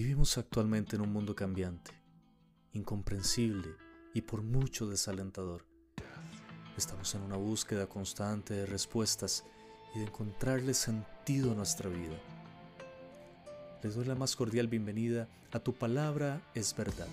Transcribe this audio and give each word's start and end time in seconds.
Vivimos 0.00 0.38
actualmente 0.38 0.94
en 0.94 1.02
un 1.02 1.12
mundo 1.12 1.34
cambiante, 1.34 1.90
incomprensible 2.72 3.74
y 4.14 4.22
por 4.22 4.42
mucho 4.42 4.86
desalentador. 4.86 5.66
Estamos 6.76 7.12
en 7.16 7.22
una 7.22 7.36
búsqueda 7.36 7.88
constante 7.88 8.54
de 8.54 8.66
respuestas 8.66 9.44
y 9.96 9.98
de 9.98 10.04
encontrarle 10.04 10.72
sentido 10.74 11.50
a 11.50 11.56
nuestra 11.56 11.90
vida. 11.90 12.16
Les 13.82 13.96
doy 13.96 14.04
la 14.04 14.14
más 14.14 14.36
cordial 14.36 14.68
bienvenida 14.68 15.26
a 15.50 15.58
Tu 15.58 15.72
Palabra 15.74 16.48
es 16.54 16.76
Verdad, 16.76 17.08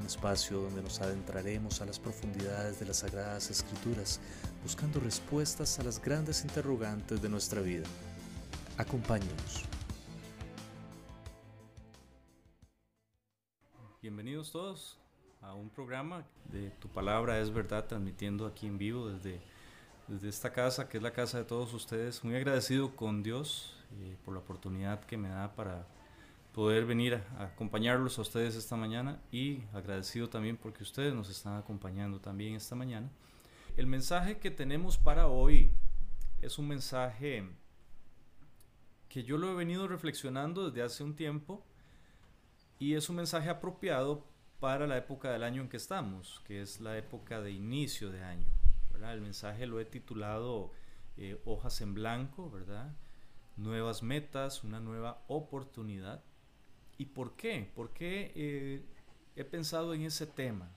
un 0.00 0.06
espacio 0.06 0.62
donde 0.62 0.82
nos 0.82 1.02
adentraremos 1.02 1.82
a 1.82 1.84
las 1.84 1.98
profundidades 1.98 2.80
de 2.80 2.86
las 2.86 2.96
Sagradas 3.00 3.50
Escrituras, 3.50 4.18
buscando 4.62 4.98
respuestas 4.98 5.78
a 5.78 5.82
las 5.82 6.00
grandes 6.02 6.42
interrogantes 6.42 7.20
de 7.20 7.28
nuestra 7.28 7.60
vida. 7.60 7.84
Acompáñenos. 8.78 9.68
Bienvenidos 14.48 14.52
todos 14.52 14.98
a 15.42 15.52
un 15.54 15.68
programa 15.68 16.24
de 16.50 16.70
Tu 16.70 16.88
Palabra 16.88 17.38
es 17.38 17.52
Verdad, 17.52 17.86
transmitiendo 17.86 18.46
aquí 18.46 18.66
en 18.66 18.78
vivo 18.78 19.08
desde, 19.08 19.40
desde 20.06 20.28
esta 20.28 20.52
casa, 20.52 20.88
que 20.88 20.96
es 20.96 21.02
la 21.02 21.12
casa 21.12 21.38
de 21.38 21.44
todos 21.44 21.74
ustedes. 21.74 22.24
Muy 22.24 22.34
agradecido 22.34 22.96
con 22.96 23.22
Dios 23.22 23.76
eh, 24.00 24.16
por 24.24 24.32
la 24.32 24.40
oportunidad 24.40 25.04
que 25.04 25.18
me 25.18 25.28
da 25.28 25.54
para 25.54 25.86
poder 26.52 26.86
venir 26.86 27.14
a, 27.16 27.42
a, 27.42 27.44
acompañarlos 27.46 28.18
a 28.18 28.22
ustedes 28.22 28.54
esta 28.54 28.76
mañana 28.76 29.20
y 29.30 29.64
agradecido 29.74 30.30
también 30.30 30.56
porque 30.56 30.82
ustedes 30.82 31.12
nos 31.12 31.28
están 31.28 31.56
acompañando 31.56 32.18
también 32.20 32.54
esta 32.54 32.74
mañana. 32.74 33.10
El 33.76 33.86
mensaje 33.86 34.38
que 34.38 34.50
tenemos 34.50 34.96
para 34.96 35.26
hoy 35.26 35.70
es 36.40 36.58
un 36.58 36.68
mensaje 36.68 37.46
que 39.10 39.24
yo 39.24 39.36
lo 39.36 39.50
he 39.50 39.54
venido 39.54 39.88
reflexionando 39.88 40.70
desde 40.70 40.82
hace 40.82 41.04
un 41.04 41.16
tiempo 41.16 41.64
y 42.78 42.94
es 42.94 43.10
un 43.10 43.16
mensaje 43.16 43.50
apropiado 43.50 44.24
para 44.60 44.86
la 44.86 44.96
época 44.96 45.30
del 45.30 45.44
año 45.44 45.62
en 45.62 45.68
que 45.68 45.76
estamos, 45.76 46.42
que 46.46 46.62
es 46.62 46.80
la 46.80 46.96
época 46.98 47.40
de 47.40 47.52
inicio 47.52 48.10
de 48.10 48.22
año. 48.22 48.48
El 49.12 49.20
mensaje 49.20 49.66
lo 49.66 49.78
he 49.78 49.84
titulado 49.84 50.72
eh, 51.16 51.40
Hojas 51.44 51.80
en 51.80 51.94
Blanco, 51.94 52.50
¿verdad? 52.50 52.92
Nuevas 53.56 54.02
metas, 54.02 54.64
una 54.64 54.80
nueva 54.80 55.22
oportunidad. 55.28 56.22
¿Y 56.98 57.06
por 57.06 57.36
qué? 57.36 57.70
¿Por 57.76 57.92
qué 57.92 58.32
eh, 58.34 58.84
he 59.36 59.44
pensado 59.44 59.94
en 59.94 60.02
ese 60.02 60.26
tema? 60.26 60.68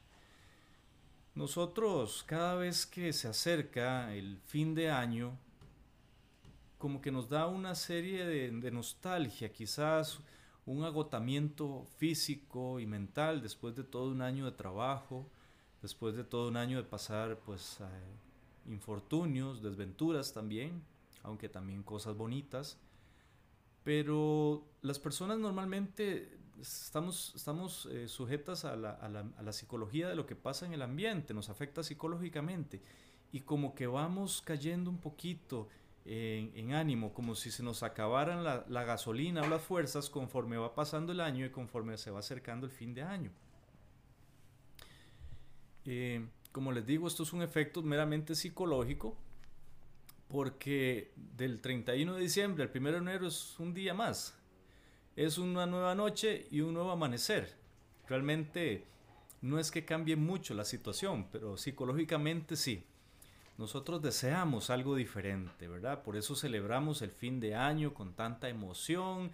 Nosotros 1.34 2.24
cada 2.28 2.56
vez 2.56 2.86
que 2.86 3.12
se 3.12 3.28
acerca 3.28 4.14
el 4.14 4.38
fin 4.46 4.76
de 4.76 4.92
año, 4.92 5.38
como 6.78 7.02
que 7.02 7.12
nos 7.12 7.28
da 7.28 7.48
una 7.48 7.74
serie 7.74 8.26
de 8.26 8.72
nostalgia, 8.72 9.52
quizás 9.52 10.22
un 10.66 10.84
agotamiento 10.84 11.86
físico 11.98 12.80
y 12.80 12.86
mental 12.86 13.42
después 13.42 13.76
de 13.76 13.84
todo 13.84 14.12
un 14.12 14.22
año 14.22 14.45
de 14.45 14.52
trabajo, 14.52 15.28
después 15.81 16.16
de 16.16 16.23
todo 16.23 16.48
un 16.48 16.58
año 16.58 16.78
de 16.78 16.84
pasar 16.84 17.40
pues 17.40 17.80
eh, 17.81 18.72
infortunios, 18.72 19.62
desventuras 19.62 20.34
también, 20.34 20.84
aunque 21.23 21.50
también 21.50 21.84
cosas 21.84 22.16
bonitas. 22.16 22.78
Pero 23.84 24.64
las 24.81 25.00
personas 25.00 25.40
normalmente 25.40 26.38
estamos, 26.62 27.34
estamos 27.36 27.88
eh, 27.88 28.08
sujetas 28.08 28.64
a 28.66 28.75
la, 28.75 28.92
a, 28.92 29.09
la, 29.09 29.25
a 29.38 29.42
la 29.42 29.53
psicología 29.53 30.08
de 30.08 30.16
lo 30.16 30.28
que 30.28 30.36
pasa 30.36 30.68
en 30.68 30.73
el 30.73 30.84
ambiente, 30.84 31.34
nos 31.34 31.50
afecta 31.50 31.81
psicológicamente 31.81 32.81
y 33.31 33.42
como 33.42 33.73
que 33.73 33.88
vamos 33.88 34.42
cayendo 34.42 34.90
un 34.90 35.00
poquito 35.00 35.68
en, 36.06 36.52
en, 36.56 36.74
ánimo, 36.74 37.14
como 37.14 37.36
si 37.36 37.52
se 37.52 37.64
nos 37.64 37.84
acabaran 37.84 38.44
la, 38.44 38.84
gasolina 38.84 39.42
o 39.42 39.48
las 39.48 39.62
fuerzas 39.62 40.10
conforme 40.10 40.58
va 40.58 40.74
pasando 40.74 41.12
el 41.12 41.20
año 41.20 41.46
y 41.46 41.50
conforme 41.50 41.98
se 41.98 42.12
va 42.12 42.20
acercando 42.20 42.66
el 42.66 42.72
fin 42.72 42.94
de 42.94 43.04
año. 43.04 43.32
Eh, 45.86 46.25
como 46.52 46.72
les 46.72 46.86
digo, 46.86 47.08
esto 47.08 47.24
es 47.24 47.34
un 47.34 47.42
efecto 47.42 47.81
meramente 47.81 48.36
psicológico, 48.36 49.16
porque 50.28 51.12
del 51.16 51.59
31 51.62 52.16
de 52.16 52.22
diciembre 52.22 52.64
al 52.64 52.72
1 52.75 52.92
de 52.92 52.98
enero 52.98 53.28
es 53.28 53.59
un 53.59 53.74
día 53.74 53.94
más, 53.94 54.38
es 55.16 55.38
una 55.38 55.66
nueva 55.66 55.94
noche 55.94 56.48
y 56.52 56.62
un 56.62 56.74
nuevo 56.74 56.92
amanecer. 56.92 57.56
Realmente 58.08 58.86
no 59.42 59.59
es 59.59 59.72
que 59.72 59.86
cambie 59.86 60.16
mucho 60.16 60.54
la 60.54 60.66
situación, 60.66 61.28
pero 61.31 61.58
psicológicamente 61.58 62.56
sí. 62.56 62.86
Nosotros 63.62 64.02
deseamos 64.02 64.72
algo 64.72 64.96
diferente, 64.96 65.68
¿verdad? 65.68 66.02
Por 66.02 66.18
eso 66.18 66.36
celebramos 66.36 67.04
el 67.04 67.12
fin 67.12 67.40
de 67.40 67.54
año 67.54 67.94
con 67.94 68.16
tanta 68.16 68.50
emoción, 68.50 69.30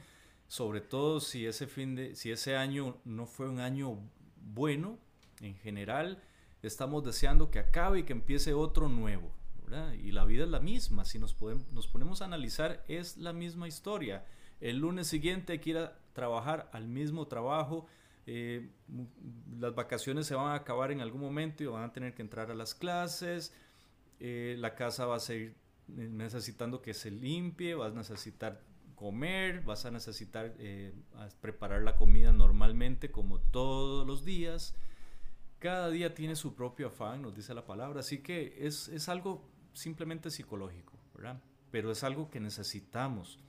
sobre 0.49 0.81
todo 0.81 1.21
si 1.21 1.45
ese, 1.45 1.65
fin 1.65 1.95
de, 1.95 2.13
si 2.13 2.31
ese 2.31 2.57
año 2.57 2.97
no 3.05 3.25
fue 3.25 3.47
un 3.47 3.61
año 3.61 3.97
bueno 4.35 4.99
en 5.39 5.55
general, 5.55 6.21
estamos 6.61 7.05
deseando 7.05 7.49
que 7.51 7.59
acabe 7.59 7.99
y 7.99 8.03
que 8.03 8.11
empiece 8.11 8.53
otro 8.53 8.89
nuevo, 8.89 9.31
¿verdad? 9.63 9.93
Y 9.93 10.11
la 10.11 10.25
vida 10.25 10.43
es 10.43 10.49
la 10.49 10.59
misma, 10.59 11.05
si 11.05 11.19
nos, 11.19 11.33
podemos, 11.33 11.71
nos 11.71 11.87
ponemos 11.87 12.21
a 12.21 12.25
analizar, 12.25 12.83
es 12.89 13.15
la 13.15 13.31
misma 13.31 13.69
historia. 13.69 14.25
El 14.59 14.79
lunes 14.79 15.07
siguiente 15.07 15.53
hay 15.53 15.59
que 15.59 15.69
ir 15.69 15.77
a 15.77 15.97
trabajar 16.11 16.69
al 16.73 16.89
mismo 16.89 17.27
trabajo, 17.27 17.87
eh, 18.25 18.71
las 19.57 19.73
vacaciones 19.73 20.27
se 20.27 20.35
van 20.35 20.47
a 20.47 20.55
acabar 20.55 20.91
en 20.91 20.99
algún 20.99 21.21
momento 21.21 21.63
y 21.63 21.67
van 21.67 21.85
a 21.85 21.93
tener 21.93 22.13
que 22.13 22.21
entrar 22.21 22.51
a 22.51 22.55
las 22.55 22.75
clases, 22.75 23.53
eh, 24.19 24.55
la 24.57 24.75
casa 24.75 25.05
va 25.05 25.17
a 25.17 25.19
seguir 25.19 25.55
necesitando 25.87 26.81
que 26.81 26.93
se 26.93 27.11
limpie, 27.11 27.75
vas 27.75 27.93
a 27.93 27.95
necesitar 27.95 28.61
comer, 28.95 29.61
vas 29.61 29.85
a 29.85 29.91
necesitar 29.91 30.53
eh, 30.57 30.91
preparar 31.39 31.83
la 31.83 31.95
comida 31.95 32.33
normalmente 32.33 33.11
como 33.11 33.39
todos 33.39 34.05
los 34.05 34.25
días. 34.25 34.75
Cada 35.59 35.89
día 35.89 36.13
tiene 36.13 36.35
su 36.35 36.55
propio 36.55 36.87
afán, 36.87 37.21
nos 37.21 37.35
dice 37.35 37.53
la 37.53 37.65
palabra, 37.65 37.99
así 37.99 38.19
que 38.19 38.55
es, 38.59 38.87
es 38.89 39.07
algo 39.07 39.47
simplemente 39.73 40.31
psicológico, 40.31 40.93
¿verdad? 41.15 41.39
Pero 41.71 41.91
es 41.91 42.03
algo 42.03 42.29
que 42.29 42.39
necesitamos. 42.39 43.39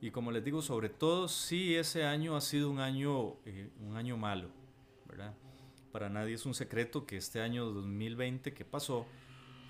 Y 0.00 0.10
como 0.10 0.30
les 0.30 0.44
digo, 0.44 0.62
sobre 0.62 0.88
todo 0.88 1.28
si 1.28 1.74
ese 1.74 2.04
año 2.04 2.36
ha 2.36 2.40
sido 2.40 2.70
un 2.70 2.80
año, 2.80 3.36
eh, 3.44 3.70
un 3.80 3.96
año 3.96 4.16
malo, 4.16 4.50
¿verdad? 5.06 5.34
Para 5.92 6.08
nadie 6.08 6.34
es 6.34 6.46
un 6.46 6.54
secreto 6.54 7.06
que 7.06 7.16
este 7.16 7.40
año 7.40 7.64
2020 7.66 8.54
que 8.54 8.64
pasó, 8.64 9.06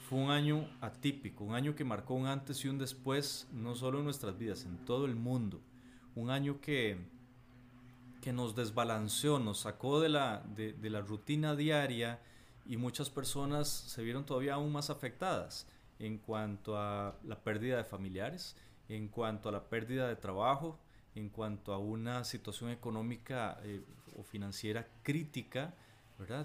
fue 0.08 0.20
un 0.20 0.30
año 0.30 0.66
atípico, 0.80 1.44
un 1.44 1.54
año 1.54 1.74
que 1.74 1.84
marcó 1.84 2.14
un 2.14 2.26
antes 2.26 2.64
y 2.64 2.69
un 2.69 2.78
después, 2.78 3.46
no 3.52 3.74
solo 3.74 3.98
en 3.98 4.04
nuestras 4.04 4.38
vidas, 4.38 4.64
en 4.64 4.82
todo 4.86 5.04
el 5.04 5.14
mundo. 5.14 5.60
Un 6.14 6.30
año 6.30 6.62
que, 6.62 6.96
que 8.22 8.32
nos 8.32 8.56
desbalanceó, 8.56 9.38
nos 9.38 9.60
sacó 9.60 10.00
de 10.00 10.08
la, 10.08 10.42
de, 10.56 10.74
la 10.88 11.02
rutina 11.02 11.54
diaria 11.54 12.22
y 12.64 12.78
muchas 12.78 13.10
personas 13.10 13.69
se 13.69 14.02
vieron 14.02 14.24
todavía 14.24 14.54
aún 14.54 14.72
más 14.72 14.88
afectadas 14.88 15.66
en 15.98 16.16
cuanto 16.16 16.78
a 16.78 17.14
la 17.22 17.40
pérdida 17.40 17.76
de 17.76 17.84
familiares, 17.84 18.56
en 18.88 19.08
cuanto 19.08 19.50
a 19.50 19.52
la 19.52 19.69
pérdida 19.69 20.08
de 20.08 20.16
trabajo, 20.16 20.78
en 21.16 21.28
cuanto 21.28 21.75
a 21.75 21.78
una 21.78 22.25
situación 22.25 22.70
económica 22.70 23.60
eh, 23.62 23.82
o 24.16 24.22
financiera 24.22 24.88
crítica 25.02 25.75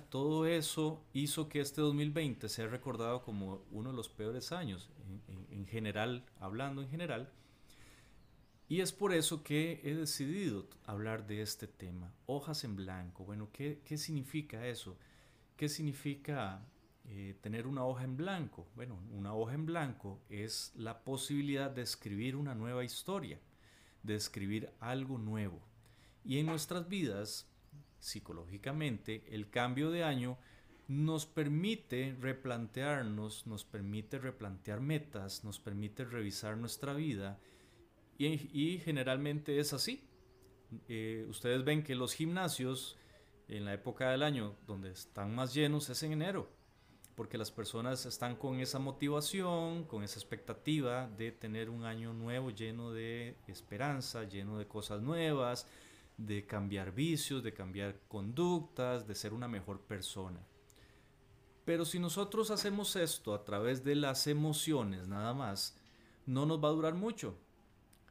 Todo 0.09 0.45
eso 0.45 1.03
hizo 1.13 1.49
que 1.49 1.59
este 1.59 1.81
2020 1.81 2.47
sea 2.47 2.67
recordado 2.67 3.23
como 3.23 3.65
uno 3.71 3.89
de 3.89 3.95
los 3.95 4.07
peores 4.07 4.51
años, 4.51 4.91
en, 5.49 5.65
general, 5.65 6.23
hablando 6.39 6.83
en 6.83 6.89
general. 6.89 7.31
Y 8.69 8.81
es 8.81 8.91
por 8.91 9.13
eso 9.13 9.43
que 9.43 9.81
he 9.83 9.95
decidido 9.95 10.67
hablar 10.85 11.25
de 11.25 11.41
este 11.41 11.67
tema, 11.67 12.13
hojas 12.27 12.63
en 12.63 12.75
blanco. 12.75 13.25
Bueno, 13.25 13.49
¿qué, 13.51 13.81
qué 13.83 13.97
significa 13.97 14.67
eso? 14.67 14.95
¿Qué 15.57 15.67
significa 15.67 16.63
eh, 17.05 17.35
tener 17.41 17.65
una 17.65 17.83
hoja 17.83 18.03
en 18.03 18.15
blanco? 18.15 18.67
Bueno, 18.75 18.99
una 19.11 19.33
hoja 19.33 19.55
en 19.55 19.65
blanco 19.65 20.21
es 20.29 20.71
la 20.75 21.03
posibilidad 21.03 21.71
de 21.71 21.81
escribir 21.81 22.35
una 22.35 22.53
nueva 22.53 22.83
historia, 22.83 23.39
de 24.03 24.15
escribir 24.15 24.69
algo 24.79 25.17
nuevo. 25.17 25.59
Y 26.23 26.37
en 26.37 26.45
nuestras 26.45 26.87
vidas 26.87 27.49
psicológicamente, 28.03 29.23
el 29.29 29.49
cambio 29.49 29.89
de 29.89 30.03
año 30.03 30.37
nos 30.87 31.25
permite 31.25 32.15
replantearnos, 32.19 33.47
nos 33.47 33.63
permite 33.63 34.19
replantear 34.19 34.81
metas, 34.81 35.43
nos 35.43 35.59
permite 35.59 36.03
revisar 36.03 36.57
nuestra 36.57 36.93
vida 36.93 37.39
y, 38.17 38.79
generalmente 38.79 39.59
es 39.59 39.73
así. 39.73 40.03
Eh, 40.87 41.25
ustedes 41.29 41.63
ven 41.63 41.83
que 41.83 41.95
los 41.95 42.13
gimnasios 42.13 42.97
en 43.47 43.65
la 43.65 43.73
época 43.73 44.11
del 44.11 44.23
año 44.23 44.55
donde 44.65 44.91
están 44.91 45.33
más 45.35 45.53
llenos 45.53 45.89
es 45.89 46.03
en 46.03 46.13
enero, 46.13 46.49
porque 47.15 47.37
las 47.37 47.51
personas 47.51 48.05
están 48.05 48.35
con 48.35 48.59
esa 48.59 48.79
motivación, 48.79 49.85
con 49.85 50.03
esa 50.03 50.19
expectativa 50.19 51.07
de 51.07 51.31
tener 51.31 51.69
un 51.69 51.85
año 51.85 52.13
nuevo 52.13 52.49
lleno 52.49 52.91
de 52.91 53.35
esperanza, 53.47 54.23
lleno 54.23 54.57
de 54.57 54.67
cosas 54.67 55.01
nuevas, 55.01 55.67
de 56.17 56.45
cambiar 56.45 56.93
vicios, 56.93 57.43
de 57.43 57.53
cambiar 57.53 57.99
conductas, 58.07 59.07
de 59.07 59.15
ser 59.15 59.33
una 59.33 59.47
mejor 59.47 59.81
persona. 59.81 60.39
Pero 61.65 61.85
si 61.85 61.99
nosotros 61.99 62.51
hacemos 62.51 62.95
esto 62.95 63.33
a 63.33 63.43
través 63.43 63.83
de 63.83 63.95
las 63.95 64.27
emociones 64.27 65.07
nada 65.07 65.33
más, 65.33 65.77
no 66.25 66.45
nos 66.45 66.63
va 66.63 66.67
a 66.69 66.73
durar 66.73 66.93
mucho. 66.93 67.37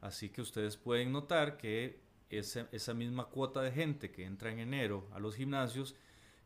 Así 0.01 0.29
que 0.29 0.41
ustedes 0.41 0.75
pueden 0.75 1.11
notar 1.11 1.57
que 1.57 2.01
esa 2.29 2.93
misma 2.93 3.25
cuota 3.25 3.61
de 3.61 3.71
gente 3.71 4.11
que 4.11 4.25
entra 4.25 4.51
en 4.51 4.59
enero 4.59 5.07
a 5.13 5.19
los 5.19 5.35
gimnasios, 5.35 5.95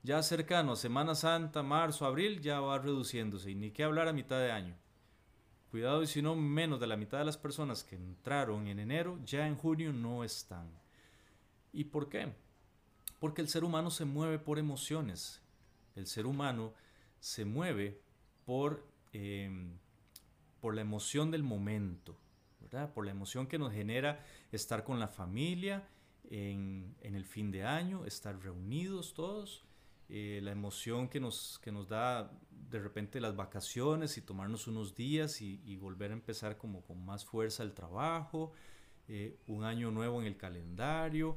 ya 0.03 0.21
cercano 0.21 0.73
a 0.73 0.75
Semana 0.75 1.15
Santa, 1.15 1.63
marzo, 1.63 2.05
abril, 2.05 2.41
ya 2.41 2.59
va 2.59 2.77
reduciéndose. 2.77 3.51
Y 3.51 3.55
ni 3.55 3.71
qué 3.71 3.83
hablar 3.83 4.07
a 4.07 4.13
mitad 4.13 4.39
de 4.39 4.51
año. 4.51 4.75
Cuidado 5.71 6.03
y 6.03 6.07
si 6.07 6.21
no, 6.21 6.35
menos 6.35 6.79
de 6.79 6.87
la 6.87 6.97
mitad 6.97 7.19
de 7.19 7.25
las 7.25 7.37
personas 7.37 7.83
que 7.83 7.95
entraron 7.95 8.67
en 8.67 8.79
enero, 8.79 9.19
ya 9.25 9.47
en 9.47 9.55
junio 9.55 9.91
no 9.91 10.23
están. 10.23 10.69
¿Y 11.73 11.85
por 11.85 12.09
qué? 12.09 12.33
Porque 13.19 13.41
el 13.41 13.49
ser 13.49 13.63
humano 13.63 13.89
se 13.91 14.05
mueve 14.05 14.39
por 14.39 14.59
emociones. 14.59 15.41
El 15.95 16.07
ser 16.07 16.25
humano 16.25 16.73
se 17.19 17.45
mueve 17.45 18.01
por, 18.45 18.85
em, 19.13 19.77
por 20.61 20.75
la 20.75 20.81
emoción 20.81 21.31
del 21.31 21.43
momento, 21.43 22.17
¿verdad? 22.61 22.93
Por 22.93 23.05
la 23.05 23.11
emoción 23.11 23.47
que 23.47 23.57
nos 23.57 23.73
genera 23.73 24.23
estar 24.51 24.83
con 24.83 24.99
la 24.99 25.07
familia 25.07 25.87
en, 26.29 26.95
en 27.01 27.15
el 27.15 27.25
fin 27.25 27.51
de 27.51 27.63
año, 27.63 28.05
estar 28.05 28.39
reunidos 28.39 29.13
todos, 29.13 29.67
eh, 30.09 30.39
la 30.41 30.51
emoción 30.51 31.09
que 31.09 31.19
nos, 31.19 31.59
que 31.61 31.69
nos 31.71 31.89
da 31.89 32.31
de 32.69 32.79
repente 32.79 33.19
las 33.19 33.35
vacaciones 33.35 34.17
y 34.17 34.21
tomarnos 34.21 34.67
unos 34.67 34.95
días 34.95 35.41
y, 35.41 35.75
volver 35.75 36.11
a 36.11 36.13
empezar 36.13 36.57
como 36.57 36.81
con 36.81 37.03
más 37.03 37.25
fuerza 37.25 37.63
el 37.63 37.73
trabajo, 37.73 38.53
eh, 39.09 39.37
un 39.47 39.63
año 39.65 39.91
nuevo 39.91 40.21
en 40.21 40.27
el 40.27 40.37
calendario, 40.37 41.35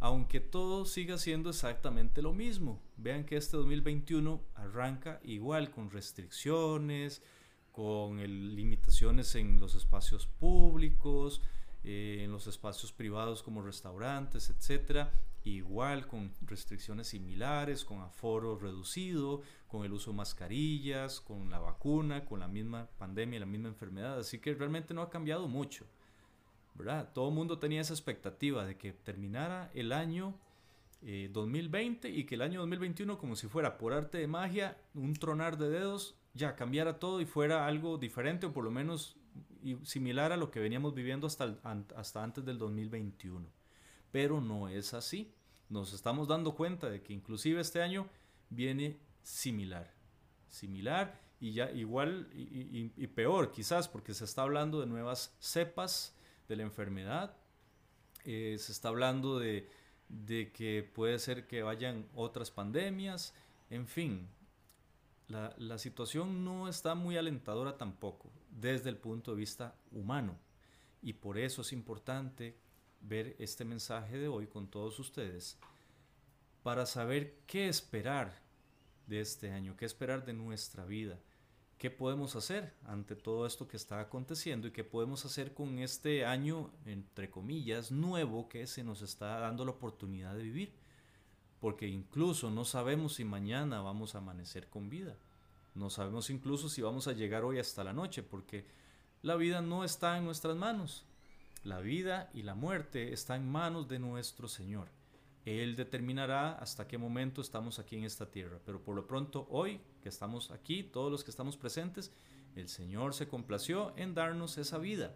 aunque 0.00 0.40
todo 0.40 0.84
siga 0.84 1.18
siendo 1.18 1.50
exactamente 1.50 2.22
lo 2.22 2.32
mismo. 2.32 2.80
Vean 2.96 3.24
que 3.24 3.36
este 3.36 3.56
2021 3.56 4.40
arranca 4.54 5.20
igual 5.24 5.70
con 5.70 5.90
restricciones, 5.90 7.22
con 7.72 8.20
limitaciones 8.56 9.34
en 9.34 9.60
los 9.60 9.74
espacios 9.74 10.26
públicos, 10.26 11.42
eh, 11.84 12.22
en 12.24 12.32
los 12.32 12.46
espacios 12.46 12.92
privados 12.92 13.42
como 13.42 13.62
restaurantes, 13.62 14.50
etcétera, 14.50 15.12
igual 15.44 16.06
con 16.06 16.32
restricciones 16.42 17.08
similares, 17.08 17.84
con 17.84 18.00
aforo 18.00 18.58
reducido, 18.58 19.42
con 19.68 19.84
el 19.84 19.92
uso 19.92 20.10
de 20.10 20.16
mascarillas, 20.16 21.20
con 21.20 21.50
la 21.50 21.58
vacuna, 21.58 22.24
con 22.24 22.40
la 22.40 22.48
misma 22.48 22.88
pandemia, 22.98 23.40
la 23.40 23.46
misma 23.46 23.68
enfermedad, 23.68 24.18
así 24.18 24.38
que 24.38 24.54
realmente 24.54 24.92
no 24.92 25.02
ha 25.02 25.10
cambiado 25.10 25.46
mucho. 25.46 25.86
Todo 27.12 27.28
el 27.28 27.34
mundo 27.34 27.58
tenía 27.58 27.80
esa 27.80 27.92
expectativa 27.92 28.64
de 28.64 28.76
que 28.76 28.92
terminara 28.92 29.70
el 29.74 29.92
año 29.92 30.34
2020 31.02 32.08
eh, 32.08 32.10
y 32.12 32.24
que 32.24 32.36
el 32.36 32.42
año 32.42 32.60
2021, 32.60 33.18
como 33.18 33.36
si 33.36 33.48
fuera 33.48 33.78
por 33.78 33.92
arte 33.92 34.18
de 34.18 34.26
magia, 34.26 34.76
un 34.94 35.14
tronar 35.14 35.58
de 35.58 35.70
dedos, 35.70 36.16
ya 36.34 36.56
cambiara 36.56 36.98
todo 36.98 37.20
y 37.20 37.26
fuera 37.26 37.66
algo 37.66 37.98
diferente 37.98 38.46
o 38.46 38.52
por 38.52 38.64
lo 38.64 38.70
menos 38.70 39.16
similar 39.82 40.32
a 40.32 40.36
lo 40.36 40.50
que 40.50 40.60
veníamos 40.60 40.94
viviendo 40.94 41.26
hasta, 41.26 41.56
hasta 41.96 42.22
antes 42.22 42.44
del 42.44 42.58
2021. 42.58 43.46
Pero 44.12 44.40
no 44.40 44.68
es 44.68 44.94
así. 44.94 45.32
Nos 45.68 45.92
estamos 45.92 46.28
dando 46.28 46.54
cuenta 46.54 46.88
de 46.88 47.02
que 47.02 47.12
inclusive 47.12 47.60
este 47.60 47.82
año 47.82 48.08
viene 48.50 48.98
similar. 49.22 49.92
Similar 50.48 51.20
y 51.40 51.52
ya 51.52 51.70
igual 51.70 52.28
y 52.32 53.06
peor 53.08 53.52
quizás 53.52 53.86
porque 53.86 54.14
se 54.14 54.24
está 54.24 54.42
hablando 54.42 54.80
de 54.80 54.86
nuevas 54.86 55.36
cepas 55.38 56.17
de 56.48 56.56
la 56.56 56.62
enfermedad. 56.62 57.36
Eh, 58.24 58.56
se 58.58 58.72
está 58.72 58.88
hablando 58.88 59.38
de, 59.38 59.68
de, 60.08 60.50
que 60.52 60.82
puede 60.82 61.18
ser 61.18 61.46
que 61.46 61.62
vayan 61.62 62.08
otras 62.14 62.50
pandemias. 62.50 63.34
En 63.70 63.86
fin, 63.86 64.28
la, 65.28 65.54
la 65.58 65.78
situación 65.78 66.44
no 66.44 66.68
está 66.68 66.94
muy 66.94 67.16
alentadora 67.16 67.76
tampoco 67.76 68.30
desde 68.50 68.90
el 68.90 68.96
punto 68.96 69.32
de 69.32 69.36
vista 69.36 69.74
humano. 69.92 70.36
Y 71.02 71.12
por 71.12 71.38
eso 71.38 71.62
es 71.62 71.72
importante 71.72 72.56
ver 73.00 73.36
este 73.38 73.64
mensaje 73.64 74.18
de 74.18 74.28
hoy 74.28 74.46
con 74.46 74.68
todos 74.68 74.98
ustedes 74.98 75.56
para 76.62 76.86
saber 76.86 77.38
qué 77.46 77.68
esperar 77.68 78.42
de 79.06 79.20
este 79.20 79.52
año, 79.52 79.76
qué 79.76 79.84
esperar 79.84 80.24
de 80.24 80.34
nuestra 80.34 80.84
vida, 80.84 81.18
qué 81.78 81.90
podemos 81.90 82.34
hacer 82.34 82.74
ante 82.84 83.14
todo 83.14 83.46
esto 83.46 83.68
que 83.68 83.76
está 83.76 84.00
aconteciendo 84.00 84.66
y 84.66 84.72
qué 84.72 84.82
podemos 84.82 85.24
hacer 85.24 85.54
con 85.54 85.78
este 85.78 86.26
año, 86.26 86.70
entre 86.84 87.30
comillas, 87.30 87.92
nuevo 87.92 88.48
que 88.48 88.66
se 88.66 88.82
nos 88.82 89.00
está 89.00 89.38
dando 89.38 89.64
la 89.64 89.70
oportunidad 89.70 90.34
de 90.34 90.42
vivir. 90.42 90.72
Porque 91.60 91.86
incluso 91.86 92.50
no 92.50 92.64
sabemos 92.64 93.14
si 93.14 93.24
mañana 93.24 93.80
vamos 93.80 94.14
a 94.14 94.18
amanecer 94.18 94.68
con 94.68 94.90
vida. 94.90 95.16
No 95.74 95.90
sabemos 95.90 96.30
incluso 96.30 96.68
si 96.68 96.82
vamos 96.82 97.06
a 97.08 97.12
llegar 97.12 97.44
hoy 97.44 97.58
hasta 97.58 97.84
la 97.84 97.92
noche, 97.92 98.22
porque 98.22 98.66
la 99.22 99.36
vida 99.36 99.60
no 99.60 99.84
está 99.84 100.18
en 100.18 100.24
nuestras 100.24 100.56
manos. 100.56 101.04
La 101.62 101.80
vida 101.80 102.30
y 102.34 102.42
la 102.42 102.54
muerte 102.54 103.12
están 103.12 103.42
en 103.42 103.50
manos 103.50 103.88
de 103.88 103.98
nuestro 103.98 104.48
Señor. 104.48 104.88
Él 105.48 105.76
determinará 105.76 106.52
hasta 106.52 106.86
qué 106.86 106.98
momento 106.98 107.40
estamos 107.40 107.78
aquí 107.78 107.96
en 107.96 108.04
esta 108.04 108.30
tierra. 108.30 108.60
Pero 108.66 108.82
por 108.82 108.94
lo 108.94 109.06
pronto, 109.06 109.46
hoy 109.50 109.80
que 110.02 110.08
estamos 110.08 110.50
aquí, 110.50 110.82
todos 110.82 111.10
los 111.10 111.24
que 111.24 111.30
estamos 111.30 111.56
presentes, 111.56 112.12
el 112.54 112.68
Señor 112.68 113.14
se 113.14 113.28
complació 113.28 113.96
en 113.96 114.14
darnos 114.14 114.58
esa 114.58 114.78
vida. 114.78 115.14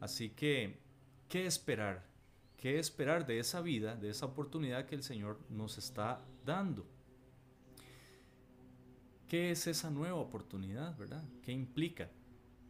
Así 0.00 0.30
que, 0.30 0.78
¿qué 1.28 1.46
esperar? 1.46 2.06
¿Qué 2.56 2.78
esperar 2.78 3.26
de 3.26 3.38
esa 3.38 3.60
vida, 3.60 3.96
de 3.96 4.10
esa 4.10 4.26
oportunidad 4.26 4.86
que 4.86 4.94
el 4.94 5.02
Señor 5.02 5.40
nos 5.48 5.78
está 5.78 6.22
dando? 6.44 6.86
¿Qué 9.26 9.50
es 9.50 9.66
esa 9.66 9.90
nueva 9.90 10.18
oportunidad, 10.18 10.96
verdad? 10.96 11.24
¿Qué 11.42 11.52
implica? 11.52 12.10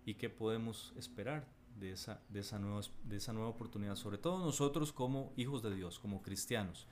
¿Y 0.04 0.14
qué 0.14 0.30
podemos 0.30 0.92
esperar? 0.96 1.46
De 1.80 1.92
esa, 1.92 2.20
de 2.28 2.40
esa, 2.40 2.58
nueva, 2.58 2.82
de 3.04 3.16
esa 3.16 3.32
nueva 3.32 3.48
oportunidad, 3.48 3.96
sobre 3.96 4.18
todo 4.18 4.38
nosotros 4.38 4.92
como 4.92 5.32
hijos 5.36 5.62
de 5.62 5.74
Dios, 5.74 5.98
como 5.98 6.22
cristianos. 6.22 6.86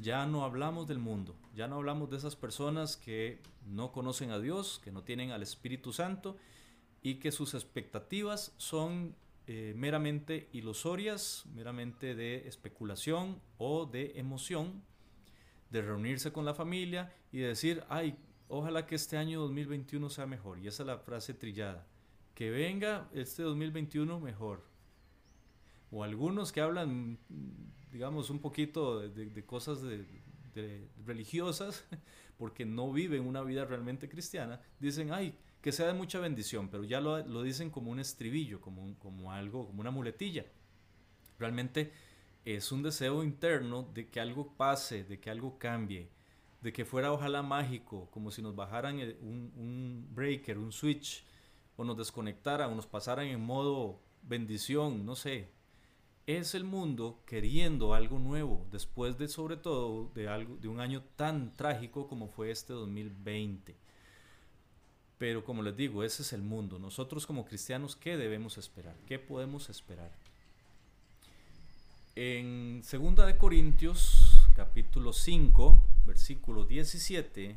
Ya 0.00 0.24
no 0.26 0.44
hablamos 0.44 0.86
del 0.86 0.98
mundo, 0.98 1.34
ya 1.56 1.66
no 1.66 1.76
hablamos 1.76 2.08
de 2.08 2.18
esas 2.18 2.36
personas 2.36 2.96
que 2.96 3.42
no 3.66 3.90
conocen 3.90 4.30
a 4.30 4.38
Dios, 4.38 4.80
que 4.82 4.92
no 4.92 5.02
tienen 5.02 5.32
al 5.32 5.42
Espíritu 5.42 5.92
Santo 5.92 6.36
y 7.02 7.16
que 7.16 7.32
sus 7.32 7.54
expectativas 7.54 8.54
son 8.58 9.16
eh, 9.48 9.74
meramente 9.76 10.48
ilusorias, 10.52 11.44
meramente 11.52 12.14
de 12.14 12.46
especulación 12.46 13.40
o 13.58 13.86
de 13.86 14.12
emoción, 14.20 14.84
de 15.70 15.82
reunirse 15.82 16.32
con 16.32 16.44
la 16.44 16.54
familia 16.54 17.12
y 17.32 17.38
decir, 17.38 17.82
ay, 17.88 18.16
ojalá 18.46 18.86
que 18.86 18.94
este 18.94 19.16
año 19.16 19.40
2021 19.40 20.10
sea 20.10 20.26
mejor. 20.26 20.60
Y 20.60 20.68
esa 20.68 20.84
es 20.84 20.86
la 20.86 20.98
frase 20.98 21.34
trillada 21.34 21.84
que 22.38 22.50
venga 22.50 23.08
este 23.14 23.42
2021 23.42 24.20
mejor. 24.20 24.62
O 25.90 26.04
algunos 26.04 26.52
que 26.52 26.60
hablan, 26.60 27.18
digamos, 27.90 28.30
un 28.30 28.38
poquito 28.38 29.00
de, 29.00 29.44
cosas 29.44 29.82
de, 29.82 30.06
religiosas, 31.04 31.84
porque 32.38 32.64
no 32.64 32.92
viven 32.92 33.26
una 33.26 33.42
vida 33.42 33.64
realmente 33.64 34.08
cristiana, 34.08 34.60
dicen, 34.78 35.12
ay, 35.12 35.34
que 35.60 35.72
sea 35.72 35.88
de 35.88 35.94
mucha 35.94 36.20
bendición, 36.20 36.68
pero 36.68 36.84
ya 36.84 37.00
lo, 37.00 37.26
lo 37.26 37.42
dicen 37.42 37.70
como 37.70 37.90
un 37.90 37.98
estribillo, 37.98 38.60
como, 38.60 38.96
como 39.00 39.32
algo, 39.32 39.66
como 39.66 39.80
una 39.80 39.90
muletilla. 39.90 40.46
Realmente 41.40 41.90
es 42.44 42.70
un 42.70 42.84
deseo 42.84 43.24
interno 43.24 43.90
de 43.94 44.10
que 44.10 44.20
algo 44.20 44.54
pase, 44.56 45.02
de 45.02 45.18
que 45.18 45.28
algo 45.28 45.58
cambie, 45.58 46.08
de 46.60 46.72
que 46.72 46.84
fuera 46.84 47.12
ojalá 47.12 47.42
mágico, 47.42 48.08
como 48.12 48.30
si 48.30 48.42
nos 48.42 48.54
bajaran 48.54 49.00
un, 49.22 49.52
un 49.56 50.08
breaker, 50.14 50.56
un 50.56 50.70
switch, 50.70 51.24
o 51.78 51.84
nos 51.84 51.96
desconectaran 51.96 52.72
o 52.72 52.74
nos 52.74 52.86
pasaran 52.86 53.26
en 53.28 53.40
modo 53.40 54.00
bendición, 54.22 55.06
no 55.06 55.14
sé. 55.14 55.48
Es 56.26 56.54
el 56.54 56.64
mundo 56.64 57.22
queriendo 57.24 57.94
algo 57.94 58.18
nuevo 58.18 58.66
después 58.72 59.16
de 59.16 59.28
sobre 59.28 59.56
todo 59.56 60.10
de 60.12 60.28
algo 60.28 60.56
de 60.56 60.66
un 60.66 60.80
año 60.80 61.02
tan 61.14 61.54
trágico 61.56 62.08
como 62.08 62.28
fue 62.28 62.50
este 62.50 62.72
2020. 62.72 63.76
Pero 65.18 65.44
como 65.44 65.62
les 65.62 65.76
digo, 65.76 66.02
ese 66.02 66.22
es 66.22 66.32
el 66.32 66.42
mundo. 66.42 66.80
Nosotros 66.80 67.26
como 67.26 67.44
cristianos, 67.44 67.94
¿qué 67.94 68.16
debemos 68.16 68.58
esperar? 68.58 68.96
¿Qué 69.06 69.20
podemos 69.20 69.70
esperar? 69.70 70.10
En 72.16 72.82
2 72.82 73.24
de 73.24 73.38
Corintios, 73.38 74.48
capítulo 74.56 75.12
5, 75.12 75.80
versículo 76.04 76.64
17, 76.64 77.56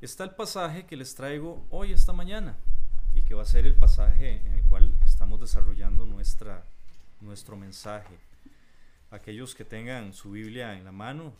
está 0.00 0.22
el 0.22 0.36
pasaje 0.36 0.86
que 0.86 0.96
les 0.96 1.16
traigo 1.16 1.66
hoy 1.70 1.92
esta 1.92 2.12
mañana 2.12 2.56
que 3.28 3.34
va 3.34 3.42
a 3.42 3.46
ser 3.46 3.66
el 3.66 3.74
pasaje 3.74 4.40
en 4.46 4.54
el 4.54 4.64
cual 4.64 4.96
estamos 5.04 5.38
desarrollando 5.38 6.06
nuestra, 6.06 6.64
nuestro 7.20 7.58
mensaje. 7.58 8.16
Aquellos 9.10 9.54
que 9.54 9.66
tengan 9.66 10.14
su 10.14 10.30
Biblia 10.30 10.78
en 10.78 10.86
la 10.86 10.92
mano, 10.92 11.34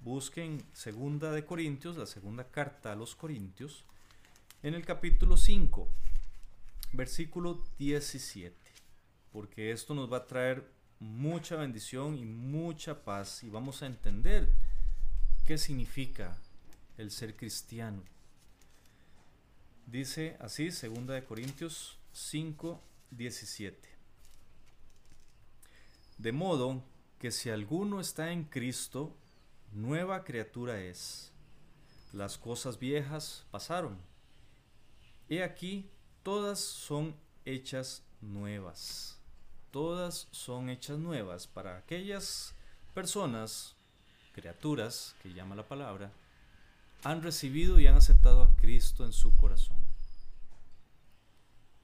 busquen 0.00 0.64
Segunda 0.72 1.32
de 1.32 1.44
Corintios, 1.44 1.98
la 1.98 2.06
segunda 2.06 2.44
carta 2.44 2.92
a 2.92 2.96
los 2.96 3.14
Corintios, 3.14 3.84
en 4.62 4.72
el 4.72 4.86
capítulo 4.86 5.36
5, 5.36 5.86
versículo 6.94 7.62
17, 7.78 8.56
porque 9.30 9.70
esto 9.70 9.92
nos 9.92 10.10
va 10.10 10.18
a 10.18 10.26
traer 10.26 10.66
mucha 10.98 11.56
bendición 11.56 12.16
y 12.16 12.24
mucha 12.24 13.04
paz 13.04 13.44
y 13.44 13.50
vamos 13.50 13.82
a 13.82 13.86
entender 13.86 14.50
qué 15.44 15.58
significa 15.58 16.38
el 16.96 17.10
ser 17.10 17.36
cristiano. 17.36 18.02
Dice 19.86 20.36
así, 20.40 20.70
2 20.70 21.06
de 21.06 21.24
Corintios 21.24 21.98
5, 22.12 22.82
17. 23.10 23.88
De 26.18 26.32
modo 26.32 26.82
que 27.18 27.30
si 27.30 27.50
alguno 27.50 28.00
está 28.00 28.32
en 28.32 28.44
Cristo, 28.44 29.14
nueva 29.72 30.24
criatura 30.24 30.80
es. 30.80 31.32
Las 32.12 32.38
cosas 32.38 32.78
viejas 32.78 33.46
pasaron. 33.50 33.98
He 35.28 35.42
aquí, 35.42 35.90
todas 36.22 36.60
son 36.60 37.14
hechas 37.44 38.02
nuevas. 38.20 39.18
Todas 39.70 40.28
son 40.30 40.70
hechas 40.70 40.98
nuevas 40.98 41.46
para 41.46 41.76
aquellas 41.76 42.54
personas, 42.94 43.76
criaturas, 44.32 45.14
que 45.22 45.34
llama 45.34 45.56
la 45.56 45.66
palabra, 45.66 46.12
han 47.04 47.22
recibido 47.22 47.78
y 47.78 47.86
han 47.86 47.96
aceptado 47.96 48.42
a 48.42 48.56
Cristo 48.56 49.04
en 49.04 49.12
su 49.12 49.36
corazón. 49.36 49.76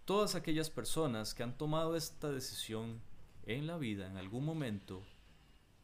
Todas 0.07 0.35
aquellas 0.35 0.71
personas 0.71 1.35
que 1.35 1.43
han 1.43 1.57
tomado 1.59 1.95
esta 1.95 2.33
decisión 2.33 3.03
en 3.45 3.67
la 3.67 3.77
vida 3.77 4.07
en 4.07 4.17
algún 4.17 4.47
momento 4.47 5.05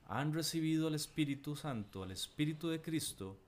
han 0.09 0.33
recibido 0.33 0.88
al 0.88 0.95
Espíritu 0.95 1.55
Santo, 1.55 2.02
al 2.02 2.12
Espíritu 2.12 2.69
de 2.69 2.81
Cristo, 2.81 3.38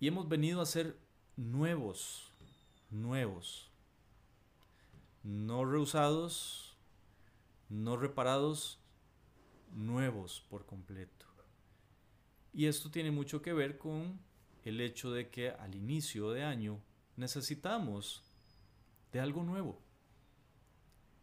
y 0.00 0.08
hemos 0.08 0.28
venido 0.28 0.60
a 0.60 0.66
ser 0.66 0.98
nuevos, 1.36 2.32
nuevos, 2.90 3.70
no 5.22 5.64
rehusados, 5.64 6.76
no 7.68 7.96
reparados, 7.96 8.80
nuevos 9.72 10.44
por 10.50 10.66
completo. 10.66 11.26
Y 12.52 12.66
esto 12.66 12.90
tiene 12.90 13.12
mucho 13.12 13.40
que 13.40 13.52
ver 13.52 13.78
con 13.78 14.18
el 14.64 14.80
hecho 14.80 15.10
de 15.10 15.28
que 15.28 15.50
al 15.50 15.74
inicio 15.74 16.30
de 16.30 16.44
año 16.44 16.80
necesitamos 17.16 18.22
de 19.12 19.20
algo 19.20 19.42
nuevo. 19.42 19.80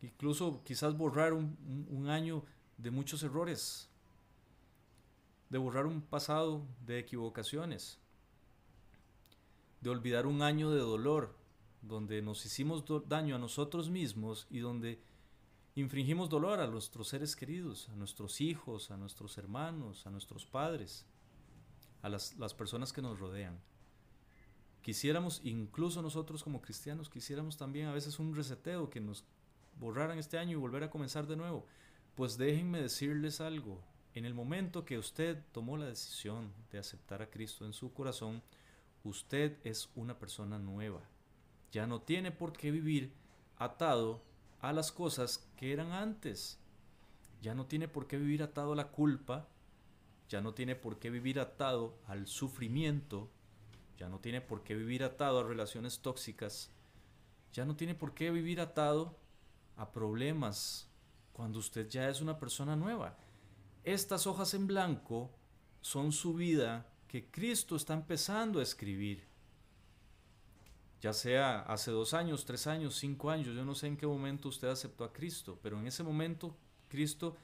Incluso 0.01 0.61
quizás 0.63 0.97
borrar 0.97 1.33
un, 1.33 1.87
un 1.89 2.09
año 2.09 2.43
de 2.77 2.91
muchos 2.91 3.23
errores, 3.23 3.89
de 5.49 5.57
borrar 5.57 5.85
un 5.85 6.01
pasado 6.01 6.65
de 6.85 6.99
equivocaciones, 6.99 7.99
de 9.81 9.89
olvidar 9.89 10.25
un 10.25 10.41
año 10.41 10.71
de 10.71 10.79
dolor, 10.79 11.35
donde 11.81 12.21
nos 12.21 12.45
hicimos 12.45 12.83
daño 13.07 13.35
a 13.35 13.39
nosotros 13.39 13.89
mismos 13.89 14.47
y 14.49 14.59
donde 14.59 14.99
infringimos 15.75 16.29
dolor 16.29 16.59
a 16.59 16.67
nuestros 16.67 17.09
seres 17.09 17.35
queridos, 17.35 17.89
a 17.89 17.95
nuestros 17.95 18.41
hijos, 18.41 18.91
a 18.91 18.97
nuestros 18.97 19.37
hermanos, 19.37 20.07
a 20.07 20.09
nuestros 20.09 20.45
padres, 20.45 21.05
a 22.05 22.09
las, 22.09 22.37
las 22.37 22.53
personas 22.53 22.93
que 22.93 23.01
nos 23.01 23.19
rodean. 23.19 23.59
Quisiéramos, 24.83 25.41
incluso 25.43 26.03
nosotros 26.03 26.43
como 26.43 26.61
cristianos, 26.61 27.09
quisiéramos 27.09 27.57
también 27.57 27.87
a 27.87 27.93
veces 27.93 28.19
un 28.19 28.35
reseteo, 28.35 28.91
que 28.91 28.99
nos 28.99 29.23
borraran 29.79 30.19
este 30.19 30.37
año 30.37 30.51
y 30.51 30.61
volver 30.61 30.83
a 30.83 30.91
comenzar 30.91 31.25
de 31.25 31.35
nuevo. 31.35 31.65
Pues 32.13 32.37
déjenme 32.37 32.79
decirles 32.79 33.41
algo, 33.41 33.81
en 34.13 34.25
el 34.25 34.35
momento 34.35 34.85
que 34.85 34.99
usted 34.99 35.43
tomó 35.51 35.77
la 35.77 35.87
decisión 35.87 36.53
de 36.71 36.77
aceptar 36.77 37.23
a 37.23 37.31
Cristo 37.31 37.65
en 37.65 37.73
su 37.73 37.91
corazón, 37.91 38.43
usted 39.03 39.57
es 39.63 39.89
una 39.95 40.19
persona 40.19 40.59
nueva. 40.59 41.01
Ya 41.71 41.87
no 41.87 42.01
tiene 42.01 42.31
por 42.31 42.53
qué 42.53 42.69
vivir 42.69 43.13
atado 43.57 44.21
a 44.61 44.73
las 44.73 44.91
cosas 44.91 45.49
que 45.57 45.73
eran 45.73 45.91
antes. 45.91 46.59
Ya 47.41 47.55
no 47.55 47.65
tiene 47.65 47.87
por 47.87 48.05
qué 48.05 48.17
vivir 48.17 48.43
atado 48.43 48.73
a 48.73 48.75
la 48.75 48.89
culpa. 48.89 49.47
Ya 50.29 50.41
no 50.41 50.53
tiene 50.53 50.75
por 50.75 50.99
qué 50.99 51.09
vivir 51.09 51.39
atado 51.39 51.97
al 52.07 52.27
sufrimiento. 52.27 53.29
Ya 53.97 54.09
no 54.09 54.19
tiene 54.19 54.41
por 54.41 54.63
qué 54.63 54.75
vivir 54.75 55.03
atado 55.03 55.39
a 55.39 55.43
relaciones 55.43 55.99
tóxicas. 55.99 56.71
Ya 57.53 57.65
no 57.65 57.75
tiene 57.75 57.95
por 57.95 58.13
qué 58.13 58.31
vivir 58.31 58.59
atado 58.59 59.17
a 59.77 59.91
problemas 59.91 60.89
cuando 61.33 61.59
usted 61.59 61.87
ya 61.89 62.09
es 62.09 62.21
una 62.21 62.39
persona 62.39 62.75
nueva. 62.75 63.17
Estas 63.83 64.25
hojas 64.25 64.53
en 64.53 64.67
blanco 64.67 65.31
son 65.81 66.11
su 66.11 66.33
vida 66.33 66.89
que 67.07 67.29
Cristo 67.29 67.75
está 67.75 67.93
empezando 67.93 68.59
a 68.59 68.63
escribir. 68.63 69.23
Ya 71.01 71.13
sea 71.13 71.59
hace 71.59 71.91
dos 71.91 72.13
años, 72.13 72.45
tres 72.45 72.65
años, 72.67 72.95
cinco 72.95 73.29
años, 73.29 73.55
yo 73.55 73.63
no 73.63 73.75
sé 73.75 73.87
en 73.87 73.97
qué 73.97 74.07
momento 74.07 74.49
usted 74.49 74.69
aceptó 74.69 75.03
a 75.03 75.13
Cristo, 75.13 75.59
pero 75.61 75.79
en 75.79 75.85
ese 75.85 76.03
momento 76.03 76.57
Cristo 76.87 77.35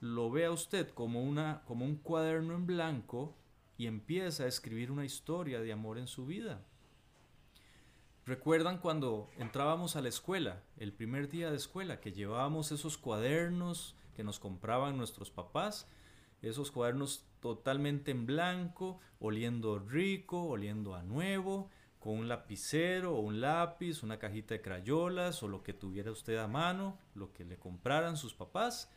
lo 0.00 0.30
ve 0.30 0.46
a 0.46 0.50
usted 0.50 0.88
como, 0.90 1.22
una, 1.22 1.62
como 1.66 1.84
un 1.84 1.96
cuaderno 1.96 2.54
en 2.54 2.66
blanco 2.66 3.36
y 3.76 3.86
empieza 3.86 4.44
a 4.44 4.48
escribir 4.48 4.90
una 4.90 5.04
historia 5.04 5.60
de 5.60 5.72
amor 5.72 5.98
en 5.98 6.06
su 6.06 6.26
vida. 6.26 6.62
¿Recuerdan 8.26 8.78
cuando 8.78 9.30
entrábamos 9.38 9.96
a 9.96 10.02
la 10.02 10.08
escuela, 10.08 10.62
el 10.76 10.92
primer 10.92 11.28
día 11.28 11.50
de 11.50 11.56
escuela, 11.56 12.00
que 12.00 12.12
llevábamos 12.12 12.70
esos 12.72 12.98
cuadernos 12.98 13.96
que 14.14 14.24
nos 14.24 14.38
compraban 14.38 14.96
nuestros 14.96 15.30
papás, 15.30 15.88
esos 16.42 16.70
cuadernos 16.70 17.24
totalmente 17.40 18.10
en 18.10 18.26
blanco, 18.26 19.00
oliendo 19.18 19.78
rico, 19.78 20.42
oliendo 20.44 20.94
a 20.94 21.02
nuevo, 21.02 21.70
con 21.98 22.18
un 22.18 22.28
lapicero 22.28 23.14
o 23.14 23.20
un 23.20 23.40
lápiz, 23.40 24.02
una 24.02 24.18
cajita 24.18 24.54
de 24.54 24.62
crayolas 24.62 25.42
o 25.42 25.48
lo 25.48 25.62
que 25.62 25.74
tuviera 25.74 26.10
usted 26.10 26.38
a 26.38 26.48
mano, 26.48 26.98
lo 27.14 27.32
que 27.32 27.44
le 27.44 27.58
compraran 27.58 28.16
sus 28.16 28.34
papás, 28.34 28.90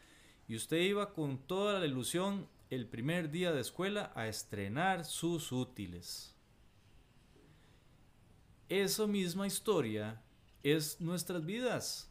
y 0.47 0.55
usted 0.55 0.77
iba 0.77 1.13
con 1.13 1.37
toda 1.37 1.79
la 1.79 1.85
ilusión 1.85 2.47
el 2.69 2.87
primer 2.87 3.31
día 3.31 3.51
de 3.51 3.61
escuela 3.61 4.11
a 4.15 4.27
estrenar 4.27 5.05
sus 5.05 5.51
útiles. 5.51 6.35
Esa 8.69 9.05
misma 9.07 9.45
historia 9.47 10.21
es 10.63 10.99
nuestras 10.99 11.45
vidas. 11.45 12.09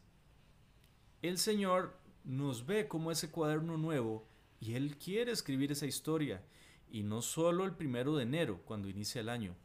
El 1.21 1.37
Señor 1.37 1.97
nos 2.23 2.65
ve 2.65 2.87
como 2.87 3.11
ese 3.11 3.29
cuaderno 3.29 3.77
nuevo 3.77 4.27
y 4.59 4.75
Él 4.75 4.97
quiere 4.97 5.31
escribir 5.31 5.71
esa 5.71 5.85
historia. 5.85 6.41
Y 6.89 7.03
no 7.03 7.21
solo 7.21 7.65
el 7.65 7.73
primero 7.73 8.15
de 8.15 8.23
enero, 8.23 8.61
cuando 8.65 8.87
inicia 8.87 9.21
el 9.21 9.29
año. 9.29 9.55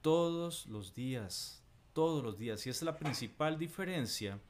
Todos 0.00 0.66
los 0.66 0.94
días, 0.94 1.62
todos 1.92 2.24
los 2.24 2.38
días. 2.38 2.66
Y 2.66 2.70
es 2.70 2.82
la 2.82 2.96
principal 2.96 3.58
diferencia 3.58 4.40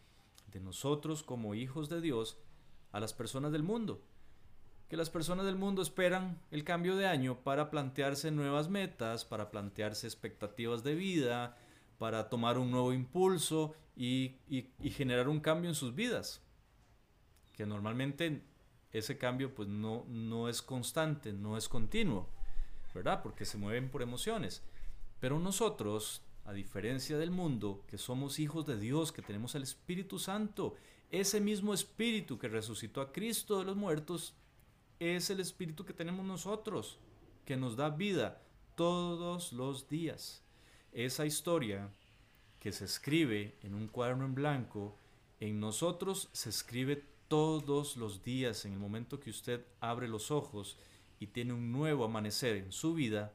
de 0.52 0.61
nosotros 0.61 1.23
como 1.23 1.54
hijos 1.54 1.88
de 1.88 2.00
Dios 2.00 2.38
a 2.94 3.00
las 3.00 3.12
personas 3.12 3.50
del 3.50 3.64
mundo. 3.64 4.00
Que 4.88 4.96
las 4.96 5.10
personas 5.10 5.44
del 5.46 5.56
mundo 5.56 5.82
esperan 5.82 6.40
el 6.52 6.62
cambio 6.62 6.94
de 6.94 7.08
año 7.08 7.40
para 7.42 7.68
plantearse 7.68 8.30
nuevas 8.30 8.68
metas, 8.68 9.24
para 9.24 9.50
plantearse 9.50 10.06
expectativas 10.06 10.84
de 10.84 10.94
vida, 10.94 11.56
para 11.98 12.28
tomar 12.28 12.56
un 12.56 12.70
nuevo 12.70 12.92
impulso 12.92 13.74
y, 13.96 14.36
generar 14.92 15.28
un 15.28 15.40
cambio 15.40 15.70
en 15.70 15.74
sus 15.74 15.96
vidas. 15.96 16.40
Que 17.52 17.66
normalmente 17.66 18.44
ese 18.92 19.18
cambio 19.18 19.52
pues 19.52 19.68
no, 19.68 20.04
no 20.08 20.48
es 20.48 20.62
constante, 20.62 21.32
no 21.32 21.56
es 21.56 21.68
continuo, 21.68 22.28
¿verdad? 22.94 23.24
Porque 23.24 23.44
se 23.44 23.58
mueven 23.58 23.90
por 23.90 24.02
emociones. 24.02 24.62
Pero 25.18 25.40
nosotros, 25.40 26.22
a 26.44 26.52
diferencia 26.52 27.16
del 27.16 27.30
mundo, 27.30 27.82
que 27.86 27.98
somos 27.98 28.38
hijos 28.38 28.66
de 28.66 28.78
Dios, 28.78 29.12
que 29.12 29.22
tenemos 29.22 29.54
el 29.54 29.62
Espíritu 29.62 30.18
Santo, 30.18 30.74
ese 31.10 31.40
mismo 31.40 31.72
Espíritu 31.72 32.38
que 32.38 32.48
resucitó 32.48 33.00
a 33.00 33.12
Cristo 33.12 33.58
de 33.58 33.64
los 33.64 33.76
muertos, 33.76 34.34
es 34.98 35.30
el 35.30 35.40
Espíritu 35.40 35.84
que 35.84 35.92
tenemos 35.92 36.24
nosotros, 36.24 36.98
que 37.44 37.56
nos 37.56 37.76
da 37.76 37.90
vida 37.90 38.42
todos 38.74 39.52
los 39.52 39.88
días. 39.88 40.42
Esa 40.92 41.26
historia 41.26 41.90
que 42.60 42.72
se 42.72 42.84
escribe 42.84 43.56
en 43.62 43.74
un 43.74 43.88
cuaderno 43.88 44.24
en 44.24 44.34
blanco, 44.34 44.98
en 45.40 45.60
nosotros 45.60 46.28
se 46.32 46.50
escribe 46.50 47.04
todos 47.28 47.96
los 47.96 48.22
días, 48.22 48.64
en 48.64 48.72
el 48.72 48.78
momento 48.78 49.20
que 49.20 49.30
usted 49.30 49.64
abre 49.80 50.08
los 50.08 50.30
ojos 50.30 50.78
y 51.20 51.28
tiene 51.28 51.52
un 51.52 51.72
nuevo 51.72 52.04
amanecer 52.04 52.56
en 52.56 52.72
su 52.72 52.94
vida, 52.94 53.32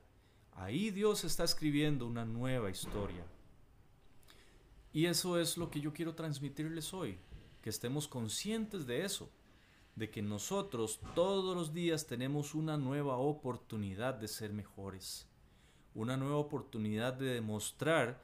ahí 0.60 0.92
Dios 0.92 1.24
está 1.24 1.46
escribiendo 1.46 2.06
una 2.06 2.26
nueva 2.26 2.70
historia. 2.70 3.26
Y 4.92 5.06
eso 5.06 5.40
es 5.40 5.58
lo 5.58 5.72
que 5.72 5.80
yo 5.80 5.94
quiero 5.94 6.16
transmitirles 6.16 6.94
hoy, 6.94 7.18
que 7.62 7.70
estemos 7.70 8.08
conscientes 8.08 8.86
de 8.86 9.06
eso, 9.06 9.30
de 9.96 10.10
que 10.10 10.22
nosotros 10.22 11.00
todos 11.16 11.56
los 11.56 11.74
días 11.74 12.08
tenemos 12.08 12.56
una 12.56 12.78
nueva 12.78 13.18
oportunidad 13.18 14.16
de 14.16 14.28
ser 14.28 14.52
mejores, 14.52 15.28
una 15.96 16.18
nueva 16.18 16.38
oportunidad 16.38 17.14
de 17.14 17.34
demostrar 17.34 18.22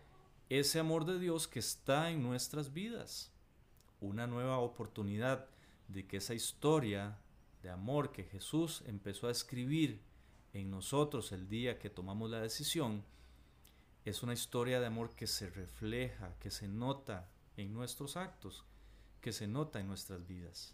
ese 0.50 0.80
amor 0.80 1.06
de 1.06 1.20
Dios 1.20 1.48
que 1.48 1.60
está 1.60 2.12
en 2.12 2.22
nuestras 2.22 2.74
vidas, 2.74 3.32
una 4.02 4.28
nueva 4.28 4.58
oportunidad 4.58 5.48
de 5.88 6.06
que 6.06 6.18
esa 6.18 6.34
historia 6.34 7.18
de 7.64 7.70
amor 7.70 8.12
que 8.12 8.24
Jesús 8.24 8.84
empezó 8.88 9.28
a 9.28 9.32
escribir 9.32 10.02
en 10.56 10.72
nosotros 10.72 11.34
el 11.34 11.50
día 11.50 11.78
que 11.80 11.90
tomamos 11.90 12.32
la 12.32 12.40
decisión, 12.40 13.04
es 14.06 14.24
una 14.24 14.34
historia 14.34 14.80
de 14.80 14.86
amor 14.86 15.14
que 15.14 15.28
se 15.28 15.50
refleja, 15.50 16.34
que 16.40 16.50
se 16.50 16.70
nota 16.70 17.30
en 17.58 17.74
nuestros 17.74 18.16
actos, 18.16 18.64
que 19.20 19.34
se 19.34 19.48
nota 19.48 19.82
en 19.82 19.88
nuestras 19.88 20.26
vidas. 20.26 20.74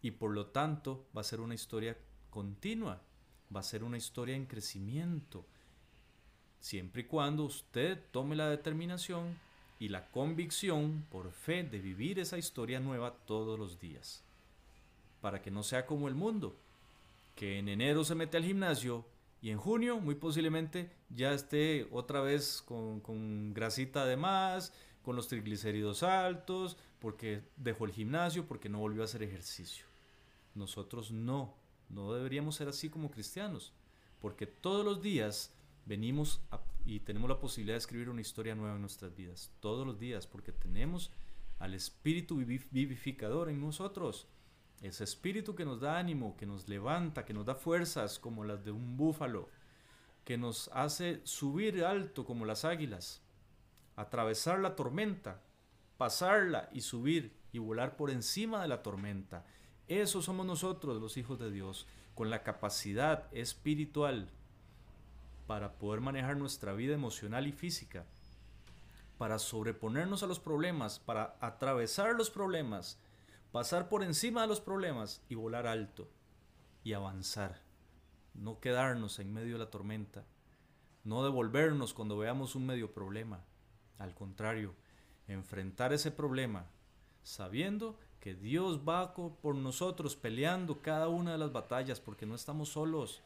Y 0.00 0.12
por 0.12 0.30
lo 0.30 0.46
tanto 0.46 1.06
va 1.14 1.20
a 1.20 1.24
ser 1.24 1.40
una 1.40 1.54
historia 1.54 1.98
continua, 2.30 3.02
va 3.54 3.60
a 3.60 3.64
ser 3.64 3.84
una 3.84 3.98
historia 3.98 4.34
en 4.34 4.46
crecimiento, 4.46 5.44
siempre 6.58 7.02
y 7.02 7.04
cuando 7.04 7.44
usted 7.44 8.02
tome 8.12 8.34
la 8.34 8.48
determinación 8.48 9.38
y 9.78 9.90
la 9.90 10.10
convicción 10.10 11.04
por 11.10 11.32
fe 11.32 11.64
de 11.64 11.80
vivir 11.80 12.18
esa 12.18 12.38
historia 12.38 12.80
nueva 12.80 13.12
todos 13.26 13.58
los 13.58 13.78
días. 13.78 14.22
para 15.20 15.40
que 15.40 15.50
no 15.50 15.62
sea 15.62 15.86
como 15.86 16.06
el 16.08 16.14
mundo, 16.14 16.54
que 17.34 17.58
en 17.58 17.68
enero 17.68 18.04
se 18.04 18.14
mete 18.14 18.36
al 18.36 18.44
gimnasio 18.44 19.06
y 19.40 19.50
en 19.50 19.58
junio 19.58 20.00
muy 20.00 20.14
posiblemente 20.14 20.90
ya 21.10 21.32
esté 21.34 21.86
otra 21.90 22.20
vez 22.20 22.62
con, 22.62 23.00
con 23.00 23.52
grasita 23.52 24.06
de 24.06 24.16
más, 24.16 24.72
con 25.02 25.16
los 25.16 25.28
triglicéridos 25.28 26.02
altos, 26.02 26.78
porque 26.98 27.42
dejó 27.56 27.84
el 27.84 27.92
gimnasio, 27.92 28.46
porque 28.46 28.70
no 28.70 28.78
volvió 28.78 29.02
a 29.02 29.04
hacer 29.04 29.22
ejercicio. 29.22 29.84
Nosotros 30.54 31.12
no, 31.12 31.54
no 31.90 32.14
deberíamos 32.14 32.56
ser 32.56 32.68
así 32.68 32.88
como 32.88 33.10
cristianos, 33.10 33.74
porque 34.20 34.46
todos 34.46 34.84
los 34.84 35.02
días 35.02 35.52
venimos 35.84 36.40
y 36.86 37.00
tenemos 37.00 37.28
la 37.28 37.38
posibilidad 37.38 37.74
de 37.74 37.78
escribir 37.78 38.08
una 38.08 38.22
historia 38.22 38.54
nueva 38.54 38.76
en 38.76 38.80
nuestras 38.80 39.14
vidas, 39.14 39.52
todos 39.60 39.86
los 39.86 39.98
días, 39.98 40.26
porque 40.26 40.52
tenemos 40.52 41.12
al 41.58 41.74
Espíritu 41.74 42.36
vivificador 42.36 43.50
en 43.50 43.60
nosotros. 43.60 44.26
Ese 44.84 45.02
Espíritu 45.02 45.54
que 45.54 45.64
nos 45.64 45.80
da 45.80 45.98
ánimo, 45.98 46.36
que 46.36 46.44
nos 46.44 46.68
levanta, 46.68 47.24
que 47.24 47.32
nos 47.32 47.46
da 47.46 47.54
fuerzas 47.54 48.18
como 48.18 48.44
las 48.44 48.66
de 48.66 48.70
un 48.70 48.98
búfalo, 48.98 49.48
que 50.26 50.36
nos 50.36 50.68
hace 50.74 51.22
subir 51.24 51.82
alto 51.86 52.26
como 52.26 52.44
las 52.44 52.66
águilas, 52.66 53.22
atravesar 53.96 54.58
la 54.58 54.76
tormenta, 54.76 55.40
pasarla 55.96 56.68
y 56.70 56.82
subir 56.82 57.34
y 57.50 57.60
volar 57.60 57.96
por 57.96 58.10
encima 58.10 58.60
de 58.60 58.68
la 58.68 58.82
tormenta. 58.82 59.46
Eso 59.88 60.20
somos 60.20 60.44
nosotros, 60.44 61.00
los 61.00 61.16
hijos 61.16 61.38
de 61.38 61.50
Dios, 61.50 61.86
con 62.14 62.28
la 62.28 62.42
capacidad 62.42 63.34
espiritual 63.34 64.28
para 65.46 65.78
poder 65.78 66.02
manejar 66.02 66.36
nuestra 66.36 66.74
vida 66.74 66.92
emocional 66.92 67.46
y 67.46 67.52
física, 67.52 68.04
para 69.16 69.38
sobreponernos 69.38 70.22
a 70.22 70.26
los 70.26 70.40
problemas, 70.40 70.98
para 70.98 71.38
atravesar 71.40 72.16
los 72.16 72.28
problemas, 72.28 72.98
pasar 73.54 73.88
por 73.88 74.02
encima 74.02 74.42
de 74.42 74.48
los 74.48 74.60
problemas 74.60 75.22
y 75.28 75.36
volar 75.36 75.68
alto 75.68 76.08
y 76.82 76.92
avanzar. 76.92 77.62
No 78.34 78.58
quedarnos 78.58 79.20
en 79.20 79.32
medio 79.32 79.52
de 79.52 79.58
la 79.60 79.70
tormenta, 79.70 80.24
no 81.04 81.22
devolvernos 81.22 81.94
cuando 81.94 82.18
veamos 82.18 82.56
un 82.56 82.66
medio 82.66 82.92
problema. 82.92 83.44
Al 84.00 84.12
contrario, 84.12 84.74
enfrentar 85.28 85.92
ese 85.92 86.10
problema 86.10 86.66
sabiendo 87.22 87.96
que 88.18 88.34
Dios 88.34 88.80
va 88.80 89.14
por 89.14 89.54
nosotros 89.54 90.16
peleando 90.16 90.82
cada 90.82 91.06
una 91.06 91.30
de 91.30 91.38
las 91.38 91.52
batallas 91.52 92.00
porque 92.00 92.26
no 92.26 92.34
estamos 92.34 92.70
solos 92.70 93.22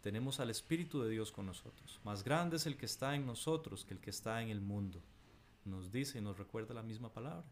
tenemos 0.00 0.40
al 0.40 0.48
Espíritu 0.48 1.02
de 1.02 1.10
Dios 1.10 1.30
con 1.32 1.44
nosotros. 1.44 2.00
Más 2.02 2.24
grande 2.24 2.56
es 2.56 2.64
el 2.64 2.78
que 2.78 2.86
está 2.86 3.14
en 3.14 3.26
nosotros 3.26 3.84
que 3.84 3.92
el 3.92 4.00
que 4.00 4.08
está 4.08 4.40
en 4.40 4.48
el 4.48 4.62
mundo. 4.62 5.02
Nos 5.66 5.92
dice 5.92 6.16
y 6.16 6.22
nos 6.22 6.38
recuerda 6.38 6.72
la 6.72 6.82
misma 6.82 7.12
palabra. 7.12 7.44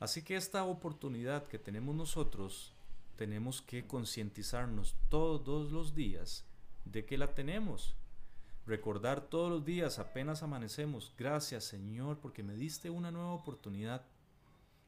Así 0.00 0.22
que 0.22 0.34
esta 0.34 0.64
oportunidad 0.64 1.46
que 1.46 1.60
tenemos 1.60 1.94
nosotros, 1.94 2.72
tenemos 3.14 3.62
que 3.62 3.86
concientizarnos 3.86 4.96
todos 5.08 5.70
los 5.70 5.94
días 5.94 6.44
de 6.84 7.04
que 7.04 7.16
la 7.16 7.28
tenemos. 7.34 7.94
Recordar 8.66 9.20
todos 9.20 9.50
los 9.50 9.64
días, 9.64 10.00
apenas 10.00 10.42
amanecemos, 10.42 11.14
gracias 11.16 11.64
Señor 11.64 12.18
porque 12.18 12.42
me 12.42 12.54
diste 12.54 12.90
una 12.90 13.12
nueva 13.12 13.32
oportunidad, 13.32 14.02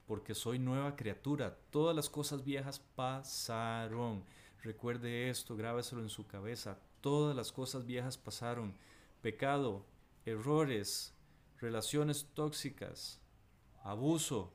porque 0.07 0.35
soy 0.35 0.59
nueva 0.59 0.97
criatura, 0.97 1.57
todas 1.71 1.95
las 1.95 2.11
cosas 2.11 2.45
viejas 2.45 2.81
pasaron 2.97 4.25
Recuerde 4.63 5.29
esto, 5.29 5.57
grábeselo 5.57 6.03
en 6.03 6.09
su 6.09 6.27
cabeza. 6.27 6.79
Todas 7.01 7.35
las 7.35 7.51
cosas 7.51 7.85
viejas 7.85 8.17
pasaron. 8.17 8.75
Pecado, 9.21 9.85
errores, 10.25 11.13
relaciones 11.61 12.29
tóxicas, 12.35 13.21
abuso, 13.83 14.53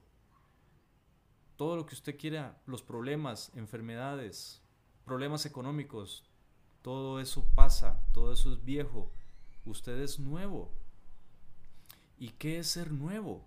todo 1.57 1.75
lo 1.75 1.85
que 1.85 1.95
usted 1.95 2.17
quiera, 2.17 2.61
los 2.65 2.83
problemas, 2.83 3.51
enfermedades, 3.55 4.61
problemas 5.03 5.45
económicos, 5.45 6.23
todo 6.81 7.19
eso 7.19 7.43
pasa, 7.55 8.01
todo 8.13 8.31
eso 8.31 8.53
es 8.53 8.63
viejo. 8.63 9.11
Usted 9.65 9.99
es 9.99 10.19
nuevo. 10.19 10.71
¿Y 12.17 12.29
qué 12.29 12.59
es 12.59 12.67
ser 12.67 12.91
nuevo? 12.91 13.45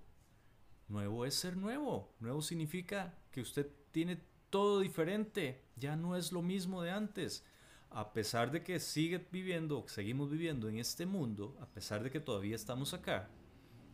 Nuevo 0.88 1.24
es 1.24 1.34
ser 1.34 1.56
nuevo. 1.56 2.12
Nuevo 2.20 2.42
significa 2.42 3.14
que 3.30 3.40
usted 3.40 3.70
tiene 3.92 4.20
todo 4.50 4.80
diferente, 4.80 5.62
ya 5.76 5.96
no 5.96 6.16
es 6.16 6.32
lo 6.32 6.42
mismo 6.42 6.82
de 6.82 6.90
antes. 6.90 7.44
A 7.90 8.12
pesar 8.12 8.50
de 8.50 8.62
que 8.62 8.80
sigue 8.80 9.26
viviendo, 9.30 9.84
seguimos 9.88 10.30
viviendo 10.30 10.68
en 10.68 10.78
este 10.78 11.06
mundo, 11.06 11.56
a 11.60 11.66
pesar 11.66 12.02
de 12.02 12.10
que 12.10 12.20
todavía 12.20 12.56
estamos 12.56 12.92
acá 12.92 13.28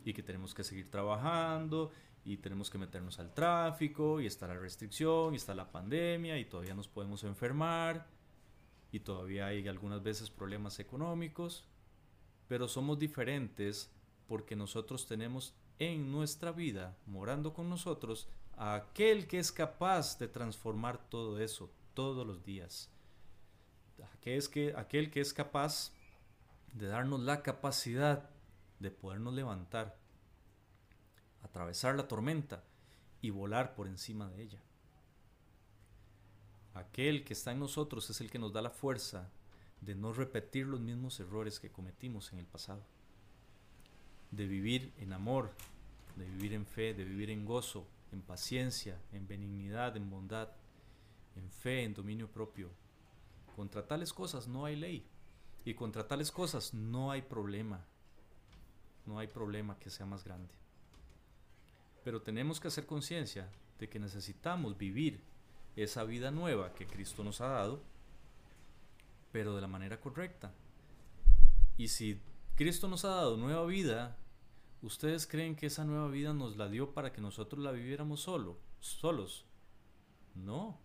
y 0.04 0.12
que 0.12 0.22
tenemos 0.22 0.54
que 0.54 0.64
seguir 0.64 0.90
trabajando 0.90 1.92
y 2.26 2.38
tenemos 2.38 2.70
que 2.70 2.76
meternos 2.76 3.20
al 3.20 3.32
tráfico 3.32 4.20
y 4.20 4.26
está 4.26 4.48
la 4.48 4.58
restricción 4.58 5.32
y 5.32 5.36
está 5.36 5.54
la 5.54 5.70
pandemia 5.70 6.36
y 6.38 6.44
todavía 6.44 6.74
nos 6.74 6.88
podemos 6.88 7.22
enfermar 7.22 8.08
y 8.90 8.98
todavía 8.98 9.46
hay 9.46 9.68
algunas 9.68 10.02
veces 10.02 10.28
problemas 10.28 10.80
económicos, 10.80 11.64
pero 12.48 12.66
somos 12.66 12.98
diferentes 12.98 13.92
porque 14.26 14.56
nosotros 14.56 15.06
tenemos 15.06 15.54
en 15.78 16.10
nuestra 16.10 16.50
vida, 16.50 16.96
morando 17.06 17.54
con 17.54 17.70
nosotros, 17.70 18.28
aquel 18.56 19.28
que 19.28 19.38
es 19.38 19.52
capaz 19.52 20.18
de 20.18 20.26
transformar 20.26 20.98
todo 21.08 21.38
eso 21.38 21.70
todos 21.94 22.26
los 22.26 22.42
días. 22.42 22.90
Aquel, 24.14 24.50
que, 24.50 24.74
aquel 24.76 25.12
que 25.12 25.20
es 25.20 25.32
capaz 25.32 25.92
de 26.72 26.88
darnos 26.88 27.20
la 27.20 27.44
capacidad 27.44 28.30
de 28.80 28.90
podernos 28.90 29.32
levantar, 29.32 29.96
atravesar 31.46 31.96
la 31.96 32.08
tormenta 32.08 32.62
y 33.22 33.30
volar 33.30 33.74
por 33.74 33.86
encima 33.86 34.28
de 34.28 34.42
ella. 34.42 34.62
Aquel 36.74 37.24
que 37.24 37.32
está 37.32 37.52
en 37.52 37.60
nosotros 37.60 38.10
es 38.10 38.20
el 38.20 38.30
que 38.30 38.38
nos 38.38 38.52
da 38.52 38.60
la 38.60 38.70
fuerza 38.70 39.30
de 39.80 39.94
no 39.94 40.12
repetir 40.12 40.66
los 40.66 40.80
mismos 40.80 41.18
errores 41.20 41.58
que 41.58 41.70
cometimos 41.70 42.32
en 42.32 42.38
el 42.38 42.46
pasado. 42.46 42.82
De 44.30 44.46
vivir 44.46 44.92
en 44.98 45.12
amor, 45.12 45.52
de 46.16 46.26
vivir 46.26 46.52
en 46.52 46.66
fe, 46.66 46.92
de 46.92 47.04
vivir 47.04 47.30
en 47.30 47.46
gozo, 47.46 47.86
en 48.12 48.20
paciencia, 48.20 49.00
en 49.12 49.26
benignidad, 49.26 49.96
en 49.96 50.10
bondad, 50.10 50.50
en 51.36 51.50
fe, 51.50 51.84
en 51.84 51.94
dominio 51.94 52.30
propio. 52.30 52.70
Contra 53.54 53.86
tales 53.86 54.12
cosas 54.12 54.48
no 54.48 54.66
hay 54.66 54.76
ley. 54.76 55.06
Y 55.64 55.74
contra 55.74 56.06
tales 56.06 56.30
cosas 56.30 56.74
no 56.74 57.10
hay 57.10 57.22
problema. 57.22 57.84
No 59.06 59.18
hay 59.18 59.28
problema 59.28 59.78
que 59.78 59.90
sea 59.90 60.06
más 60.06 60.24
grande. 60.24 60.52
Pero 62.06 62.22
tenemos 62.22 62.60
que 62.60 62.68
hacer 62.68 62.86
conciencia 62.86 63.50
de 63.80 63.88
que 63.88 63.98
necesitamos 63.98 64.78
vivir 64.78 65.24
esa 65.74 66.04
vida 66.04 66.30
nueva 66.30 66.72
que 66.72 66.86
Cristo 66.86 67.24
nos 67.24 67.40
ha 67.40 67.48
dado, 67.48 67.82
pero 69.32 69.56
de 69.56 69.60
la 69.60 69.66
manera 69.66 69.98
correcta. 69.98 70.52
Y 71.76 71.88
si 71.88 72.20
Cristo 72.54 72.86
nos 72.86 73.04
ha 73.04 73.08
dado 73.08 73.36
nueva 73.36 73.66
vida, 73.66 74.16
¿Ustedes 74.82 75.26
creen 75.26 75.56
que 75.56 75.66
esa 75.66 75.84
nueva 75.84 76.08
vida 76.08 76.32
nos 76.34 76.56
la 76.56 76.68
dio 76.68 76.92
para 76.92 77.12
que 77.12 77.20
nosotros 77.20 77.60
la 77.60 77.72
viviéramos 77.72 78.20
solo, 78.20 78.58
solos? 78.78 79.44
No, 80.34 80.78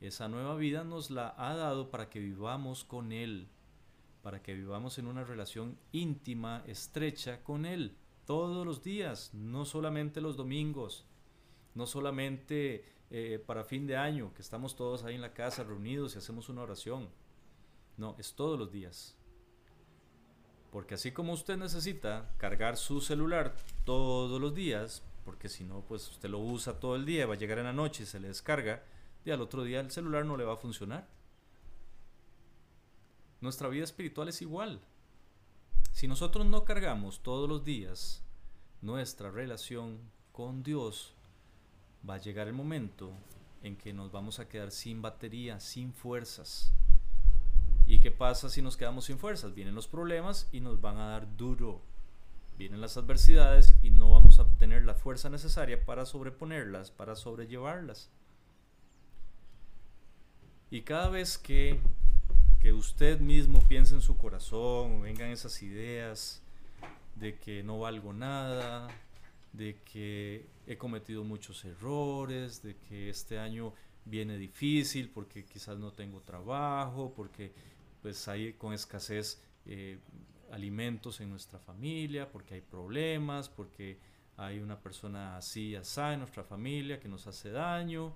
esa 0.00 0.28
nueva 0.28 0.56
vida 0.56 0.84
nos 0.84 1.10
la 1.10 1.34
ha 1.38 1.54
dado 1.54 1.90
para 1.90 2.10
que 2.10 2.18
vivamos 2.18 2.84
con 2.84 3.12
Él, 3.12 3.48
para 4.20 4.42
que 4.42 4.52
vivamos 4.52 4.98
en 4.98 5.06
una 5.06 5.24
relación 5.24 5.78
íntima, 5.92 6.64
estrecha 6.66 7.42
con 7.44 7.64
Él, 7.64 7.96
todos 8.26 8.66
los 8.66 8.82
días, 8.82 9.32
no 9.32 9.64
solamente 9.64 10.20
los 10.20 10.36
domingos, 10.36 11.06
no 11.74 11.86
solamente 11.86 12.84
eh, 13.10 13.42
para 13.44 13.64
fin 13.64 13.86
de 13.86 13.96
año, 13.96 14.34
que 14.34 14.42
estamos 14.42 14.74
todos 14.76 15.04
ahí 15.04 15.14
en 15.14 15.22
la 15.22 15.32
casa 15.32 15.62
reunidos 15.62 16.14
y 16.14 16.18
hacemos 16.18 16.48
una 16.48 16.62
oración. 16.62 17.08
No, 17.96 18.16
es 18.18 18.34
todos 18.34 18.58
los 18.58 18.70
días. 18.70 19.16
Porque 20.72 20.94
así 20.94 21.12
como 21.12 21.32
usted 21.32 21.56
necesita 21.56 22.34
cargar 22.36 22.76
su 22.76 23.00
celular 23.00 23.54
todos 23.84 24.40
los 24.40 24.54
días, 24.54 25.02
porque 25.24 25.48
si 25.48 25.64
no, 25.64 25.80
pues 25.82 26.10
usted 26.10 26.28
lo 26.28 26.40
usa 26.40 26.78
todo 26.78 26.96
el 26.96 27.06
día, 27.06 27.26
va 27.26 27.34
a 27.34 27.38
llegar 27.38 27.58
en 27.58 27.64
la 27.64 27.72
noche 27.72 28.02
y 28.02 28.06
se 28.06 28.20
le 28.20 28.28
descarga, 28.28 28.84
y 29.24 29.30
al 29.30 29.40
otro 29.40 29.62
día 29.62 29.80
el 29.80 29.90
celular 29.90 30.24
no 30.26 30.36
le 30.36 30.44
va 30.44 30.54
a 30.54 30.58
funcionar. 30.58 31.08
Nuestra 33.40 33.68
vida 33.68 33.84
espiritual 33.84 34.28
es 34.28 34.42
igual. 34.42 34.80
Si 35.96 36.06
nosotros 36.06 36.44
no 36.44 36.66
cargamos 36.66 37.22
todos 37.22 37.48
los 37.48 37.64
días 37.64 38.22
nuestra 38.82 39.30
relación 39.30 39.98
con 40.30 40.62
Dios, 40.62 41.14
va 42.06 42.16
a 42.16 42.20
llegar 42.20 42.48
el 42.48 42.52
momento 42.52 43.14
en 43.62 43.76
que 43.78 43.94
nos 43.94 44.12
vamos 44.12 44.38
a 44.38 44.46
quedar 44.46 44.72
sin 44.72 45.00
batería, 45.00 45.58
sin 45.58 45.94
fuerzas. 45.94 46.70
¿Y 47.86 48.00
qué 48.00 48.10
pasa 48.10 48.50
si 48.50 48.60
nos 48.60 48.76
quedamos 48.76 49.06
sin 49.06 49.18
fuerzas? 49.18 49.54
Vienen 49.54 49.74
los 49.74 49.88
problemas 49.88 50.50
y 50.52 50.60
nos 50.60 50.82
van 50.82 50.98
a 50.98 51.08
dar 51.12 51.34
duro. 51.34 51.80
Vienen 52.58 52.82
las 52.82 52.98
adversidades 52.98 53.74
y 53.82 53.88
no 53.88 54.10
vamos 54.10 54.38
a 54.38 54.42
obtener 54.42 54.84
la 54.84 54.96
fuerza 54.96 55.30
necesaria 55.30 55.82
para 55.82 56.04
sobreponerlas, 56.04 56.90
para 56.90 57.16
sobrellevarlas. 57.16 58.10
Y 60.70 60.82
cada 60.82 61.08
vez 61.08 61.38
que, 61.38 61.80
que 62.60 62.72
usted 62.72 63.20
mismo 63.20 63.60
piense 63.68 63.94
en 63.94 64.00
su 64.00 64.16
corazón, 64.16 65.02
vengan 65.02 65.30
esas 65.30 65.62
ideas 65.62 66.42
de 67.14 67.38
que 67.38 67.62
no 67.62 67.80
valgo 67.80 68.12
nada, 68.12 68.88
de 69.52 69.76
que 69.90 70.46
he 70.66 70.76
cometido 70.76 71.24
muchos 71.24 71.64
errores, 71.64 72.62
de 72.62 72.76
que 72.76 73.08
este 73.08 73.38
año 73.38 73.72
viene 74.04 74.36
difícil, 74.38 75.08
porque 75.08 75.44
quizás 75.44 75.78
no 75.78 75.92
tengo 75.92 76.20
trabajo, 76.20 77.12
porque 77.14 77.52
pues 78.02 78.28
hay 78.28 78.52
con 78.52 78.72
escasez 78.72 79.40
eh, 79.66 79.98
alimentos 80.52 81.20
en 81.20 81.30
nuestra 81.30 81.58
familia, 81.58 82.30
porque 82.30 82.54
hay 82.54 82.60
problemas, 82.60 83.48
porque 83.48 83.98
hay 84.36 84.58
una 84.58 84.78
persona 84.78 85.36
así, 85.36 85.74
así 85.74 86.00
en 86.00 86.20
nuestra 86.20 86.44
familia 86.44 87.00
que 87.00 87.08
nos 87.08 87.26
hace 87.26 87.50
daño. 87.50 88.14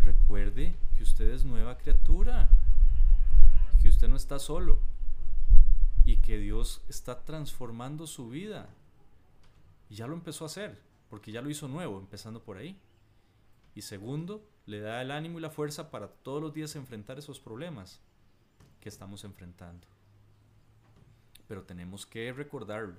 Recuerde 0.00 0.74
que 0.96 1.02
usted 1.02 1.30
es 1.30 1.44
nueva 1.44 1.78
criatura, 1.78 2.48
usted 4.02 4.10
no 4.10 4.16
está 4.16 4.40
solo 4.40 4.80
y 6.04 6.16
que 6.16 6.36
Dios 6.36 6.82
está 6.88 7.24
transformando 7.24 8.08
su 8.08 8.30
vida. 8.30 8.68
Y 9.88 9.94
ya 9.94 10.08
lo 10.08 10.14
empezó 10.14 10.44
a 10.44 10.46
hacer, 10.46 10.76
porque 11.08 11.30
ya 11.30 11.40
lo 11.40 11.48
hizo 11.48 11.68
nuevo, 11.68 12.00
empezando 12.00 12.42
por 12.42 12.56
ahí. 12.56 12.76
Y 13.76 13.82
segundo, 13.82 14.44
le 14.66 14.80
da 14.80 15.00
el 15.02 15.12
ánimo 15.12 15.38
y 15.38 15.42
la 15.42 15.50
fuerza 15.50 15.92
para 15.92 16.08
todos 16.08 16.42
los 16.42 16.52
días 16.52 16.74
enfrentar 16.74 17.16
esos 17.20 17.38
problemas 17.38 18.00
que 18.80 18.88
estamos 18.88 19.22
enfrentando. 19.22 19.86
Pero 21.46 21.62
tenemos 21.62 22.04
que 22.04 22.32
recordarlo, 22.32 22.96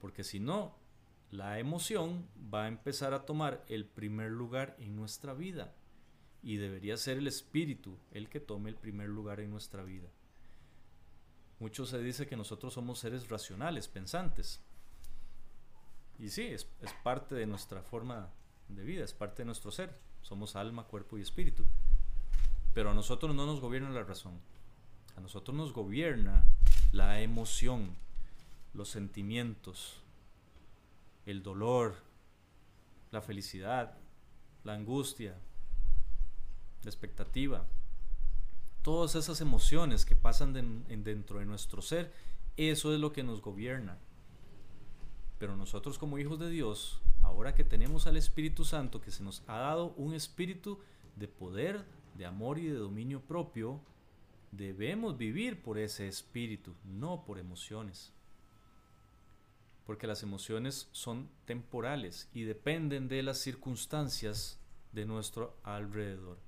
porque 0.00 0.24
si 0.24 0.40
no, 0.40 0.74
la 1.30 1.58
emoción 1.58 2.26
va 2.54 2.64
a 2.64 2.68
empezar 2.68 3.12
a 3.12 3.26
tomar 3.26 3.62
el 3.68 3.84
primer 3.84 4.30
lugar 4.30 4.74
en 4.78 4.96
nuestra 4.96 5.34
vida 5.34 5.74
y 6.42 6.56
debería 6.56 6.96
ser 6.96 7.18
el 7.18 7.26
espíritu 7.26 7.98
el 8.12 8.28
que 8.28 8.40
tome 8.40 8.70
el 8.70 8.76
primer 8.76 9.08
lugar 9.08 9.40
en 9.40 9.50
nuestra 9.50 9.82
vida. 9.82 10.08
Mucho 11.58 11.86
se 11.86 11.98
dice 11.98 12.26
que 12.26 12.36
nosotros 12.36 12.74
somos 12.74 13.00
seres 13.00 13.28
racionales, 13.28 13.88
pensantes. 13.88 14.60
Y 16.18 16.28
sí, 16.28 16.42
es, 16.46 16.68
es 16.80 16.92
parte 17.02 17.34
de 17.34 17.46
nuestra 17.46 17.82
forma 17.82 18.30
de 18.68 18.84
vida, 18.84 19.04
es 19.04 19.12
parte 19.12 19.42
de 19.42 19.46
nuestro 19.46 19.70
ser. 19.72 19.98
Somos 20.22 20.56
alma, 20.56 20.84
cuerpo 20.84 21.18
y 21.18 21.22
espíritu. 21.22 21.64
Pero 22.74 22.90
a 22.90 22.94
nosotros 22.94 23.34
no 23.34 23.46
nos 23.46 23.60
gobierna 23.60 23.90
la 23.90 24.04
razón. 24.04 24.40
A 25.16 25.20
nosotros 25.20 25.56
nos 25.56 25.72
gobierna 25.72 26.44
la 26.92 27.20
emoción, 27.20 27.96
los 28.72 28.88
sentimientos, 28.88 30.00
el 31.26 31.42
dolor, 31.42 31.96
la 33.10 33.20
felicidad, 33.20 33.96
la 34.64 34.74
angustia, 34.74 35.36
la 36.82 36.90
expectativa. 36.90 37.66
Todas 38.82 39.14
esas 39.14 39.40
emociones 39.40 40.04
que 40.04 40.14
pasan 40.14 40.52
dentro 40.52 41.38
de 41.40 41.44
nuestro 41.44 41.82
ser, 41.82 42.12
eso 42.56 42.94
es 42.94 43.00
lo 43.00 43.12
que 43.12 43.22
nos 43.22 43.42
gobierna. 43.42 43.98
Pero 45.38 45.56
nosotros 45.56 45.98
como 45.98 46.18
hijos 46.18 46.38
de 46.38 46.50
Dios, 46.50 47.00
ahora 47.22 47.54
que 47.54 47.64
tenemos 47.64 48.06
al 48.06 48.16
Espíritu 48.16 48.64
Santo, 48.64 49.00
que 49.00 49.10
se 49.10 49.22
nos 49.22 49.42
ha 49.46 49.58
dado 49.58 49.94
un 49.96 50.14
espíritu 50.14 50.78
de 51.16 51.28
poder, 51.28 51.84
de 52.16 52.26
amor 52.26 52.58
y 52.58 52.66
de 52.66 52.74
dominio 52.74 53.20
propio, 53.20 53.80
debemos 54.50 55.16
vivir 55.16 55.62
por 55.62 55.78
ese 55.78 56.08
espíritu, 56.08 56.74
no 56.84 57.24
por 57.24 57.38
emociones. 57.38 58.12
Porque 59.86 60.06
las 60.06 60.22
emociones 60.22 60.88
son 60.92 61.28
temporales 61.44 62.28
y 62.34 62.42
dependen 62.42 63.08
de 63.08 63.22
las 63.22 63.38
circunstancias 63.38 64.58
de 64.92 65.06
nuestro 65.06 65.56
alrededor. 65.62 66.38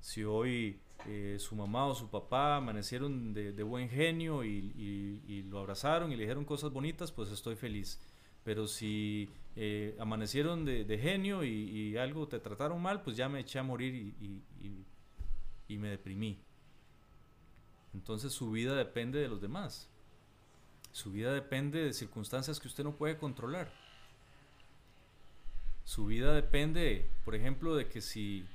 Si 0.00 0.24
hoy 0.24 0.80
eh, 1.06 1.36
su 1.38 1.54
mamá 1.54 1.86
o 1.86 1.94
su 1.94 2.10
papá 2.10 2.56
amanecieron 2.56 3.32
de, 3.32 3.62
buen 3.62 3.88
genio 3.88 4.44
y, 4.44 5.44
lo 5.48 5.58
abrazaron 5.58 6.12
y 6.12 6.16
le 6.16 6.22
dijeron 6.22 6.44
cosas 6.44 6.72
bonitas, 6.72 7.12
pues 7.12 7.30
estoy 7.30 7.56
feliz. 7.56 8.00
Pero 8.44 8.66
si 8.66 9.28
eh, 9.56 9.96
amanecieron 9.98 10.64
de, 10.64 10.98
genio 10.98 11.44
y, 11.44 11.96
algo 11.96 12.28
te 12.28 12.38
trataron 12.40 12.80
mal, 12.80 13.02
pues 13.02 13.16
ya 13.16 13.28
me 13.28 13.40
eché 13.40 13.58
a 13.58 13.62
morir 13.62 14.14
y 15.68 15.78
me 15.78 15.88
deprimí. 15.88 16.42
Entonces 17.92 18.32
su 18.32 18.50
vida 18.50 18.74
depende 18.76 19.20
de 19.20 19.28
los 19.28 19.40
demás. 19.40 19.88
Su 20.92 21.12
vida 21.12 21.32
depende 21.32 21.82
de 21.82 21.92
circunstancias 21.92 22.58
que 22.58 22.68
usted 22.68 22.84
no 22.84 22.96
puede 22.96 23.16
controlar. 23.16 23.72
Su 25.84 26.06
vida 26.06 26.34
depende, 26.34 27.10
por 27.24 27.34
ejemplo, 27.34 27.74
de 27.74 27.88
que 27.88 28.00
si 28.00 28.46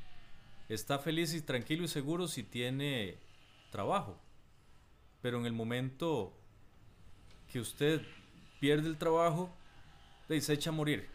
está 0.70 1.00
feliz 1.00 1.34
y 1.34 1.42
tranquilo 1.42 1.84
y 1.84 1.88
seguro 1.88 2.28
si 2.28 2.44
tiene 2.44 3.18
trabajo. 3.72 4.18
Pero 5.22 5.40
en 5.40 5.46
el 5.46 5.54
momento 5.54 6.34
que 7.52 7.60
usted 7.60 8.02
pierde 8.60 8.88
el 8.88 8.98
trabajo, 8.98 9.50
se 10.28 10.54
echa 10.54 10.70
a 10.70 10.74
morir. 10.74 11.08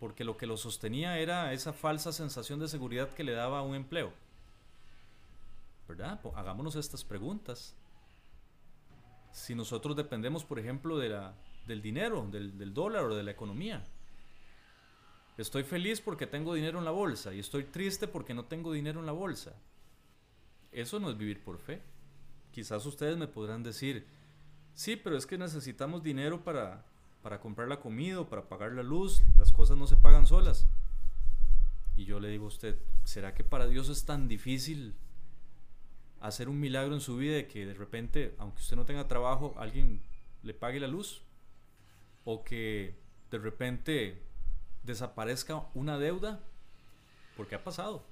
Porque 0.00 0.24
lo 0.24 0.36
que 0.36 0.46
lo 0.46 0.56
sostenía 0.56 1.18
era 1.18 1.52
esa 1.52 1.72
falsa 1.72 2.12
sensación 2.12 2.60
de 2.60 2.68
seguridad 2.68 3.10
que 3.10 3.24
le 3.24 3.32
daba 3.32 3.62
un 3.62 3.74
empleo. 3.74 4.12
¿Verdad? 5.88 6.20
Hagámonos 6.36 6.76
estas 6.76 7.02
preguntas. 7.02 7.74
Si 9.32 9.54
nosotros 9.54 9.96
dependemos, 9.96 10.44
por 10.44 10.58
ejemplo, 10.58 10.98
de 10.98 11.08
la, 11.08 11.34
del 11.66 11.82
dinero, 11.82 12.28
del, 12.30 12.58
del 12.58 12.74
dólar 12.74 13.04
o 13.04 13.16
de 13.16 13.22
la 13.22 13.30
economía, 13.30 13.84
Estoy 15.38 15.62
feliz 15.62 16.00
porque 16.00 16.26
tengo 16.26 16.52
dinero 16.52 16.80
en 16.80 16.84
la 16.84 16.90
bolsa 16.90 17.32
y 17.32 17.38
estoy 17.38 17.62
triste 17.62 18.08
porque 18.08 18.34
no 18.34 18.46
tengo 18.46 18.72
dinero 18.72 18.98
en 18.98 19.06
la 19.06 19.12
bolsa. 19.12 19.54
Eso 20.72 20.98
no 20.98 21.10
es 21.10 21.16
vivir 21.16 21.44
por 21.44 21.58
fe. 21.58 21.80
Quizás 22.50 22.84
ustedes 22.86 23.16
me 23.16 23.28
podrán 23.28 23.62
decir, 23.62 24.04
sí, 24.74 24.96
pero 24.96 25.16
es 25.16 25.26
que 25.26 25.38
necesitamos 25.38 26.02
dinero 26.02 26.42
para, 26.42 26.84
para 27.22 27.38
comprar 27.38 27.68
la 27.68 27.78
comida 27.78 28.28
para 28.28 28.48
pagar 28.48 28.72
la 28.72 28.82
luz. 28.82 29.22
Las 29.36 29.52
cosas 29.52 29.76
no 29.76 29.86
se 29.86 29.96
pagan 29.96 30.26
solas. 30.26 30.66
Y 31.96 32.04
yo 32.04 32.18
le 32.18 32.30
digo 32.30 32.46
a 32.46 32.48
usted, 32.48 32.76
¿será 33.04 33.32
que 33.32 33.44
para 33.44 33.68
Dios 33.68 33.88
es 33.90 34.04
tan 34.04 34.26
difícil 34.26 34.96
hacer 36.20 36.48
un 36.48 36.58
milagro 36.58 36.94
en 36.94 37.00
su 37.00 37.16
vida 37.16 37.36
de 37.36 37.46
que 37.46 37.64
de 37.64 37.74
repente, 37.74 38.34
aunque 38.38 38.60
usted 38.60 38.74
no 38.74 38.86
tenga 38.86 39.06
trabajo, 39.06 39.54
alguien 39.56 40.02
le 40.42 40.52
pague 40.52 40.80
la 40.80 40.88
luz? 40.88 41.22
O 42.24 42.42
que 42.42 42.98
de 43.30 43.38
repente 43.38 44.27
desaparezca 44.82 45.64
una 45.74 45.98
deuda, 45.98 46.40
porque 47.36 47.54
ha 47.54 47.64
pasado. 47.64 48.02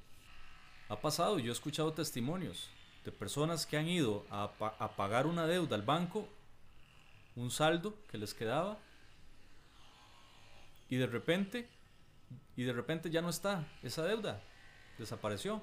Ha 0.89 1.01
pasado, 1.01 1.39
yo 1.39 1.51
he 1.51 1.53
escuchado 1.53 1.93
testimonios 1.93 2.69
de 3.05 3.13
personas 3.13 3.67
que 3.67 3.77
han 3.77 3.89
ido 3.89 4.25
a, 4.31 4.51
pagar 4.97 5.27
una 5.27 5.47
deuda 5.47 5.77
al 5.77 5.83
banco, 5.83 6.29
un 7.35 7.51
saldo 7.51 7.95
que 8.11 8.19
les 8.19 8.35
quedaba, 8.35 8.79
y 10.89 10.97
de 10.97 11.07
repente, 11.07 11.69
y 12.57 12.65
de 12.65 12.73
repente 12.73 13.11
ya 13.11 13.23
no 13.23 13.29
está 13.29 13.67
esa 13.83 14.05
deuda, 14.05 14.43
desapareció. 14.99 15.63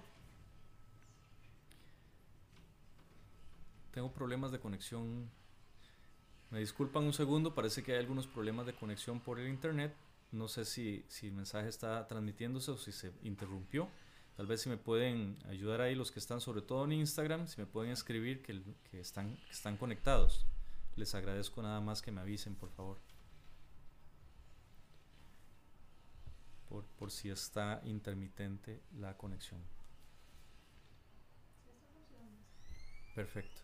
Tengo 3.94 4.12
problemas 4.12 4.52
de 4.52 4.60
conexión. 4.60 5.30
Me 6.50 6.60
disculpan 6.60 7.04
un 7.04 7.14
segundo, 7.14 7.54
parece 7.54 7.84
que 7.84 7.94
hay 7.94 8.00
algunos 8.00 8.26
problemas 8.28 8.66
de 8.66 8.74
conexión 8.74 9.20
por 9.20 9.40
el 9.40 9.48
internet. 9.48 9.94
No 10.34 10.48
sé 10.48 10.66
si, 10.66 11.06
si 11.08 11.28
el 11.28 11.34
mensaje 11.34 11.70
está 11.70 12.08
transmitiéndose 12.08 12.72
o 12.72 12.78
si 12.78 12.92
se 12.92 13.14
interrumpió. 13.22 13.88
Tal 14.36 14.48
vez 14.48 14.62
si 14.62 14.70
me 14.70 14.78
pueden 14.78 15.38
ayudar 15.48 15.80
ahí 15.80 15.94
los 15.94 16.12
que 16.12 16.18
están 16.18 16.42
sobre 16.42 16.64
todo 16.64 16.86
en 16.86 16.94
Instagram, 16.94 17.46
si 17.46 17.62
me 17.62 17.68
pueden 17.68 17.92
escribir 17.92 18.42
que, 18.42 18.64
que, 18.90 19.00
están, 19.00 19.38
están 19.52 19.78
conectados. 19.78 20.48
Les 20.96 21.14
agradezco 21.14 21.62
nada 21.62 21.80
más 21.82 22.02
que 22.02 22.12
me 22.12 22.20
avisen, 22.20 22.56
por 22.56 22.72
favor. 22.72 22.98
Por, 26.68 26.84
por 26.98 27.12
si 27.12 27.30
está 27.30 27.80
intermitente 27.84 28.82
la 29.00 29.16
conexión. 29.16 29.62
Perfecto. 33.14 33.62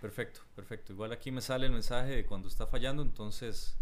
Perfecto, 0.00 0.40
perfecto. 0.54 0.92
Igual 0.92 1.10
aquí 1.10 1.32
me 1.32 1.40
sale 1.40 1.66
el 1.66 1.72
mensaje 1.72 2.10
de 2.10 2.26
cuando 2.26 2.46
está 2.46 2.68
fallando, 2.68 3.02
entonces 3.02 3.76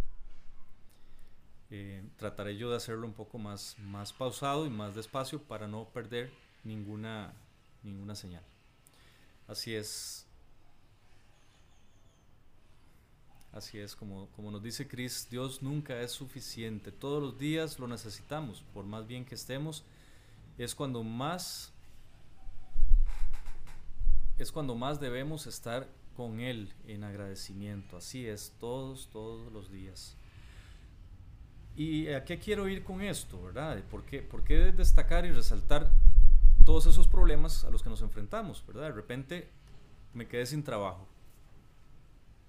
eh, 1.71 2.03
trataré 2.17 2.57
yo 2.57 2.71
de 2.71 2.77
hacerlo 2.77 3.07
un 3.07 3.13
poco 3.13 3.39
más, 3.39 3.77
más 3.79 4.13
pausado 4.13 4.67
y 4.67 4.71
más 4.71 4.95
despacio 4.95 5.43
para 5.43 5.67
no 5.67 5.89
perder 5.91 6.31
ninguna, 6.65 7.35
ninguna 7.83 8.15
señal. 8.15 8.43
Así 9.49 9.75
es. 9.75 10.27
Así 13.53 13.79
es, 13.79 13.97
como, 13.97 14.29
como 14.37 14.51
nos 14.51 14.63
dice 14.63 14.87
Chris, 14.87 15.29
Dios 15.31 15.63
nunca 15.63 16.01
es 16.03 16.13
suficiente. 16.13 16.93
Todos 16.93 17.23
los 17.23 17.39
días 17.39 17.79
lo 17.79 17.89
necesitamos, 17.89 18.63
por 18.75 18.85
más 18.85 19.07
bien 19.07 19.25
que 19.25 19.35
estemos. 19.35 19.83
Es 20.59 20.75
cuando 20.75 21.03
más 21.03 21.73
es 24.37 24.53
cuando 24.53 24.75
más 24.75 25.01
debemos 25.01 25.47
estar 25.47 25.89
con 26.15 26.41
Él 26.41 26.73
en 26.87 27.05
agradecimiento. 27.05 27.97
Así 27.97 28.27
es, 28.27 28.53
todos, 28.61 29.09
todos 29.11 29.51
los 29.51 29.71
días. 29.73 30.17
¿Y 31.77 32.09
a 32.09 32.25
qué 32.25 32.39
quiero 32.39 32.69
ir 32.69 32.83
con 32.83 33.03
esto, 33.03 33.43
verdad? 33.43 33.79
¿Por 33.91 34.05
qué, 34.05 34.23
¿Por 34.23 34.43
qué 34.43 34.73
destacar 34.73 35.27
y 35.27 35.31
resaltar 35.31 35.91
todos 36.65 36.87
esos 36.87 37.07
problemas 37.07 37.65
a 37.65 37.71
los 37.71 37.83
que 37.83 37.91
nos 37.91 38.01
enfrentamos, 38.01 38.65
verdad? 38.67 38.85
De 38.85 38.93
repente 38.93 39.49
me 40.15 40.27
quedé 40.27 40.47
sin 40.47 40.65
trabajo. 40.65 41.07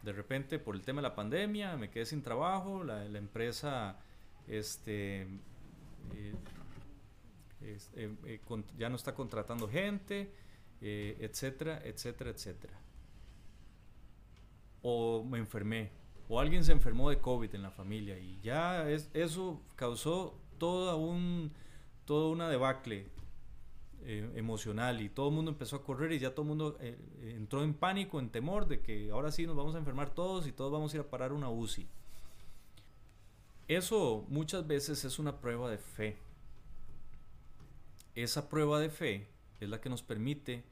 De 0.01 0.13
repente, 0.13 0.59
por 0.59 0.75
el 0.75 0.81
tema 0.81 1.01
de 1.01 1.09
la 1.09 1.15
pandemia, 1.15 1.75
me 1.75 1.89
quedé 1.89 2.05
sin 2.05 2.21
trabajo, 2.21 2.85
la, 2.85 3.03
empresa 3.05 3.97
este, 4.47 5.23
eh, 6.13 6.33
eh, 7.61 8.39
ya 8.77 8.87
no 8.87 8.95
está 8.95 9.13
contratando 9.13 9.67
gente, 9.67 10.31
etcétera, 10.79 11.81
etcétera, 11.83 12.29
etcétera. 12.29 12.79
O 14.83 15.25
me 15.25 15.39
enfermé, 15.39 15.91
o 16.29 16.39
alguien 16.39 16.63
se 16.63 16.71
enfermó 16.71 17.09
de 17.09 17.19
COVID 17.19 17.53
en 17.55 17.61
la 17.61 17.71
familia 17.71 18.19
y 18.19 18.39
ya 18.41 18.89
es, 18.89 19.09
eso 19.13 19.61
causó 19.75 20.37
toda, 20.57 20.95
un, 20.95 21.51
toda 22.05 22.29
una 22.29 22.49
debacle 22.49 23.07
eh, 24.03 24.31
emocional 24.35 25.01
y 25.01 25.09
todo 25.09 25.29
el 25.29 25.35
mundo 25.35 25.51
empezó 25.51 25.77
a 25.77 25.83
correr 25.83 26.11
y 26.11 26.19
ya 26.19 26.31
todo 26.31 26.43
el 26.43 26.47
mundo 26.49 26.77
eh, 26.81 26.97
entró 27.35 27.63
en 27.63 27.73
pánico, 27.73 28.19
en 28.19 28.29
temor 28.29 28.67
de 28.67 28.81
que 28.81 29.09
ahora 29.11 29.31
sí 29.31 29.45
nos 29.45 29.55
vamos 29.55 29.75
a 29.75 29.79
enfermar 29.79 30.13
todos 30.13 30.47
y 30.47 30.51
todos 30.51 30.71
vamos 30.71 30.93
a 30.93 30.97
ir 30.97 31.01
a 31.01 31.09
parar 31.09 31.33
una 31.33 31.49
UCI. 31.49 31.87
Eso 33.67 34.25
muchas 34.29 34.65
veces 34.65 35.03
es 35.03 35.19
una 35.19 35.41
prueba 35.41 35.69
de 35.69 35.77
fe. 35.77 36.17
Esa 38.15 38.49
prueba 38.49 38.79
de 38.79 38.89
fe 38.89 39.27
es 39.59 39.69
la 39.69 39.81
que 39.81 39.89
nos 39.89 40.03
permite 40.03 40.63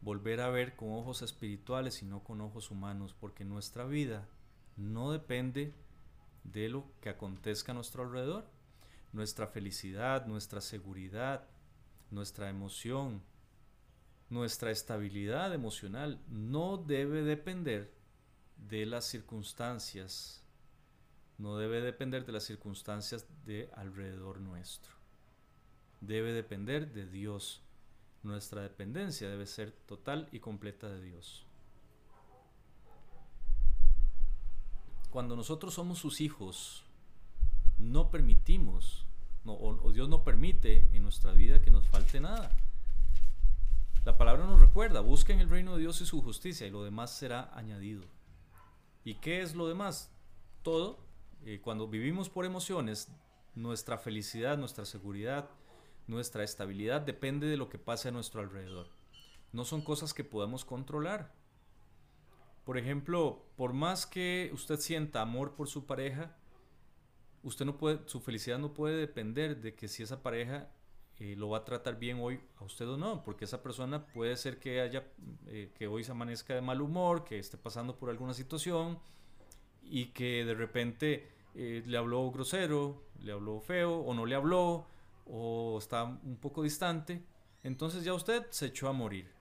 volver 0.00 0.40
a 0.40 0.50
ver 0.50 0.76
con 0.76 0.92
ojos 0.92 1.22
espirituales 1.22 2.02
y 2.02 2.06
no 2.06 2.22
con 2.22 2.40
ojos 2.40 2.70
humanos, 2.70 3.14
porque 3.18 3.44
nuestra 3.44 3.84
vida 3.84 4.28
no 4.76 5.12
depende 5.12 5.72
de 6.44 6.68
lo 6.68 6.84
que 7.00 7.08
acontezca 7.08 7.72
a 7.72 7.74
nuestro 7.74 8.04
alrededor. 8.04 8.44
Nuestra 9.12 9.46
felicidad, 9.46 10.26
nuestra 10.26 10.60
seguridad, 10.60 11.46
nuestra 12.10 12.50
emoción, 12.50 13.22
nuestra 14.28 14.70
estabilidad 14.70 15.54
emocional 15.54 16.20
no 16.28 16.76
debe 16.76 17.22
depender 17.22 17.92
de 18.68 18.86
las 18.86 19.04
circunstancias, 19.04 20.42
no 21.38 21.56
debe 21.56 21.80
depender 21.80 22.26
de 22.26 22.32
las 22.32 22.44
circunstancias 22.44 23.26
de 23.44 23.70
alrededor 23.74 24.40
nuestro. 24.40 24.94
Debe 26.00 26.32
depender 26.32 26.92
de 26.92 27.06
Dios. 27.06 27.62
Nuestra 28.22 28.62
dependencia 28.62 29.28
debe 29.28 29.46
ser 29.46 29.72
total 29.72 30.28
y 30.32 30.40
completa 30.40 30.88
de 30.88 31.02
Dios. 31.02 31.45
Cuando 35.16 35.34
nosotros 35.34 35.72
somos 35.72 35.98
sus 35.98 36.20
hijos, 36.20 36.84
no 37.78 38.10
permitimos, 38.10 39.06
o, 39.46 39.90
Dios 39.90 40.10
no 40.10 40.24
permite 40.24 40.90
en 40.92 41.02
nuestra 41.02 41.32
vida 41.32 41.62
que 41.62 41.70
nos 41.70 41.88
falte 41.88 42.20
nada. 42.20 42.54
La 44.04 44.18
palabra 44.18 44.44
nos 44.44 44.60
recuerda, 44.60 45.00
busquen 45.00 45.40
el 45.40 45.48
reino 45.48 45.72
de 45.72 45.80
Dios 45.80 46.02
y 46.02 46.04
su 46.04 46.20
justicia 46.20 46.66
y 46.66 46.70
lo 46.70 46.84
demás 46.84 47.12
será 47.12 47.50
añadido. 47.54 48.02
¿Y 49.04 49.14
qué 49.14 49.40
es 49.40 49.54
lo 49.54 49.66
demás? 49.66 50.12
Todo. 50.60 50.98
Eh, 51.46 51.62
cuando 51.64 51.88
vivimos 51.88 52.28
por 52.28 52.44
emociones, 52.44 53.08
nuestra 53.54 53.96
felicidad, 53.96 54.58
nuestra 54.58 54.84
seguridad, 54.84 55.48
nuestra 56.06 56.44
estabilidad 56.44 57.00
depende 57.00 57.46
de 57.46 57.56
lo 57.56 57.70
que 57.70 57.78
pase 57.78 58.08
a 58.08 58.12
nuestro 58.12 58.42
alrededor. 58.42 58.88
No 59.50 59.64
son 59.64 59.80
cosas 59.80 60.12
que 60.12 60.24
podamos 60.24 60.66
controlar. 60.66 61.32
Por 62.66 62.78
ejemplo, 62.78 63.44
por 63.54 63.74
más 63.74 64.06
que 64.06 64.50
usted 64.52 64.80
sienta 64.80 65.22
amor 65.22 65.54
por 65.54 65.68
su 65.68 65.86
pareja, 65.86 66.36
usted 67.44 67.64
no 67.64 67.78
puede, 67.78 68.00
su 68.06 68.18
felicidad 68.18 68.58
no 68.58 68.74
puede 68.74 68.96
depender 68.96 69.60
de 69.60 69.76
que 69.76 69.86
si 69.86 70.02
esa 70.02 70.20
pareja 70.20 70.68
eh, 71.20 71.36
lo 71.36 71.50
va 71.50 71.58
a 71.58 71.64
tratar 71.64 71.96
bien 71.96 72.18
hoy 72.20 72.40
a 72.58 72.64
usted 72.64 72.88
o 72.88 72.96
no, 72.96 73.22
porque 73.22 73.44
esa 73.44 73.62
persona 73.62 74.08
puede 74.08 74.36
ser 74.36 74.58
que 74.58 74.80
haya, 74.80 75.06
eh, 75.46 75.70
que 75.76 75.86
hoy 75.86 76.02
se 76.02 76.10
amanezca 76.10 76.56
de 76.56 76.60
mal 76.60 76.82
humor, 76.82 77.22
que 77.22 77.38
esté 77.38 77.56
pasando 77.56 77.96
por 77.96 78.10
alguna 78.10 78.34
situación 78.34 78.98
y 79.84 80.06
que 80.06 80.44
de 80.44 80.54
repente 80.54 81.30
eh, 81.54 81.84
le 81.86 81.96
habló 81.96 82.28
grosero, 82.32 83.04
le 83.20 83.30
habló 83.30 83.60
feo 83.60 84.00
o 84.00 84.12
no 84.12 84.26
le 84.26 84.34
habló 84.34 84.88
o 85.24 85.78
está 85.78 86.02
un 86.02 86.36
poco 86.40 86.64
distante, 86.64 87.22
entonces 87.62 88.02
ya 88.02 88.12
usted 88.12 88.44
se 88.50 88.66
echó 88.66 88.88
a 88.88 88.92
morir. 88.92 89.35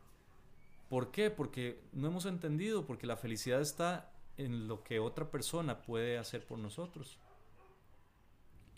¿Por 0.89 1.11
qué? 1.11 1.31
Porque 1.31 1.83
no 1.93 2.07
hemos 2.07 2.25
entendido, 2.25 2.85
porque 2.85 3.07
la 3.07 3.17
felicidad 3.17 3.61
está 3.61 4.11
en 4.37 4.67
lo 4.67 4.83
que 4.83 4.99
otra 4.99 5.31
persona 5.31 5.81
puede 5.81 6.17
hacer 6.17 6.45
por 6.45 6.59
nosotros. 6.59 7.17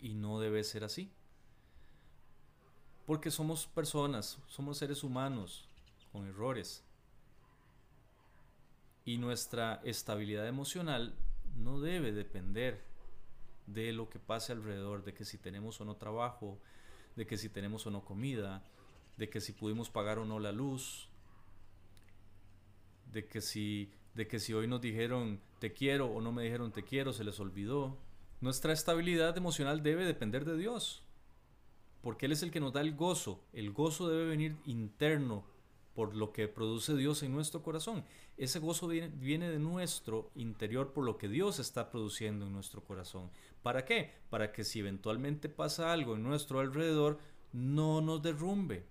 Y 0.00 0.14
no 0.14 0.40
debe 0.40 0.64
ser 0.64 0.84
así. 0.84 1.12
Porque 3.06 3.30
somos 3.30 3.66
personas, 3.66 4.38
somos 4.46 4.78
seres 4.78 5.02
humanos 5.02 5.68
con 6.12 6.26
errores. 6.26 6.84
Y 9.04 9.18
nuestra 9.18 9.80
estabilidad 9.84 10.46
emocional 10.46 11.14
no 11.56 11.80
debe 11.80 12.12
depender 12.12 12.82
de 13.66 13.92
lo 13.92 14.08
que 14.08 14.18
pase 14.18 14.52
alrededor, 14.52 15.04
de 15.04 15.14
que 15.14 15.24
si 15.24 15.38
tenemos 15.38 15.80
o 15.80 15.84
no 15.84 15.96
trabajo, 15.96 16.58
de 17.16 17.26
que 17.26 17.36
si 17.36 17.48
tenemos 17.48 17.86
o 17.86 17.90
no 17.90 18.04
comida, 18.04 18.62
de 19.16 19.28
que 19.28 19.40
si 19.40 19.52
pudimos 19.52 19.90
pagar 19.90 20.18
o 20.18 20.24
no 20.24 20.38
la 20.38 20.52
luz, 20.52 21.07
de 23.12 23.26
que 23.26 23.40
si 23.40 23.90
de 24.14 24.26
que 24.26 24.40
si 24.40 24.52
hoy 24.52 24.66
nos 24.66 24.80
dijeron 24.80 25.40
te 25.60 25.72
quiero 25.72 26.06
o 26.06 26.20
no 26.20 26.32
me 26.32 26.42
dijeron 26.42 26.72
te 26.72 26.82
quiero, 26.82 27.12
se 27.12 27.24
les 27.24 27.38
olvidó. 27.38 27.98
Nuestra 28.40 28.72
estabilidad 28.72 29.36
emocional 29.36 29.82
debe 29.82 30.04
depender 30.04 30.44
de 30.44 30.56
Dios, 30.56 31.04
porque 32.02 32.26
Él 32.26 32.32
es 32.32 32.42
el 32.42 32.50
que 32.50 32.60
nos 32.60 32.72
da 32.72 32.80
el 32.80 32.94
gozo. 32.94 33.44
El 33.52 33.72
gozo 33.72 34.08
debe 34.08 34.26
venir 34.26 34.56
interno 34.64 35.44
por 35.94 36.14
lo 36.14 36.32
que 36.32 36.46
produce 36.46 36.94
Dios 36.94 37.22
en 37.24 37.32
nuestro 37.32 37.62
corazón. 37.62 38.04
Ese 38.36 38.60
gozo 38.60 38.86
viene, 38.86 39.08
viene 39.08 39.50
de 39.50 39.58
nuestro 39.58 40.30
interior 40.36 40.92
por 40.92 41.04
lo 41.04 41.18
que 41.18 41.28
Dios 41.28 41.58
está 41.58 41.90
produciendo 41.90 42.46
en 42.46 42.52
nuestro 42.52 42.84
corazón. 42.84 43.30
¿Para 43.62 43.84
qué? 43.84 44.14
Para 44.30 44.52
que 44.52 44.62
si 44.62 44.78
eventualmente 44.78 45.48
pasa 45.48 45.92
algo 45.92 46.14
en 46.14 46.22
nuestro 46.22 46.60
alrededor, 46.60 47.18
no 47.52 48.00
nos 48.00 48.22
derrumbe, 48.22 48.86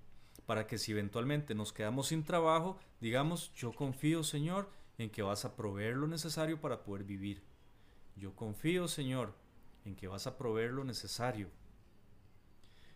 para 0.48 0.66
que 0.66 0.78
si 0.78 0.94
eventualmente 0.94 1.54
nos 1.54 1.74
quedamos 1.74 2.08
sin 2.08 2.24
trabajo, 2.24 2.80
digamos, 3.02 3.54
yo 3.54 3.74
confío, 3.74 4.24
Señor, 4.24 4.70
en 4.98 5.10
que 5.12 5.22
vas 5.22 5.44
a 5.44 5.56
proveer 5.58 5.98
lo 5.98 6.08
necesario 6.08 6.60
para 6.60 6.84
poder 6.84 7.04
vivir. 7.04 7.44
Yo 8.16 8.34
confío, 8.34 8.88
Señor, 8.88 9.34
en 9.84 9.96
que 9.96 10.08
vas 10.08 10.26
a 10.26 10.38
proveer 10.38 10.72
lo 10.72 10.86
necesario. 10.86 11.50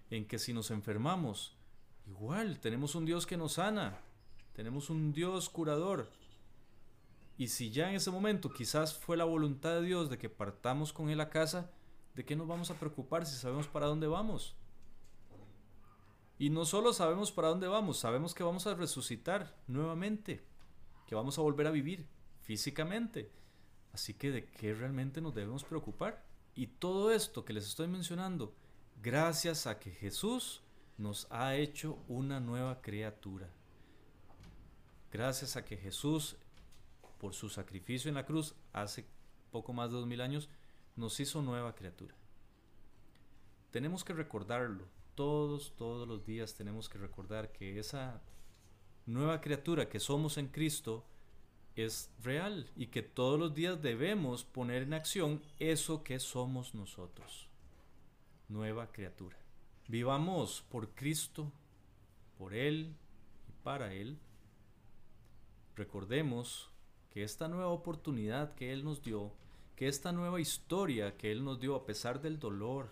En 0.09 0.25
que 0.25 0.39
si 0.39 0.53
nos 0.53 0.71
enfermamos, 0.71 1.53
igual 2.07 2.59
tenemos 2.61 2.95
un 2.95 3.05
Dios 3.05 3.27
que 3.27 3.37
nos 3.37 3.53
sana, 3.53 3.99
tenemos 4.53 4.89
un 4.89 5.11
Dios 5.11 5.49
curador. 5.49 6.09
Y 7.37 7.49
si 7.49 7.69
ya 7.69 7.89
en 7.89 7.95
ese 7.95 8.11
momento 8.11 8.49
quizás 8.49 8.97
fue 8.97 9.17
la 9.17 9.25
voluntad 9.25 9.75
de 9.75 9.87
Dios 9.87 10.09
de 10.09 10.17
que 10.17 10.29
partamos 10.29 10.93
con 10.93 11.09
Él 11.09 11.19
a 11.19 11.29
casa, 11.29 11.69
¿de 12.15 12.23
qué 12.23 12.37
nos 12.37 12.47
vamos 12.47 12.71
a 12.71 12.75
preocupar 12.75 13.25
si 13.25 13.35
sabemos 13.35 13.67
para 13.67 13.87
dónde 13.87 14.07
vamos? 14.07 14.55
Y 16.41 16.49
no 16.49 16.65
solo 16.65 16.91
sabemos 16.91 17.31
para 17.31 17.49
dónde 17.49 17.67
vamos, 17.67 17.99
sabemos 17.99 18.33
que 18.33 18.41
vamos 18.41 18.65
a 18.65 18.73
resucitar 18.73 19.55
nuevamente, 19.67 20.43
que 21.05 21.13
vamos 21.13 21.37
a 21.37 21.43
volver 21.43 21.67
a 21.67 21.69
vivir 21.69 22.07
físicamente. 22.41 23.29
Así 23.93 24.15
que 24.15 24.31
de 24.31 24.49
qué 24.49 24.73
realmente 24.73 25.21
nos 25.21 25.35
debemos 25.35 25.63
preocupar. 25.63 26.25
Y 26.55 26.65
todo 26.65 27.11
esto 27.11 27.45
que 27.45 27.53
les 27.53 27.67
estoy 27.67 27.87
mencionando, 27.87 28.55
gracias 29.03 29.67
a 29.67 29.77
que 29.77 29.91
Jesús 29.91 30.63
nos 30.97 31.27
ha 31.29 31.57
hecho 31.57 31.99
una 32.07 32.39
nueva 32.39 32.81
criatura. 32.81 33.47
Gracias 35.11 35.55
a 35.57 35.63
que 35.63 35.77
Jesús, 35.77 36.37
por 37.19 37.35
su 37.35 37.49
sacrificio 37.49 38.09
en 38.09 38.15
la 38.15 38.25
cruz 38.25 38.55
hace 38.73 39.05
poco 39.51 39.73
más 39.73 39.91
de 39.91 39.97
dos 39.97 40.07
mil 40.07 40.21
años, 40.21 40.49
nos 40.95 41.19
hizo 41.19 41.43
nueva 41.43 41.75
criatura. 41.75 42.15
Tenemos 43.69 44.03
que 44.03 44.13
recordarlo, 44.13 44.87
todos, 45.15 45.73
todos 45.77 46.07
los 46.07 46.25
días 46.25 46.53
tenemos 46.53 46.89
que 46.89 46.97
recordar 46.97 47.51
que 47.51 47.79
esa 47.79 48.21
nueva 49.05 49.41
criatura 49.41 49.89
que 49.89 49.99
somos 49.99 50.37
en 50.37 50.47
Cristo 50.47 51.03
es 51.75 52.11
real 52.21 52.69
y 52.75 52.87
que 52.87 53.01
todos 53.01 53.39
los 53.39 53.53
días 53.53 53.81
debemos 53.81 54.43
poner 54.43 54.83
en 54.83 54.93
acción 54.93 55.41
eso 55.59 56.03
que 56.03 56.19
somos 56.19 56.75
nosotros. 56.75 57.47
Nueva 58.49 58.91
criatura. 58.91 59.37
Vivamos 59.87 60.63
por 60.69 60.89
Cristo, 60.89 61.51
por 62.37 62.53
Él 62.53 62.93
y 63.47 63.51
para 63.63 63.93
Él. 63.93 64.17
Recordemos 65.75 66.69
que 67.11 67.23
esta 67.23 67.47
nueva 67.47 67.69
oportunidad 67.69 68.53
que 68.55 68.71
Él 68.73 68.83
nos 68.83 69.01
dio, 69.01 69.31
que 69.75 69.87
esta 69.87 70.11
nueva 70.11 70.39
historia 70.39 71.17
que 71.17 71.31
Él 71.31 71.43
nos 71.43 71.59
dio 71.59 71.75
a 71.75 71.85
pesar 71.85 72.21
del 72.21 72.39
dolor, 72.39 72.89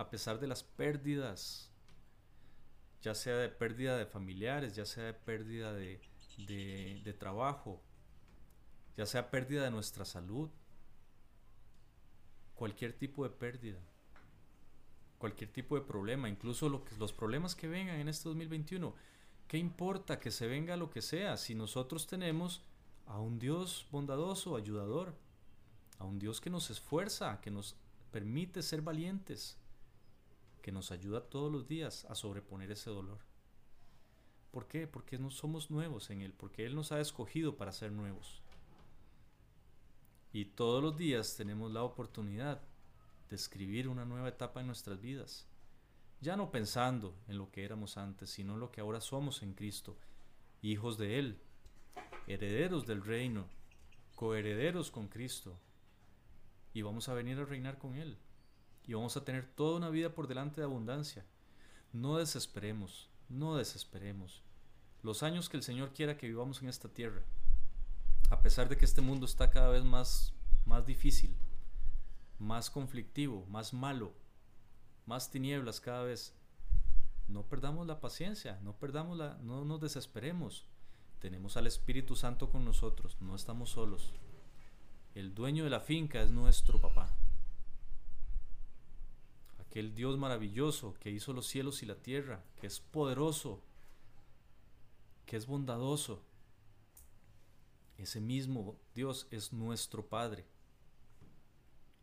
a 0.00 0.08
pesar 0.08 0.40
de 0.40 0.46
las 0.46 0.62
pérdidas, 0.62 1.70
ya 3.02 3.14
sea 3.14 3.36
de 3.36 3.50
pérdida 3.50 3.98
de 3.98 4.06
familiares, 4.06 4.74
ya 4.74 4.86
sea 4.86 5.04
de 5.04 5.12
pérdida 5.12 5.74
de, 5.74 6.00
trabajo, 7.18 7.82
ya 8.96 9.04
sea 9.04 9.30
pérdida 9.30 9.64
de 9.64 9.70
nuestra 9.70 10.06
salud, 10.06 10.48
cualquier 12.54 12.94
tipo 12.94 13.24
de 13.24 13.30
pérdida, 13.30 13.78
cualquier 15.18 15.52
tipo 15.52 15.74
de 15.74 15.82
problema, 15.82 16.30
incluso 16.30 16.70
los 16.70 17.12
problemas 17.12 17.54
que 17.54 17.68
vengan 17.68 18.00
en 18.00 18.08
este 18.08 18.30
2021. 18.30 18.94
¿Qué 19.48 19.58
importa 19.58 20.18
que 20.18 20.30
se 20.30 20.46
venga 20.46 20.78
lo 20.78 20.88
que 20.88 21.02
sea 21.02 21.36
si 21.36 21.54
nosotros 21.54 22.06
tenemos 22.06 22.62
a 23.04 23.20
un 23.20 23.38
Dios 23.38 23.86
bondadoso, 23.90 24.56
ayudador, 24.56 25.14
a 25.98 26.06
un 26.06 26.18
Dios 26.18 26.40
que 26.40 26.48
nos 26.48 26.70
esfuerza, 26.70 27.38
que 27.42 27.50
nos 27.50 27.76
permite 28.10 28.62
ser 28.62 28.80
valientes? 28.80 29.59
Que 30.60 30.72
nos 30.72 30.92
ayuda 30.92 31.28
todos 31.28 31.50
los 31.50 31.66
días 31.66 32.04
a 32.06 32.14
sobreponer 32.14 32.70
ese 32.70 32.90
dolor. 32.90 33.18
¿Por 34.50 34.66
qué? 34.66 34.86
Porque 34.86 35.18
no 35.18 35.30
somos 35.30 35.70
nuevos 35.70 36.10
en 36.10 36.22
Él, 36.22 36.32
porque 36.32 36.66
Él 36.66 36.74
nos 36.74 36.92
ha 36.92 37.00
escogido 37.00 37.56
para 37.56 37.72
ser 37.72 37.92
nuevos. 37.92 38.42
Y 40.32 40.46
todos 40.46 40.82
los 40.82 40.96
días 40.96 41.36
tenemos 41.36 41.72
la 41.72 41.82
oportunidad 41.82 42.60
de 43.28 43.36
escribir 43.36 43.88
una 43.88 44.04
nueva 44.04 44.28
etapa 44.28 44.60
en 44.60 44.66
nuestras 44.66 45.00
vidas. 45.00 45.46
Ya 46.20 46.36
no 46.36 46.50
pensando 46.50 47.14
en 47.28 47.38
lo 47.38 47.50
que 47.50 47.64
éramos 47.64 47.96
antes, 47.96 48.30
sino 48.30 48.54
en 48.54 48.60
lo 48.60 48.70
que 48.70 48.80
ahora 48.80 49.00
somos 49.00 49.42
en 49.42 49.54
Cristo, 49.54 49.96
hijos 50.62 50.98
de 50.98 51.18
Él, 51.18 51.40
herederos 52.26 52.86
del 52.86 53.04
reino, 53.04 53.46
coherederos 54.16 54.90
con 54.90 55.08
Cristo. 55.08 55.58
Y 56.74 56.82
vamos 56.82 57.08
a 57.08 57.14
venir 57.14 57.38
a 57.38 57.44
reinar 57.44 57.78
con 57.78 57.94
Él. 57.94 58.18
Y 58.90 58.94
vamos 58.94 59.16
a 59.16 59.24
tener 59.24 59.46
toda 59.46 59.76
una 59.76 59.88
vida 59.88 60.12
por 60.12 60.26
delante 60.26 60.60
de 60.60 60.64
abundancia. 60.64 61.24
No 61.92 62.16
desesperemos, 62.16 63.08
no 63.28 63.54
desesperemos. 63.54 64.42
Los 65.04 65.22
años 65.22 65.48
que 65.48 65.56
el 65.56 65.62
Señor 65.62 65.92
quiera 65.92 66.16
que 66.16 66.26
vivamos 66.26 66.60
en 66.60 66.68
esta 66.68 66.88
tierra, 66.88 67.22
a 68.30 68.42
pesar 68.42 68.68
de 68.68 68.76
que 68.76 68.84
este 68.84 69.00
mundo 69.00 69.26
está 69.26 69.48
cada 69.52 69.68
vez 69.68 69.84
más, 69.84 70.32
más 70.66 70.86
difícil, 70.86 71.36
más 72.40 72.68
conflictivo, 72.68 73.46
más 73.46 73.72
malo, 73.72 74.12
más 75.06 75.30
tinieblas 75.30 75.80
cada 75.80 76.02
vez, 76.02 76.34
no 77.28 77.44
perdamos 77.44 77.86
la 77.86 78.00
paciencia, 78.00 78.58
no 78.64 78.72
perdamos 78.72 79.16
la, 79.16 79.38
no 79.40 79.64
nos 79.64 79.80
desesperemos. 79.80 80.66
Tenemos 81.20 81.56
al 81.56 81.68
Espíritu 81.68 82.16
Santo 82.16 82.50
con 82.50 82.64
nosotros, 82.64 83.16
no 83.20 83.36
estamos 83.36 83.70
solos. 83.70 84.12
El 85.14 85.32
dueño 85.32 85.62
de 85.62 85.70
la 85.70 85.78
finca 85.78 86.20
es 86.22 86.32
nuestro 86.32 86.80
papá. 86.80 87.14
Aquel 89.70 89.94
Dios 89.94 90.18
maravilloso 90.18 90.94
que 90.98 91.12
hizo 91.12 91.32
los 91.32 91.46
cielos 91.46 91.84
y 91.84 91.86
la 91.86 91.94
tierra, 91.94 92.42
que 92.60 92.66
es 92.66 92.80
poderoso, 92.80 93.62
que 95.26 95.36
es 95.36 95.46
bondadoso. 95.46 96.24
Ese 97.96 98.20
mismo 98.20 98.80
Dios 98.96 99.28
es 99.30 99.52
nuestro 99.52 100.04
Padre 100.04 100.44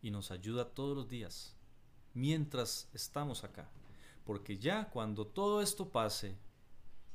y 0.01 0.11
nos 0.11 0.31
ayuda 0.31 0.69
todos 0.69 0.95
los 0.95 1.09
días 1.09 1.57
mientras 2.13 2.87
estamos 2.93 3.43
acá. 3.43 3.69
Porque 4.23 4.57
ya 4.57 4.89
cuando 4.89 5.27
todo 5.27 5.61
esto 5.61 5.89
pase 5.89 6.37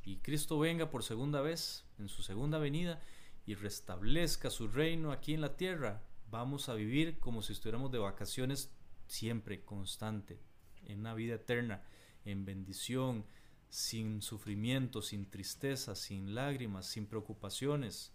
y 0.05 0.19
Cristo 0.19 0.59
venga 0.59 0.91
por 0.91 1.03
segunda 1.03 1.41
vez, 1.41 1.87
en 1.99 2.11
su 2.11 2.23
segunda 2.23 2.59
venida, 2.59 3.01
y 3.47 3.55
restablezca 3.55 4.51
su 4.51 4.69
reino 4.69 5.13
aquí 5.13 5.33
en 5.33 5.41
la 5.41 5.57
tierra, 5.57 6.03
vamos 6.31 6.69
a 6.69 6.75
vivir 6.75 7.19
como 7.21 7.41
si 7.41 7.55
estuviéramos 7.55 7.91
de 7.91 7.99
vacaciones 7.99 8.71
siempre, 9.13 9.63
constante, 9.63 10.41
en 10.87 11.01
una 11.01 11.15
vida 11.15 11.35
eterna, 11.35 11.83
en 12.25 12.47
bendición, 12.47 13.27
sin 13.69 14.23
sufrimiento, 14.23 15.03
sin 15.03 15.31
tristeza, 15.31 15.95
sin 15.95 16.35
lágrimas, 16.35 16.87
sin 16.87 17.07
preocupaciones. 17.07 18.13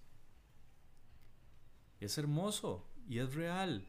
Es 1.99 2.17
hermoso 2.17 2.89
y 3.07 3.19
es 3.19 3.35
real. 3.35 3.85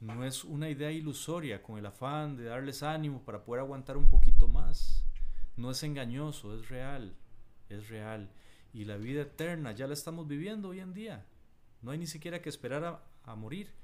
No 0.00 0.24
es 0.24 0.44
una 0.44 0.68
idea 0.70 0.92
ilusoria 0.92 1.62
con 1.62 1.78
el 1.78 1.86
afán 1.86 2.36
de 2.36 2.44
darles 2.44 2.82
ánimo 2.82 3.24
para 3.24 3.44
poder 3.44 3.60
aguantar 3.60 3.96
un 3.96 4.08
poquito 4.08 4.46
más. 4.46 5.04
No 5.56 5.70
es 5.70 5.82
engañoso, 5.82 6.56
es 6.58 6.68
real, 6.68 7.16
es 7.68 7.88
real. 7.88 8.30
Y 8.72 8.84
la 8.84 8.96
vida 8.96 9.22
eterna 9.22 9.72
ya 9.72 9.86
la 9.86 9.94
estamos 9.94 10.28
viviendo 10.28 10.68
hoy 10.68 10.80
en 10.80 10.94
día. 10.94 11.26
No 11.82 11.90
hay 11.90 11.98
ni 11.98 12.06
siquiera 12.06 12.40
que 12.40 12.48
esperar 12.48 12.84
a, 12.84 13.04
a 13.24 13.34
morir 13.34 13.81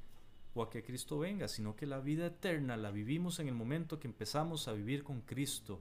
o 0.59 0.63
a 0.63 0.71
que 0.71 0.83
Cristo 0.83 1.19
venga, 1.19 1.47
sino 1.47 1.77
que 1.77 1.87
la 1.87 2.01
vida 2.01 2.27
eterna 2.27 2.77
la 2.77 2.91
vivimos 2.91 3.39
en 3.39 3.47
el 3.47 3.55
momento 3.55 4.01
que 4.01 4.09
empezamos 4.09 4.67
a 4.67 4.73
vivir 4.73 5.05
con 5.05 5.21
Cristo. 5.21 5.81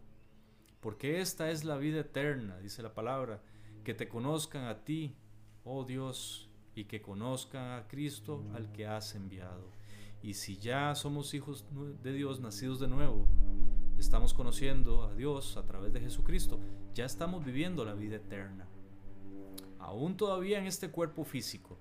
Porque 0.81 1.19
esta 1.19 1.49
es 1.49 1.63
la 1.63 1.77
vida 1.77 2.01
eterna, 2.01 2.59
dice 2.59 2.83
la 2.83 2.93
palabra, 2.93 3.41
que 3.83 3.95
te 3.95 4.07
conozcan 4.07 4.65
a 4.65 4.83
ti, 4.83 5.15
oh 5.63 5.83
Dios, 5.83 6.49
y 6.75 6.85
que 6.85 7.01
conozcan 7.01 7.71
a 7.71 7.87
Cristo 7.87 8.43
al 8.53 8.71
que 8.71 8.85
has 8.85 9.15
enviado. 9.15 9.71
Y 10.21 10.35
si 10.35 10.57
ya 10.57 10.93
somos 10.93 11.33
hijos 11.33 11.65
de 12.03 12.13
Dios, 12.13 12.39
nacidos 12.39 12.79
de 12.79 12.87
nuevo, 12.87 13.25
estamos 13.97 14.33
conociendo 14.33 15.03
a 15.03 15.15
Dios 15.15 15.57
a 15.57 15.65
través 15.65 15.91
de 15.91 16.01
Jesucristo, 16.01 16.59
ya 16.93 17.05
estamos 17.05 17.43
viviendo 17.43 17.83
la 17.83 17.95
vida 17.95 18.17
eterna. 18.17 18.67
Aún 19.79 20.17
todavía 20.17 20.59
en 20.59 20.67
este 20.67 20.91
cuerpo 20.91 21.23
físico, 21.23 21.79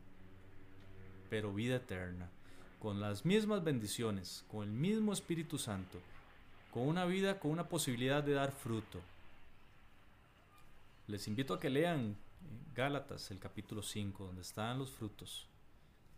pero 1.28 1.52
vida 1.52 1.76
eterna, 1.76 2.30
con 2.78 3.00
las 3.00 3.24
mismas 3.24 3.64
bendiciones, 3.64 4.44
con 4.48 4.64
el 4.64 4.70
mismo 4.70 5.12
Espíritu 5.12 5.58
Santo, 5.58 5.98
con 6.72 6.86
una 6.86 7.04
vida 7.04 7.40
con 7.40 7.50
una 7.50 7.68
posibilidad 7.68 8.22
de 8.22 8.34
dar 8.34 8.52
fruto. 8.52 9.00
Les 11.06 11.26
invito 11.28 11.54
a 11.54 11.60
que 11.60 11.70
lean 11.70 12.16
Gálatas, 12.74 13.30
el 13.30 13.38
capítulo 13.38 13.82
5, 13.82 14.24
donde 14.24 14.42
están 14.42 14.78
los 14.78 14.90
frutos. 14.90 15.46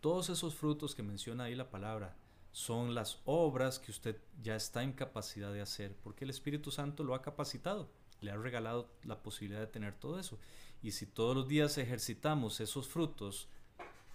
Todos 0.01 0.29
esos 0.29 0.55
frutos 0.55 0.95
que 0.95 1.03
menciona 1.03 1.45
ahí 1.45 1.55
la 1.55 1.69
palabra 1.69 2.15
son 2.51 2.95
las 2.95 3.19
obras 3.25 3.79
que 3.79 3.91
usted 3.91 4.17
ya 4.41 4.55
está 4.55 4.83
en 4.83 4.93
capacidad 4.93 5.53
de 5.53 5.61
hacer, 5.61 5.95
porque 6.03 6.25
el 6.25 6.29
Espíritu 6.29 6.71
Santo 6.71 7.03
lo 7.03 7.15
ha 7.15 7.21
capacitado, 7.21 7.89
le 8.21 8.31
ha 8.31 8.37
regalado 8.37 8.89
la 9.03 9.21
posibilidad 9.21 9.61
de 9.61 9.67
tener 9.67 9.93
todo 9.93 10.19
eso. 10.19 10.37
Y 10.81 10.91
si 10.91 11.05
todos 11.05 11.35
los 11.35 11.47
días 11.47 11.77
ejercitamos 11.77 12.59
esos 12.59 12.87
frutos, 12.87 13.47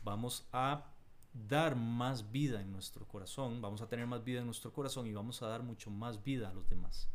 vamos 0.02 0.46
a 0.52 0.93
dar 1.34 1.76
más 1.76 2.30
vida 2.30 2.60
en 2.60 2.72
nuestro 2.72 3.06
corazón, 3.06 3.60
vamos 3.60 3.82
a 3.82 3.88
tener 3.88 4.06
más 4.06 4.24
vida 4.24 4.40
en 4.40 4.46
nuestro 4.46 4.72
corazón 4.72 5.06
y 5.06 5.12
vamos 5.12 5.42
a 5.42 5.48
dar 5.48 5.62
mucho 5.62 5.90
más 5.90 6.22
vida 6.22 6.48
a 6.48 6.54
los 6.54 6.68
demás. 6.68 7.08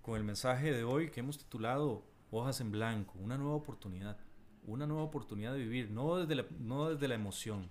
Con 0.00 0.16
el 0.16 0.24
mensaje 0.24 0.72
de 0.72 0.82
hoy 0.82 1.10
que 1.10 1.20
hemos 1.20 1.38
titulado 1.38 2.04
Hojas 2.30 2.60
en 2.60 2.72
Blanco, 2.72 3.18
una 3.18 3.36
nueva 3.36 3.54
oportunidad 3.54 4.16
una 4.64 4.86
nueva 4.86 5.02
oportunidad 5.02 5.52
de 5.52 5.58
vivir, 5.58 5.90
no 5.90 6.18
desde 6.18 6.36
la, 6.36 6.46
no 6.60 6.90
desde 6.90 7.08
la 7.08 7.14
emoción, 7.14 7.68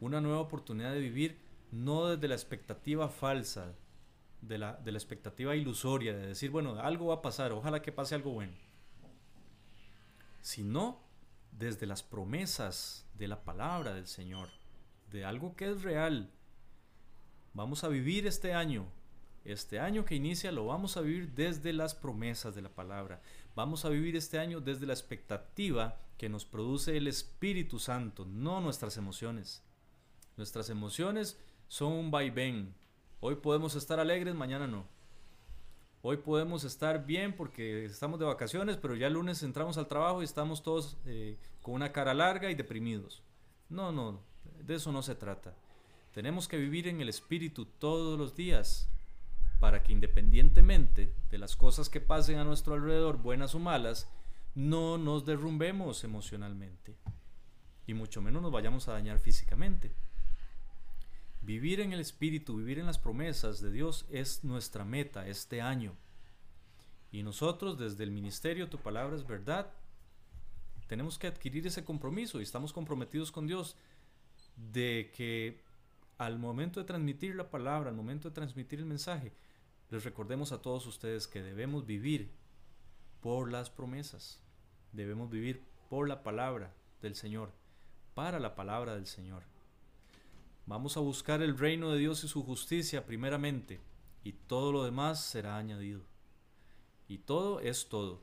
una 0.00 0.20
nueva 0.20 0.40
oportunidad 0.40 0.92
de 0.92 1.00
vivir 1.00 1.38
no 1.70 2.08
desde 2.08 2.28
la 2.28 2.34
expectativa 2.34 3.08
falsa, 3.08 3.74
de 4.42 4.58
la, 4.58 4.74
de 4.74 4.90
la 4.90 4.98
expectativa 4.98 5.54
ilusoria, 5.54 6.14
de 6.14 6.26
decir, 6.26 6.50
bueno, 6.50 6.78
algo 6.80 7.06
va 7.06 7.16
a 7.16 7.22
pasar, 7.22 7.52
ojalá 7.52 7.80
que 7.80 7.92
pase 7.92 8.14
algo 8.14 8.32
bueno, 8.32 8.52
sino 10.40 11.00
desde 11.52 11.86
las 11.86 12.02
promesas 12.02 13.06
de 13.14 13.28
la 13.28 13.44
palabra 13.44 13.94
del 13.94 14.06
Señor, 14.06 14.48
de 15.10 15.24
algo 15.24 15.54
que 15.54 15.70
es 15.70 15.82
real. 15.82 16.30
Vamos 17.54 17.84
a 17.84 17.88
vivir 17.88 18.26
este 18.26 18.54
año, 18.54 18.86
este 19.44 19.78
año 19.78 20.04
que 20.04 20.14
inicia 20.14 20.52
lo 20.52 20.66
vamos 20.66 20.96
a 20.96 21.00
vivir 21.00 21.32
desde 21.34 21.72
las 21.72 21.94
promesas 21.94 22.54
de 22.54 22.62
la 22.62 22.70
palabra. 22.70 23.20
Vamos 23.54 23.84
a 23.84 23.90
vivir 23.90 24.16
este 24.16 24.38
año 24.38 24.60
desde 24.60 24.86
la 24.86 24.94
expectativa 24.94 25.98
que 26.16 26.28
nos 26.28 26.44
produce 26.44 26.96
el 26.96 27.08
Espíritu 27.08 27.78
Santo, 27.78 28.24
no 28.24 28.60
nuestras 28.60 28.96
emociones. 28.96 29.62
Nuestras 30.36 30.70
emociones 30.70 31.38
son 31.68 31.92
un 31.92 32.10
vaivén. 32.10 32.74
Hoy 33.20 33.36
podemos 33.36 33.74
estar 33.74 34.00
alegres, 34.00 34.34
mañana 34.34 34.66
no. 34.66 34.86
Hoy 36.04 36.16
podemos 36.16 36.64
estar 36.64 37.06
bien 37.06 37.32
porque 37.32 37.84
estamos 37.84 38.18
de 38.18 38.26
vacaciones, 38.26 38.76
pero 38.76 38.96
ya 38.96 39.06
el 39.06 39.12
lunes 39.12 39.44
entramos 39.44 39.78
al 39.78 39.86
trabajo 39.86 40.20
y 40.20 40.24
estamos 40.24 40.64
todos 40.64 40.96
eh, 41.06 41.38
con 41.62 41.74
una 41.74 41.92
cara 41.92 42.12
larga 42.12 42.50
y 42.50 42.56
deprimidos. 42.56 43.22
No, 43.68 43.92
no, 43.92 44.20
de 44.64 44.74
eso 44.74 44.90
no 44.90 45.02
se 45.02 45.14
trata. 45.14 45.54
Tenemos 46.12 46.48
que 46.48 46.56
vivir 46.56 46.88
en 46.88 47.00
el 47.00 47.08
Espíritu 47.08 47.66
todos 47.66 48.18
los 48.18 48.34
días 48.34 48.88
para 49.60 49.84
que 49.84 49.92
independientemente 49.92 51.14
de 51.30 51.38
las 51.38 51.54
cosas 51.54 51.88
que 51.88 52.00
pasen 52.00 52.40
a 52.40 52.44
nuestro 52.44 52.74
alrededor, 52.74 53.18
buenas 53.18 53.54
o 53.54 53.60
malas, 53.60 54.10
no 54.56 54.98
nos 54.98 55.24
derrumbemos 55.24 56.02
emocionalmente 56.02 56.96
y 57.86 57.94
mucho 57.94 58.20
menos 58.20 58.42
nos 58.42 58.50
vayamos 58.50 58.88
a 58.88 58.94
dañar 58.94 59.20
físicamente. 59.20 59.92
Vivir 61.42 61.80
en 61.80 61.92
el 61.92 61.98
Espíritu, 61.98 62.56
vivir 62.56 62.78
en 62.78 62.86
las 62.86 62.98
promesas 62.98 63.60
de 63.60 63.72
Dios 63.72 64.06
es 64.10 64.44
nuestra 64.44 64.84
meta 64.84 65.26
este 65.26 65.60
año. 65.60 65.96
Y 67.10 67.24
nosotros 67.24 67.78
desde 67.78 68.04
el 68.04 68.12
ministerio 68.12 68.68
Tu 68.68 68.78
Palabra 68.78 69.16
es 69.16 69.26
Verdad, 69.26 69.72
tenemos 70.86 71.18
que 71.18 71.26
adquirir 71.26 71.66
ese 71.66 71.84
compromiso 71.84 72.38
y 72.38 72.44
estamos 72.44 72.72
comprometidos 72.72 73.32
con 73.32 73.46
Dios 73.46 73.76
de 74.56 75.10
que 75.16 75.64
al 76.16 76.38
momento 76.38 76.78
de 76.78 76.86
transmitir 76.86 77.34
la 77.34 77.50
palabra, 77.50 77.90
al 77.90 77.96
momento 77.96 78.28
de 78.28 78.34
transmitir 78.34 78.78
el 78.78 78.86
mensaje, 78.86 79.32
les 79.90 80.04
recordemos 80.04 80.52
a 80.52 80.62
todos 80.62 80.86
ustedes 80.86 81.26
que 81.26 81.42
debemos 81.42 81.86
vivir 81.86 82.30
por 83.20 83.50
las 83.50 83.68
promesas, 83.68 84.40
debemos 84.92 85.28
vivir 85.28 85.64
por 85.90 86.08
la 86.08 86.22
palabra 86.22 86.72
del 87.00 87.16
Señor, 87.16 87.50
para 88.14 88.38
la 88.38 88.54
palabra 88.54 88.94
del 88.94 89.06
Señor. 89.06 89.51
Vamos 90.66 90.96
a 90.96 91.00
buscar 91.00 91.42
el 91.42 91.58
reino 91.58 91.90
de 91.90 91.98
Dios 91.98 92.22
y 92.24 92.28
su 92.28 92.44
justicia 92.44 93.04
primeramente, 93.04 93.80
y 94.24 94.32
todo 94.32 94.72
lo 94.72 94.84
demás 94.84 95.24
será 95.24 95.56
añadido. 95.56 96.02
Y 97.08 97.18
todo 97.18 97.60
es 97.60 97.88
todo. 97.88 98.20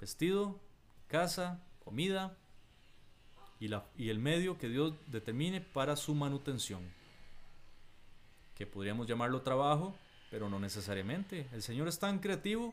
Vestido, 0.00 0.60
casa, 1.08 1.62
comida 1.84 2.36
y, 3.58 3.68
la, 3.68 3.86
y 3.96 4.10
el 4.10 4.18
medio 4.18 4.58
que 4.58 4.68
Dios 4.68 4.94
determine 5.06 5.60
para 5.60 5.96
su 5.96 6.14
manutención. 6.14 6.82
que 8.54 8.66
podríamos 8.66 9.08
llamarlo 9.08 9.42
trabajo, 9.42 9.96
pero 10.30 10.48
no 10.48 10.60
necesariamente. 10.60 11.48
El 11.52 11.62
Señor 11.62 11.88
es 11.88 11.98
tan 11.98 12.20
creativo 12.20 12.72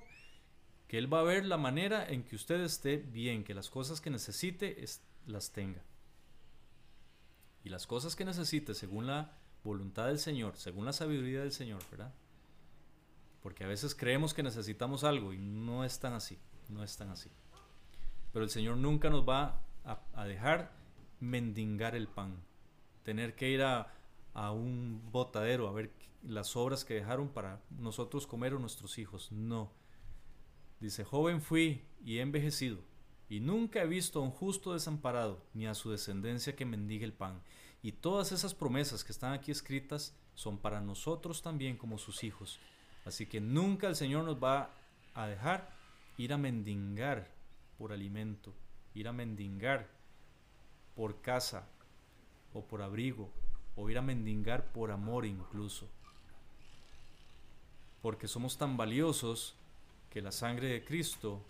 que 0.88 1.00
Él 1.00 1.12
va 1.12 1.22
a 1.22 1.24
ver 1.24 1.46
la 1.46 1.58
manera 1.58 2.08
en 2.08 2.24
que 2.24 2.36
usted 2.36 2.60
esté 2.62 2.98
bien, 2.98 3.44
que 3.44 3.54
las 3.54 3.70
cosas 3.70 4.00
que 4.00 4.10
necesite 4.10 4.84
las 5.26 5.52
tenga. 5.52 5.82
Y 7.64 7.70
las 7.70 7.88
cosas 7.88 8.16
que 8.16 8.26
necesite 8.26 8.74
según 8.74 9.08
la 9.08 9.38
voluntad 9.64 10.08
del 10.08 10.20
Señor, 10.20 10.58
según 10.58 10.86
la 10.86 10.94
sabiduría 10.94 11.42
del 11.42 11.52
Señor, 11.52 11.82
¿verdad? 11.92 12.14
Porque 13.42 13.64
a 13.64 13.68
veces 13.68 13.96
creemos 13.96 14.34
que 14.34 14.44
necesitamos 14.44 15.04
algo 15.04 15.34
y 15.34 15.38
no 15.38 15.84
es 15.84 16.00
tan 16.00 16.14
así, 16.14 16.40
no 16.70 16.84
es 16.84 16.98
tan 16.98 17.10
así. 17.10 17.30
Pero 18.32 18.46
el 18.46 18.52
Señor 18.52 18.78
nunca 18.78 19.10
nos 19.10 19.28
va 19.28 19.62
a, 19.84 20.26
dejar 20.26 20.72
mendigar 21.20 21.96
el 21.96 22.08
pan, 22.08 22.44
tener 23.04 23.36
que 23.36 23.50
ir 23.50 23.64
a, 23.64 23.94
a 24.34 24.52
un 24.52 25.02
botadero 25.12 25.68
a 25.68 25.72
ver 25.72 25.92
las 26.24 26.56
obras 26.56 26.86
que 26.86 26.94
dejaron 26.94 27.30
para 27.30 27.62
nosotros 27.70 28.28
comer 28.28 28.54
o 28.54 28.60
nuestros 28.60 28.98
hijos. 28.98 29.32
No. 29.32 29.72
Dice, 30.80 31.04
joven 31.04 31.42
fui 31.42 31.84
y 32.04 32.18
he 32.18 32.22
envejecido, 32.22 32.80
y 33.32 33.40
nunca 33.40 33.82
he 33.82 33.88
visto 33.88 34.20
a 34.20 34.24
un 34.24 34.32
justo 34.32 34.74
desamparado, 34.74 35.42
ni 35.54 35.66
a 35.66 35.74
su 35.74 35.90
descendencia 35.90 36.54
que 36.54 36.66
mendigue 36.66 37.06
el 37.06 37.14
pan. 37.14 37.42
Y 37.82 37.94
todas 37.94 38.34
esas 38.34 38.54
promesas 38.54 39.06
que 39.06 39.14
están 39.14 39.32
aquí 39.32 39.52
escritas 39.52 40.14
son 40.36 40.58
para 40.58 40.82
nosotros 40.82 41.42
también 41.42 41.78
como 41.78 41.98
sus 41.98 42.26
hijos. 42.26 42.60
Así 43.06 43.26
que 43.28 43.40
nunca 43.40 43.88
el 43.88 43.96
Señor 43.96 44.26
nos 44.26 44.44
va 44.44 44.72
a 45.14 45.28
dejar 45.28 45.70
ir 46.18 46.34
a 46.34 46.38
mendigar 46.38 47.32
por 47.78 47.94
alimento, 47.94 48.54
ir 48.96 49.08
a 49.08 49.14
mendigar 49.14 49.88
por 50.94 51.22
casa 51.22 51.70
o 52.54 52.66
por 52.66 52.82
abrigo, 52.82 53.32
o 53.78 53.90
ir 53.90 53.98
a 53.98 54.02
mendigar 54.02 54.74
por 54.74 54.92
amor 54.92 55.26
incluso. 55.26 55.88
Porque 58.02 58.28
somos 58.28 58.58
tan 58.58 58.76
valiosos 58.76 59.56
que 60.10 60.22
la 60.22 60.34
sangre 60.34 60.68
de 60.68 60.84
Cristo 60.84 61.42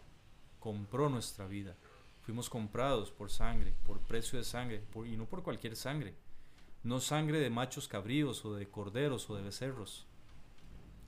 compró 0.62 1.10
nuestra 1.10 1.48
vida. 1.48 1.76
Fuimos 2.22 2.50
comprados 2.50 3.12
por 3.12 3.30
sangre, 3.30 3.74
por 3.86 4.00
precio 4.00 4.38
de 4.38 4.46
sangre, 4.46 4.84
y 5.06 5.18
no 5.18 5.26
por 5.26 5.44
cualquier 5.44 5.76
sangre. 5.76 6.16
No 6.84 7.02
sangre 7.02 7.40
de 7.40 7.50
machos 7.50 7.88
cabríos 7.90 8.46
o 8.46 8.54
de 8.54 8.70
corderos 8.70 9.30
o 9.30 9.36
de 9.36 9.42
becerros, 9.42 10.06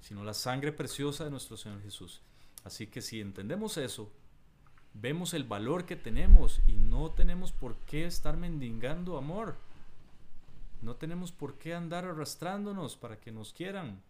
sino 0.01 0.23
la 0.23 0.33
sangre 0.33 0.73
preciosa 0.73 1.23
de 1.23 1.31
nuestro 1.31 1.55
Señor 1.55 1.81
Jesús. 1.81 2.21
Así 2.63 2.87
que 2.87 3.01
si 3.01 3.21
entendemos 3.21 3.77
eso, 3.77 4.11
vemos 4.93 5.33
el 5.33 5.43
valor 5.43 5.85
que 5.85 5.95
tenemos 5.95 6.59
y 6.67 6.73
no 6.73 7.11
tenemos 7.11 7.51
por 7.51 7.77
qué 7.85 8.05
estar 8.05 8.35
mendigando 8.37 9.17
amor. 9.17 9.55
No 10.81 10.95
tenemos 10.95 11.31
por 11.31 11.57
qué 11.57 11.75
andar 11.75 12.05
arrastrándonos 12.05 12.97
para 12.97 13.19
que 13.19 13.31
nos 13.31 13.53
quieran. 13.53 14.01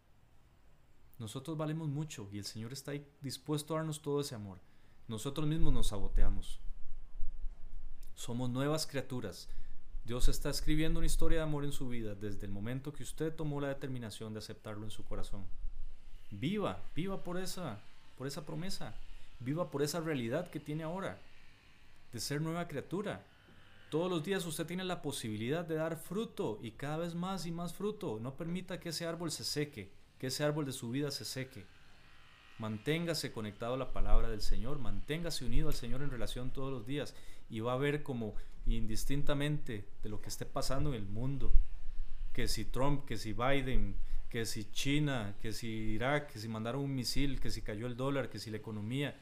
Nosotros 1.20 1.58
valemos 1.58 1.90
mucho 1.90 2.30
y 2.32 2.38
el 2.38 2.46
Señor 2.46 2.74
está 2.74 2.94
dispuesto 3.22 3.76
a 3.76 3.78
darnos 3.78 4.02
todo 4.02 4.22
ese 4.22 4.36
amor. 4.36 4.60
Nosotros 5.08 5.48
mismos 5.48 5.74
nos 5.74 5.88
saboteamos. 5.88 6.60
Somos 8.16 8.50
nuevas 8.50 8.88
criaturas. 8.88 9.50
Dios 10.06 10.28
está 10.28 10.50
escribiendo 10.50 11.00
una 11.00 11.08
historia 11.08 11.40
de 11.40 11.44
amor 11.44 11.66
en 11.66 11.72
su 11.72 11.90
vida 11.90 12.16
desde 12.16 12.46
el 12.46 12.52
momento 12.52 12.94
que 12.94 13.04
usted 13.04 13.34
tomó 13.34 13.62
la 13.62 13.70
determinación 13.70 14.34
de 14.34 14.40
aceptarlo 14.40 14.84
en 14.84 14.92
su 14.92 15.04
corazón. 15.04 15.46
Viva, 16.32 16.82
viva 16.96 17.24
por 17.24 17.38
esa, 17.38 17.80
por 18.18 18.28
esa 18.28 18.46
promesa. 18.46 18.96
Viva 19.40 19.70
por 19.70 19.82
esa 19.82 20.00
realidad 20.00 20.50
que 20.50 20.60
tiene 20.60 20.84
ahora 20.84 21.20
de 22.12 22.20
ser 22.20 22.42
nueva 22.42 22.68
criatura. 22.68 23.26
Todos 23.90 24.10
los 24.10 24.24
días 24.24 24.46
usted 24.46 24.66
tiene 24.66 24.84
la 24.84 25.02
posibilidad 25.02 25.66
de 25.66 25.76
dar 25.76 25.98
fruto 25.98 26.60
y 26.62 26.72
cada 26.72 26.98
vez 26.98 27.14
más 27.14 27.46
y 27.46 27.52
más 27.52 27.74
fruto. 27.74 28.20
No 28.22 28.36
permita 28.36 28.80
que 28.80 28.90
ese 28.90 29.06
árbol 29.06 29.32
se 29.32 29.44
seque, 29.44 29.92
que 30.18 30.28
ese 30.28 30.44
árbol 30.44 30.66
de 30.66 30.72
su 30.72 30.90
vida 30.90 31.12
se 31.12 31.26
seque. 31.26 31.66
Manténgase 32.60 33.32
conectado 33.32 33.74
a 33.74 33.78
la 33.78 33.94
palabra 33.94 34.30
del 34.30 34.42
Señor, 34.42 34.80
manténgase 34.80 35.46
unido 35.46 35.70
al 35.70 35.74
Señor 35.74 36.02
en 36.02 36.12
relación 36.12 36.52
todos 36.52 36.72
los 36.72 36.86
días 36.86 37.16
y 37.50 37.60
va 37.60 37.74
a 37.74 37.78
ver 37.78 38.04
como 38.04 38.36
indistintamente 38.66 39.86
de 40.04 40.10
lo 40.10 40.22
que 40.22 40.30
esté 40.30 40.46
pasando 40.46 40.90
en 40.90 40.96
el 40.96 41.08
mundo, 41.08 41.52
que 42.32 42.48
si 42.48 42.66
Trump, 42.66 43.06
que 43.06 43.18
si 43.18 43.34
Biden, 43.34 43.96
que 44.30 44.46
si 44.46 44.66
China, 44.72 45.36
que 45.42 45.52
si 45.52 45.68
Irak, 45.68 46.32
que 46.32 46.40
si 46.40 46.48
mandaron 46.48 46.82
un 46.82 46.96
misil, 46.96 47.40
que 47.40 47.52
si 47.52 47.62
cayó 47.62 47.86
el 47.86 47.98
dólar, 47.98 48.30
que 48.30 48.40
si 48.40 48.50
la 48.50 48.58
economía, 48.58 49.16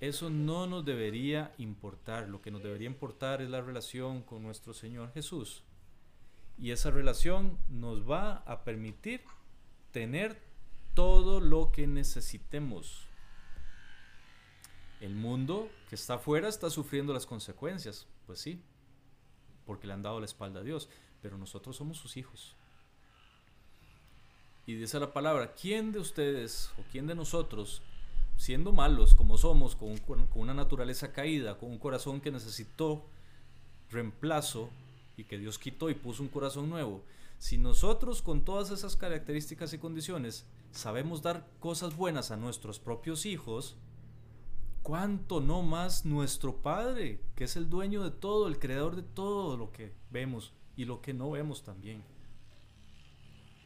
eso 0.00 0.28
no 0.28 0.66
nos 0.66 0.84
debería 0.84 1.54
importar. 1.56 2.28
Lo 2.28 2.42
que 2.42 2.50
nos 2.50 2.62
debería 2.62 2.86
importar 2.86 3.40
es 3.40 3.48
la 3.48 3.62
relación 3.62 4.22
con 4.22 4.42
nuestro 4.42 4.74
Señor 4.74 5.12
Jesús. 5.14 5.62
Y 6.58 6.70
esa 6.70 6.90
relación 6.90 7.58
nos 7.68 8.08
va 8.08 8.38
a 8.46 8.64
permitir 8.64 9.22
tener 9.92 10.38
todo 10.96 11.40
lo 11.40 11.70
que 11.70 11.86
necesitemos. 11.86 13.06
El 15.00 15.14
mundo 15.14 15.68
que 15.88 15.94
está 15.94 16.14
afuera 16.14 16.48
está 16.48 16.70
sufriendo 16.70 17.12
las 17.12 17.26
consecuencias, 17.26 18.08
pues 18.26 18.40
sí, 18.40 18.60
porque 19.66 19.86
le 19.86 19.92
han 19.92 20.02
dado 20.02 20.18
la 20.18 20.26
espalda 20.26 20.60
a 20.60 20.64
Dios, 20.64 20.88
pero 21.20 21.36
nosotros 21.36 21.76
somos 21.76 21.98
sus 21.98 22.16
hijos. 22.16 22.56
Y 24.66 24.74
dice 24.74 24.98
la 24.98 25.12
palabra, 25.12 25.54
¿quién 25.54 25.92
de 25.92 26.00
ustedes 26.00 26.70
o 26.78 26.82
quién 26.90 27.06
de 27.06 27.14
nosotros 27.14 27.82
siendo 28.36 28.72
malos 28.72 29.14
como 29.14 29.38
somos, 29.38 29.76
con, 29.76 30.00
una 30.34 30.54
naturaleza 30.54 31.12
caída, 31.12 31.58
con 31.58 31.70
un 31.70 31.78
corazón 31.78 32.20
que 32.20 32.30
necesitó 32.30 33.04
reemplazo 33.90 34.70
y 35.16 35.24
que 35.24 35.38
Dios 35.38 35.58
quitó 35.58 35.90
y 35.90 35.94
puso 35.94 36.22
un 36.22 36.28
corazón 36.30 36.68
nuevo, 36.68 37.02
si 37.38 37.58
nosotros 37.58 38.22
con 38.22 38.44
todas 38.44 38.70
esas 38.70 38.96
características 38.96 39.74
y 39.74 39.78
condiciones 39.78 40.46
sabemos 40.76 41.22
dar 41.22 41.48
cosas 41.58 41.96
buenas 41.96 42.30
a 42.30 42.36
nuestros 42.36 42.78
propios 42.78 43.26
hijos, 43.26 43.76
¿cuánto 44.82 45.40
no 45.40 45.62
más 45.62 46.04
nuestro 46.04 46.56
Padre, 46.56 47.20
que 47.34 47.44
es 47.44 47.56
el 47.56 47.68
dueño 47.68 48.04
de 48.04 48.10
todo, 48.10 48.46
el 48.46 48.58
creador 48.58 48.96
de 48.96 49.02
todo 49.02 49.56
lo 49.56 49.72
que 49.72 49.92
vemos 50.10 50.52
y 50.76 50.84
lo 50.84 51.00
que 51.00 51.14
no 51.14 51.30
vemos 51.30 51.64
también? 51.64 52.02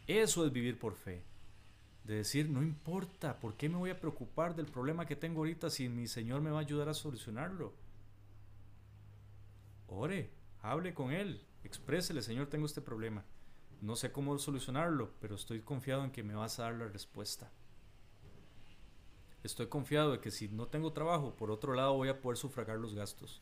Eso 0.06 0.46
es 0.46 0.52
vivir 0.52 0.78
por 0.78 0.94
fe 0.94 1.22
de 2.04 2.16
decir, 2.16 2.48
no 2.48 2.62
importa, 2.62 3.38
¿por 3.38 3.56
qué 3.56 3.68
me 3.68 3.76
voy 3.76 3.90
a 3.90 4.00
preocupar 4.00 4.56
del 4.56 4.66
problema 4.66 5.06
que 5.06 5.16
tengo 5.16 5.40
ahorita 5.40 5.70
si 5.70 5.88
mi 5.88 6.06
Señor 6.06 6.40
me 6.40 6.50
va 6.50 6.58
a 6.58 6.62
ayudar 6.62 6.88
a 6.88 6.94
solucionarlo? 6.94 7.72
Ore, 9.86 10.30
hable 10.62 10.94
con 10.94 11.12
Él, 11.12 11.46
exprésele, 11.62 12.22
Señor, 12.22 12.48
tengo 12.48 12.66
este 12.66 12.80
problema. 12.80 13.24
No 13.80 13.96
sé 13.96 14.12
cómo 14.12 14.38
solucionarlo, 14.38 15.10
pero 15.20 15.34
estoy 15.34 15.60
confiado 15.60 16.04
en 16.04 16.10
que 16.10 16.22
me 16.22 16.34
vas 16.34 16.58
a 16.58 16.64
dar 16.64 16.74
la 16.74 16.88
respuesta. 16.88 17.50
Estoy 19.42 19.68
confiado 19.68 20.12
de 20.12 20.20
que 20.20 20.30
si 20.30 20.48
no 20.48 20.66
tengo 20.66 20.92
trabajo, 20.92 21.34
por 21.34 21.50
otro 21.50 21.72
lado 21.72 21.94
voy 21.94 22.08
a 22.08 22.20
poder 22.20 22.36
sufragar 22.36 22.78
los 22.78 22.94
gastos. 22.94 23.40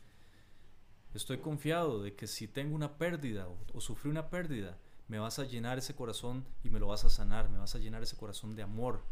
Estoy 1.12 1.38
confiado 1.38 2.02
de 2.02 2.14
que 2.14 2.28
si 2.28 2.46
tengo 2.46 2.76
una 2.76 2.98
pérdida 2.98 3.48
o, 3.74 3.80
sufrí 3.80 4.10
una 4.10 4.30
pérdida, 4.30 4.78
me 5.08 5.18
vas 5.18 5.40
a 5.40 5.44
llenar 5.44 5.78
ese 5.78 5.96
corazón 5.96 6.44
y 6.62 6.70
me 6.70 6.78
lo 6.78 6.86
vas 6.86 7.04
a 7.04 7.10
sanar, 7.10 7.48
me 7.48 7.58
vas 7.58 7.74
a 7.74 7.78
llenar 7.78 8.02
ese 8.02 8.16
corazón 8.16 8.54
de 8.54 8.62
amor 8.62 9.02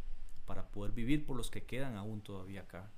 para 0.47 0.69
poder 0.69 0.93
vivir 0.93 1.27
por 1.27 1.37
los 1.37 1.51
que 1.51 1.65
quedan 1.65 1.97
aún 1.97 2.21
todavía 2.21 2.61
acá. 2.61 2.89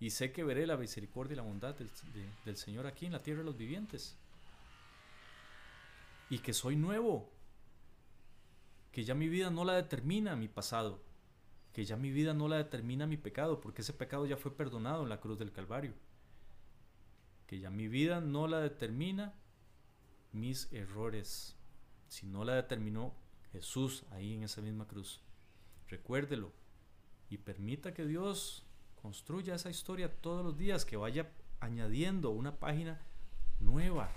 Y 0.00 0.10
sé 0.10 0.32
que 0.32 0.42
veré 0.42 0.66
la 0.66 0.76
misericordia 0.76 1.34
y 1.34 1.36
la 1.36 1.42
bondad 1.42 1.74
del, 1.76 1.90
del 2.44 2.56
Señor 2.56 2.86
aquí 2.86 3.06
en 3.06 3.12
la 3.12 3.22
tierra 3.22 3.40
de 3.40 3.46
los 3.46 3.56
vivientes. 3.56 4.16
Y 6.30 6.38
que 6.38 6.52
soy 6.52 6.76
nuevo. 6.76 7.30
Que 8.92 9.04
ya 9.04 9.14
mi 9.14 9.28
vida 9.28 9.50
no 9.50 9.64
la 9.64 9.74
determina 9.74 10.36
mi 10.36 10.48
pasado. 10.48 11.00
Que 11.72 11.84
ya 11.84 11.96
mi 11.96 12.10
vida 12.10 12.34
no 12.34 12.48
la 12.48 12.56
determina 12.56 13.06
mi 13.06 13.16
pecado, 13.16 13.60
porque 13.60 13.82
ese 13.82 13.92
pecado 13.92 14.26
ya 14.26 14.36
fue 14.36 14.56
perdonado 14.56 15.02
en 15.02 15.08
la 15.08 15.20
cruz 15.20 15.38
del 15.38 15.52
Calvario 15.52 15.92
que 17.46 17.60
ya 17.60 17.70
mi 17.70 17.88
vida 17.88 18.20
no 18.20 18.48
la 18.48 18.60
determina 18.60 19.34
mis 20.32 20.72
errores, 20.72 21.56
si 22.08 22.26
no 22.26 22.44
la 22.44 22.54
determinó 22.54 23.14
Jesús 23.52 24.04
ahí 24.10 24.34
en 24.34 24.42
esa 24.42 24.60
misma 24.60 24.86
cruz. 24.86 25.20
Recuérdelo 25.88 26.52
y 27.30 27.38
permita 27.38 27.94
que 27.94 28.04
Dios 28.04 28.64
construya 29.00 29.54
esa 29.54 29.70
historia 29.70 30.20
todos 30.20 30.44
los 30.44 30.58
días, 30.58 30.84
que 30.84 30.96
vaya 30.96 31.30
añadiendo 31.60 32.30
una 32.30 32.58
página 32.58 33.00
nueva, 33.60 34.10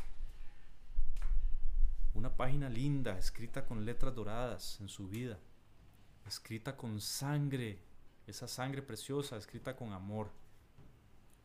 una 2.14 2.36
página 2.36 2.70
linda, 2.70 3.18
escrita 3.18 3.66
con 3.66 3.86
letras 3.86 4.16
doradas 4.16 4.80
en 4.82 4.90
su 4.90 5.08
vida, 5.08 5.40
escrita 6.28 6.76
con 6.76 7.00
sangre, 7.02 7.80
esa 8.28 8.48
sangre 8.48 8.82
preciosa, 8.82 9.38
escrita 9.38 9.76
con 9.76 9.94
amor. 9.94 10.30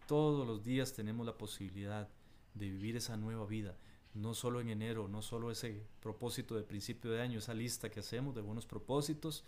Todos 0.06 0.46
los 0.46 0.62
días 0.62 0.92
tenemos 0.92 1.26
la 1.26 1.36
posibilidad 1.38 2.08
de 2.54 2.68
vivir 2.68 2.96
esa 2.96 3.16
nueva 3.16 3.46
vida, 3.46 3.76
no 4.14 4.34
solo 4.34 4.60
en 4.60 4.68
enero, 4.68 5.08
no 5.08 5.22
solo 5.22 5.50
ese 5.50 5.86
propósito 6.00 6.54
de 6.56 6.62
principio 6.62 7.10
de 7.10 7.20
año, 7.20 7.38
esa 7.38 7.54
lista 7.54 7.90
que 7.90 8.00
hacemos 8.00 8.34
de 8.34 8.42
buenos 8.42 8.66
propósitos, 8.66 9.44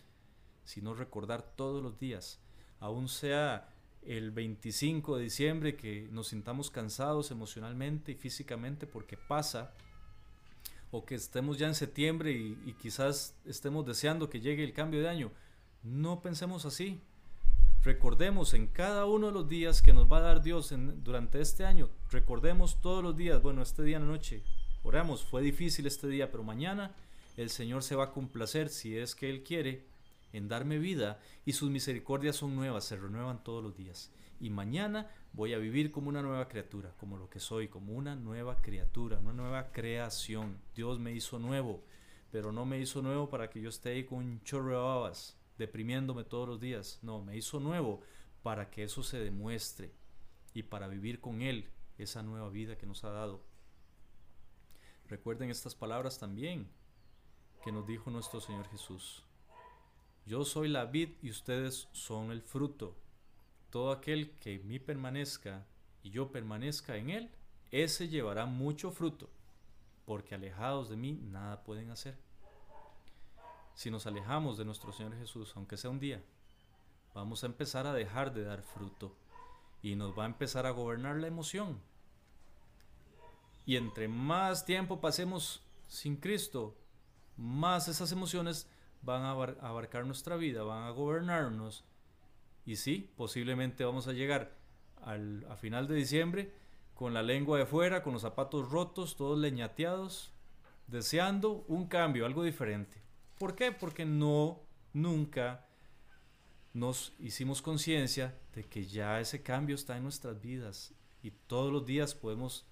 sino 0.65 0.95
recordar 0.95 1.55
todos 1.57 1.83
los 1.83 1.99
días, 1.99 2.41
aún 2.81 3.09
sea 3.09 3.73
el 4.03 4.31
25 4.31 5.17
de 5.17 5.25
diciembre 5.25 5.77
que 5.77 6.09
nos 6.13 6.29
sintamos 6.29 6.71
cansados 6.71 7.31
emocionalmente 7.31 8.13
y 8.13 8.15
físicamente 8.15 8.87
porque 8.87 9.17
pasa, 9.17 9.75
o 10.91 11.05
que 11.05 11.15
estemos 11.15 11.59
ya 11.59 11.67
en 11.67 11.75
septiembre 11.75 12.33
y, 12.33 12.75
quizás 12.81 13.35
estemos 13.45 13.87
deseando 13.87 14.31
que 14.31 14.41
llegue 14.41 14.65
el 14.65 14.73
cambio 14.73 15.01
de 15.01 15.09
año. 15.09 15.33
No 15.83 16.21
pensemos 16.21 16.65
así. 16.65 17.01
Recordemos 17.83 18.55
en 18.55 18.67
cada 18.67 19.07
uno 19.07 19.29
de 19.29 19.33
los 19.33 19.49
días 19.49 19.83
que 19.83 19.93
nos 19.93 20.11
va 20.11 20.19
a 20.19 20.23
dar 20.23 20.43
Dios 20.43 20.73
durante 21.05 21.41
este 21.41 21.65
año. 21.65 21.89
Recordemos 22.11 22.81
todos 22.81 23.03
los 23.03 23.17
días, 23.17 23.41
bueno, 23.43 23.63
este 23.63 23.83
día 23.83 23.97
en 23.99 24.07
la 24.07 24.13
noche, 24.13 24.43
oramos, 24.83 25.23
fue 25.23 25.43
difícil 25.43 25.87
este 25.87 26.09
día, 26.09 26.31
pero 26.31 26.43
mañana 26.43 26.95
el 27.37 27.51
Señor 27.51 27.83
se 27.83 27.95
va 27.95 28.05
a 28.05 28.13
complacer 28.13 28.71
si 28.71 28.97
es 28.97 29.15
que 29.15 29.31
Él 29.31 29.43
quiere 29.45 29.85
en 30.33 30.49
darme 30.49 30.79
vida 30.79 31.21
y 31.45 31.53
sus 31.53 31.71
misericordias 31.71 32.37
son 32.37 32.57
nuevas, 32.57 32.85
se 32.85 32.97
renuevan 32.97 33.43
todos 33.45 33.63
los 33.63 33.77
días. 33.77 34.11
Y 34.41 34.51
mañana 34.51 35.11
voy 35.33 35.55
a 35.55 35.59
vivir 35.59 35.91
como 35.91 36.09
una 36.09 36.23
nueva 36.23 36.49
criatura, 36.49 36.93
como 36.99 37.17
lo 37.17 37.29
que 37.31 37.41
soy, 37.41 37.69
como 37.69 37.95
una 37.95 38.15
nueva 38.17 38.61
criatura, 38.61 39.19
una 39.19 39.33
nueva 39.33 39.73
creación. 39.73 40.59
Dios 40.75 40.99
me 40.99 41.13
hizo 41.13 41.39
nuevo, 41.39 41.83
pero 42.31 42.53
no 42.53 42.67
me 42.67 42.79
hizo 42.79 43.03
nuevo 43.03 43.31
para 43.31 43.49
que 43.51 43.61
yo 43.61 43.69
esté 43.69 43.91
ahí 43.91 44.05
con 44.05 44.19
un 44.19 44.43
chorro 44.43 44.71
de 44.71 44.77
babas, 44.77 45.37
deprimiéndome 45.59 46.25
todos 46.25 46.49
los 46.49 46.61
días. 46.61 46.99
No, 47.03 47.23
me 47.23 47.37
hizo 47.37 47.61
nuevo 47.61 48.03
para 48.43 48.71
que 48.71 48.85
eso 48.85 49.03
se 49.03 49.19
demuestre 49.19 49.93
y 50.55 50.63
para 50.63 50.89
vivir 50.89 51.21
con 51.21 51.43
Él 51.43 51.69
esa 51.99 52.23
nueva 52.23 52.49
vida 52.51 52.77
que 52.77 52.87
nos 52.87 53.05
ha 53.05 53.11
dado. 53.11 53.43
Recuerden 55.09 55.51
estas 55.51 55.75
palabras 55.75 56.19
también 56.19 56.69
que 57.63 57.73
nos 57.73 57.87
dijo 57.87 58.11
nuestro 58.11 58.41
Señor 58.41 58.69
Jesús. 58.69 59.25
Yo 60.27 60.45
soy 60.45 60.69
la 60.69 60.87
vid 60.87 61.11
y 61.23 61.31
ustedes 61.31 61.89
son 61.93 62.33
el 62.33 62.43
fruto. 62.43 62.97
Todo 63.71 63.93
aquel 63.93 64.31
que 64.39 64.55
en 64.55 64.69
mí 64.69 64.79
permanezca 64.79 65.67
y 66.03 66.11
yo 66.11 66.31
permanezca 66.31 66.97
en 66.97 67.11
él, 67.11 67.31
ese 67.71 68.09
llevará 68.09 68.47
mucho 68.47 68.91
fruto, 68.91 69.29
porque 70.05 70.35
alejados 70.35 70.89
de 70.89 70.97
mí 70.97 71.13
nada 71.13 71.65
pueden 71.65 71.91
hacer. 71.91 72.17
Si 73.75 73.91
nos 73.91 74.07
alejamos 74.07 74.57
de 74.57 74.65
nuestro 74.65 74.93
Señor 74.93 75.17
Jesús, 75.19 75.53
aunque 75.57 75.77
sea 75.77 75.91
un 75.91 76.01
día, 76.01 76.23
vamos 77.15 77.43
a 77.43 77.47
empezar 77.47 77.87
a 77.87 77.93
dejar 77.93 78.33
de 78.33 78.45
dar 78.45 78.63
fruto 78.63 79.15
y 79.83 79.97
nos 79.97 80.17
va 80.19 80.23
a 80.25 80.27
empezar 80.27 80.65
a 80.67 80.71
gobernar 80.71 81.17
la 81.17 81.27
emoción. 81.27 81.81
Y 83.67 83.77
entre 83.77 84.09
más 84.09 84.65
tiempo 84.65 85.01
pasemos 85.01 85.63
sin 85.89 86.17
Cristo, 86.17 86.77
más 87.37 87.89
esas 87.89 88.13
emociones 88.13 88.69
van 89.03 89.23
a 89.23 89.31
abarcar 89.31 90.07
nuestra 90.07 90.37
vida, 90.37 90.63
van 90.63 90.85
a 90.85 90.91
gobernarnos. 90.91 91.85
Y 92.67 92.77
sí, 92.77 93.11
posiblemente 93.17 93.85
vamos 93.85 94.09
a 94.09 94.13
llegar 94.13 94.55
al, 95.03 95.47
a 95.49 95.57
final 95.57 95.89
de 95.89 95.95
diciembre 95.95 96.53
con 96.95 97.15
la 97.15 97.23
lengua 97.23 97.59
de 97.59 97.67
fuera, 97.67 98.03
con 98.03 98.13
los 98.13 98.23
zapatos 98.23 98.69
rotos, 98.69 99.17
todos 99.17 99.39
leñateados, 99.39 100.35
deseando 100.87 101.65
un 101.69 101.87
cambio, 101.87 102.27
algo 102.27 102.43
diferente. 102.43 103.01
¿Por 103.39 103.55
qué? 103.55 103.73
Porque 103.73 104.05
no, 104.05 104.61
nunca 104.93 105.67
nos 106.75 107.15
hicimos 107.19 107.63
conciencia 107.63 108.39
de 108.55 108.65
que 108.65 108.85
ya 108.85 109.21
ese 109.21 109.43
cambio 109.43 109.77
está 109.77 109.97
en 109.97 110.03
nuestras 110.03 110.41
vidas 110.41 110.93
y 111.23 111.31
todos 111.31 111.73
los 111.73 111.87
días 111.87 112.15
podemos 112.15 112.67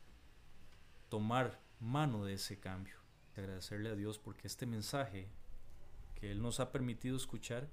tomar 1.09 1.61
mano 1.81 2.25
de 2.25 2.35
ese 2.35 2.59
cambio. 2.59 2.97
Agradecerle 3.37 3.91
a 3.91 3.95
Dios 3.95 4.19
porque 4.19 4.47
este 4.47 4.67
mensaje 4.67 5.29
él 6.31 6.43
nos 6.43 6.61
ha 6.61 6.73
permitido 6.73 7.17
escuchar 7.17 7.69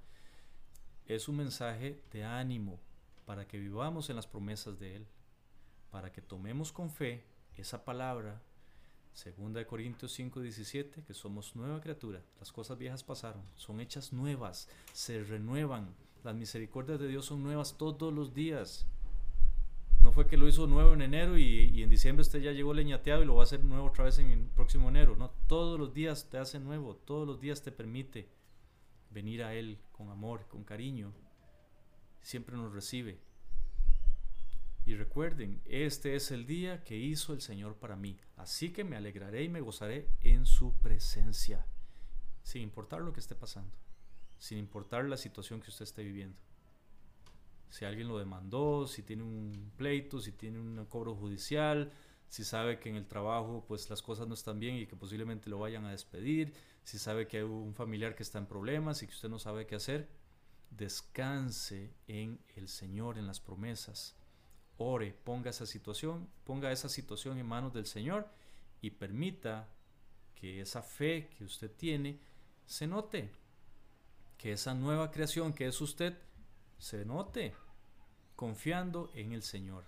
es 1.16 1.28
un 1.28 1.38
mensaje 1.38 2.01
de 2.12 2.24
ánimo 2.24 2.80
para 3.26 3.47
que 3.47 3.59
vivamos 3.59 4.09
en 4.09 4.16
las 4.16 4.28
promesas 4.28 4.80
de 4.80 4.95
Él, 4.95 5.07
para 5.89 6.12
que 6.12 6.22
tomemos 6.22 6.72
con 6.72 6.89
fe 6.89 7.24
esa 7.57 7.84
palabra, 7.84 8.41
2 9.14 9.66
Corintios 9.66 10.18
5:17, 10.18 11.03
que 11.03 11.14
somos 11.14 11.55
nueva 11.55 11.82
criatura, 11.82 12.22
las 12.39 12.51
cosas 12.51 12.78
viejas 12.78 13.03
pasaron, 13.03 13.43
son 13.55 13.82
hechas 13.82 14.14
nuevas, 14.14 14.70
se 14.93 15.24
renuevan, 15.24 15.93
las 16.24 16.36
misericordias 16.36 16.99
de 16.99 17.07
Dios 17.07 17.26
son 17.26 17.43
nuevas 17.43 17.78
todos 17.78 18.14
los 18.14 18.34
días. 18.34 18.86
No 20.01 20.12
fue 20.12 20.26
que 20.26 20.38
lo 20.38 20.47
hizo 20.47 20.66
nuevo 20.66 20.93
en 20.93 21.03
enero 21.03 21.38
y, 21.38 21.43
y, 21.43 21.84
en 21.84 21.89
diciembre 21.89 22.22
usted 22.22 22.41
ya 22.41 22.51
llegó 22.51 22.74
leñateado 22.74 23.22
y 23.22 23.26
lo 23.26 23.36
va 23.36 23.41
a 23.41 23.43
hacer 23.43 23.64
nuevo 23.64 23.88
otra 23.88 24.05
vez 24.05 24.18
en 24.18 24.32
el 24.32 24.45
próximo 24.45 24.89
enero. 24.89 25.16
No, 25.16 25.30
todos 25.45 25.80
los 25.80 25.93
días 25.93 26.28
te 26.30 26.39
hace 26.39 26.59
nuevo, 26.59 26.95
todos 26.95 27.28
los 27.28 27.39
días 27.39 27.62
te 27.62 27.72
permite 27.72 28.28
venir 29.12 29.43
a 29.43 29.53
Él 29.53 29.80
con 29.91 30.09
amor, 30.09 30.47
con 30.47 30.64
cariño, 30.64 31.14
siempre 32.22 32.55
nos 32.55 32.74
recibe. 32.74 33.20
Y 34.86 34.95
recuerden, 34.95 35.62
este 35.66 36.16
es 36.16 36.32
el 36.32 36.47
día 36.47 36.84
que 36.84 36.97
hizo 36.97 37.34
el 37.34 37.41
Señor 37.41 37.76
para 37.76 37.95
mí, 37.95 38.18
así 38.36 38.74
que 38.74 38.84
me 38.84 38.95
alegraré 38.95 39.43
y 39.43 39.49
me 39.49 39.62
gozaré 39.62 40.07
en 40.22 40.45
su 40.45 40.74
presencia, 40.80 41.66
sin 42.41 42.64
importar 42.64 43.01
lo 43.01 43.14
que 43.14 43.20
esté 43.20 43.36
pasando, 43.36 43.76
sin 44.39 44.57
importar 44.57 45.05
la 45.05 45.18
situación 45.18 45.62
que 45.62 45.70
usted 45.70 45.84
esté 45.84 46.03
viviendo. 46.03 46.38
Si 47.70 47.86
alguien 47.86 48.07
lo 48.07 48.18
demandó, 48.18 48.88
si 48.88 49.03
tiene 49.03 49.24
un 49.24 49.72
pleito, 49.78 50.20
si 50.20 50.32
tiene 50.32 50.59
un 50.59 50.84
cobro 50.88 51.16
judicial, 51.16 51.93
si 52.28 52.43
sabe 52.43 52.80
que 52.80 52.89
en 52.89 52.95
el 52.95 53.07
trabajo 53.07 53.64
pues 53.68 53.89
las 53.89 54.01
cosas 54.01 54.28
no 54.28 54.34
están 54.34 54.59
bien 54.59 54.76
y 54.76 54.88
que 54.88 54.95
posiblemente 54.95 55.49
lo 55.49 55.59
vayan 55.59 55.86
a 55.86 55.91
despedir, 55.91 56.53
si 56.84 56.98
sabe 56.98 57.28
que 57.28 57.38
hay 57.38 57.44
un 57.44 57.74
familiar 57.74 58.16
que 58.16 58.24
está 58.24 58.40
en 58.40 58.48
problemas 58.48 59.02
y 59.02 59.08
que 59.08 59.14
usted 59.14 59.30
no 59.30 59.40
sabe 59.40 59.66
qué 59.68 59.76
hacer, 59.76 60.10
descanse 60.72 61.94
en 62.08 62.40
el 62.56 62.68
Señor, 62.68 63.18
en 63.18 63.28
las 63.28 63.40
promesas. 63.40 64.16
Ore, 64.78 65.14
ponga 65.24 65.52
esa 65.52 65.66
situación, 65.66 66.28
ponga 66.44 66.72
esa 66.72 66.90
situación 66.90 67.38
en 67.38 67.46
manos 67.46 67.74
del 67.74 67.86
Señor 67.86 68.28
y 68.82 68.92
permita 68.92 69.68
que 70.36 70.62
esa 70.62 70.82
fe 70.82 71.30
que 71.38 71.44
usted 71.44 71.72
tiene 71.72 72.20
se 72.66 72.88
note, 72.88 73.30
que 74.38 74.54
esa 74.54 74.74
nueva 74.74 75.12
creación 75.12 75.54
que 75.54 75.68
es 75.68 75.80
usted 75.82 76.18
se 76.80 77.06
note, 77.06 77.54
confiando 78.36 79.12
en 79.14 79.34
el 79.34 79.44
Señor. 79.44 79.84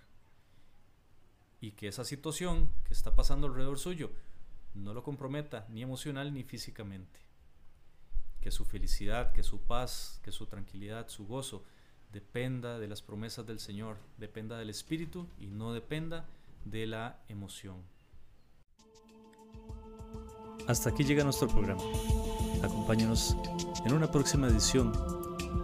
Y 1.60 1.72
que 1.72 1.88
esa 1.88 2.04
situación 2.04 2.70
que 2.84 2.92
está 2.92 3.16
pasando 3.16 3.48
alrededor 3.48 3.78
suyo 3.78 4.12
no 4.74 4.92
lo 4.92 5.02
comprometa 5.02 5.66
ni 5.70 5.82
emocional 5.82 6.32
ni 6.32 6.42
físicamente. 6.42 7.20
Que 8.40 8.50
su 8.50 8.64
felicidad, 8.64 9.32
que 9.32 9.42
su 9.42 9.60
paz, 9.60 10.20
que 10.22 10.32
su 10.32 10.46
tranquilidad, 10.46 11.08
su 11.08 11.26
gozo 11.26 11.64
dependa 12.12 12.78
de 12.78 12.88
las 12.88 13.02
promesas 13.02 13.46
del 13.46 13.58
Señor, 13.58 13.96
dependa 14.18 14.58
del 14.58 14.70
Espíritu 14.70 15.26
y 15.38 15.46
no 15.46 15.72
dependa 15.72 16.26
de 16.64 16.86
la 16.86 17.18
emoción. 17.28 17.82
Hasta 20.66 20.90
aquí 20.90 21.04
llega 21.04 21.24
nuestro 21.24 21.48
programa. 21.48 21.82
Acompáñanos 22.62 23.36
en 23.84 23.92
una 23.92 24.10
próxima 24.10 24.46
edición 24.46 24.92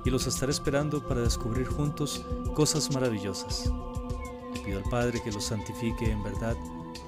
y 0.05 0.11
los 0.11 0.27
estaré 0.27 0.53
esperando 0.53 1.07
para 1.07 1.23
descubrir 1.23 1.67
juntos 1.67 2.25
cosas 2.55 2.91
maravillosas. 2.93 3.71
Le 4.55 4.61
pido 4.61 4.79
al 4.79 4.91
Padre 4.91 5.23
que 5.23 5.33
los 5.33 5.45
santifique 5.45 6.11
en 6.11 6.23
verdad, 6.23 6.57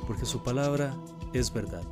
porque 0.07 0.25
su 0.25 0.43
palabra 0.43 0.97
es 1.33 1.53
verdad. 1.53 1.83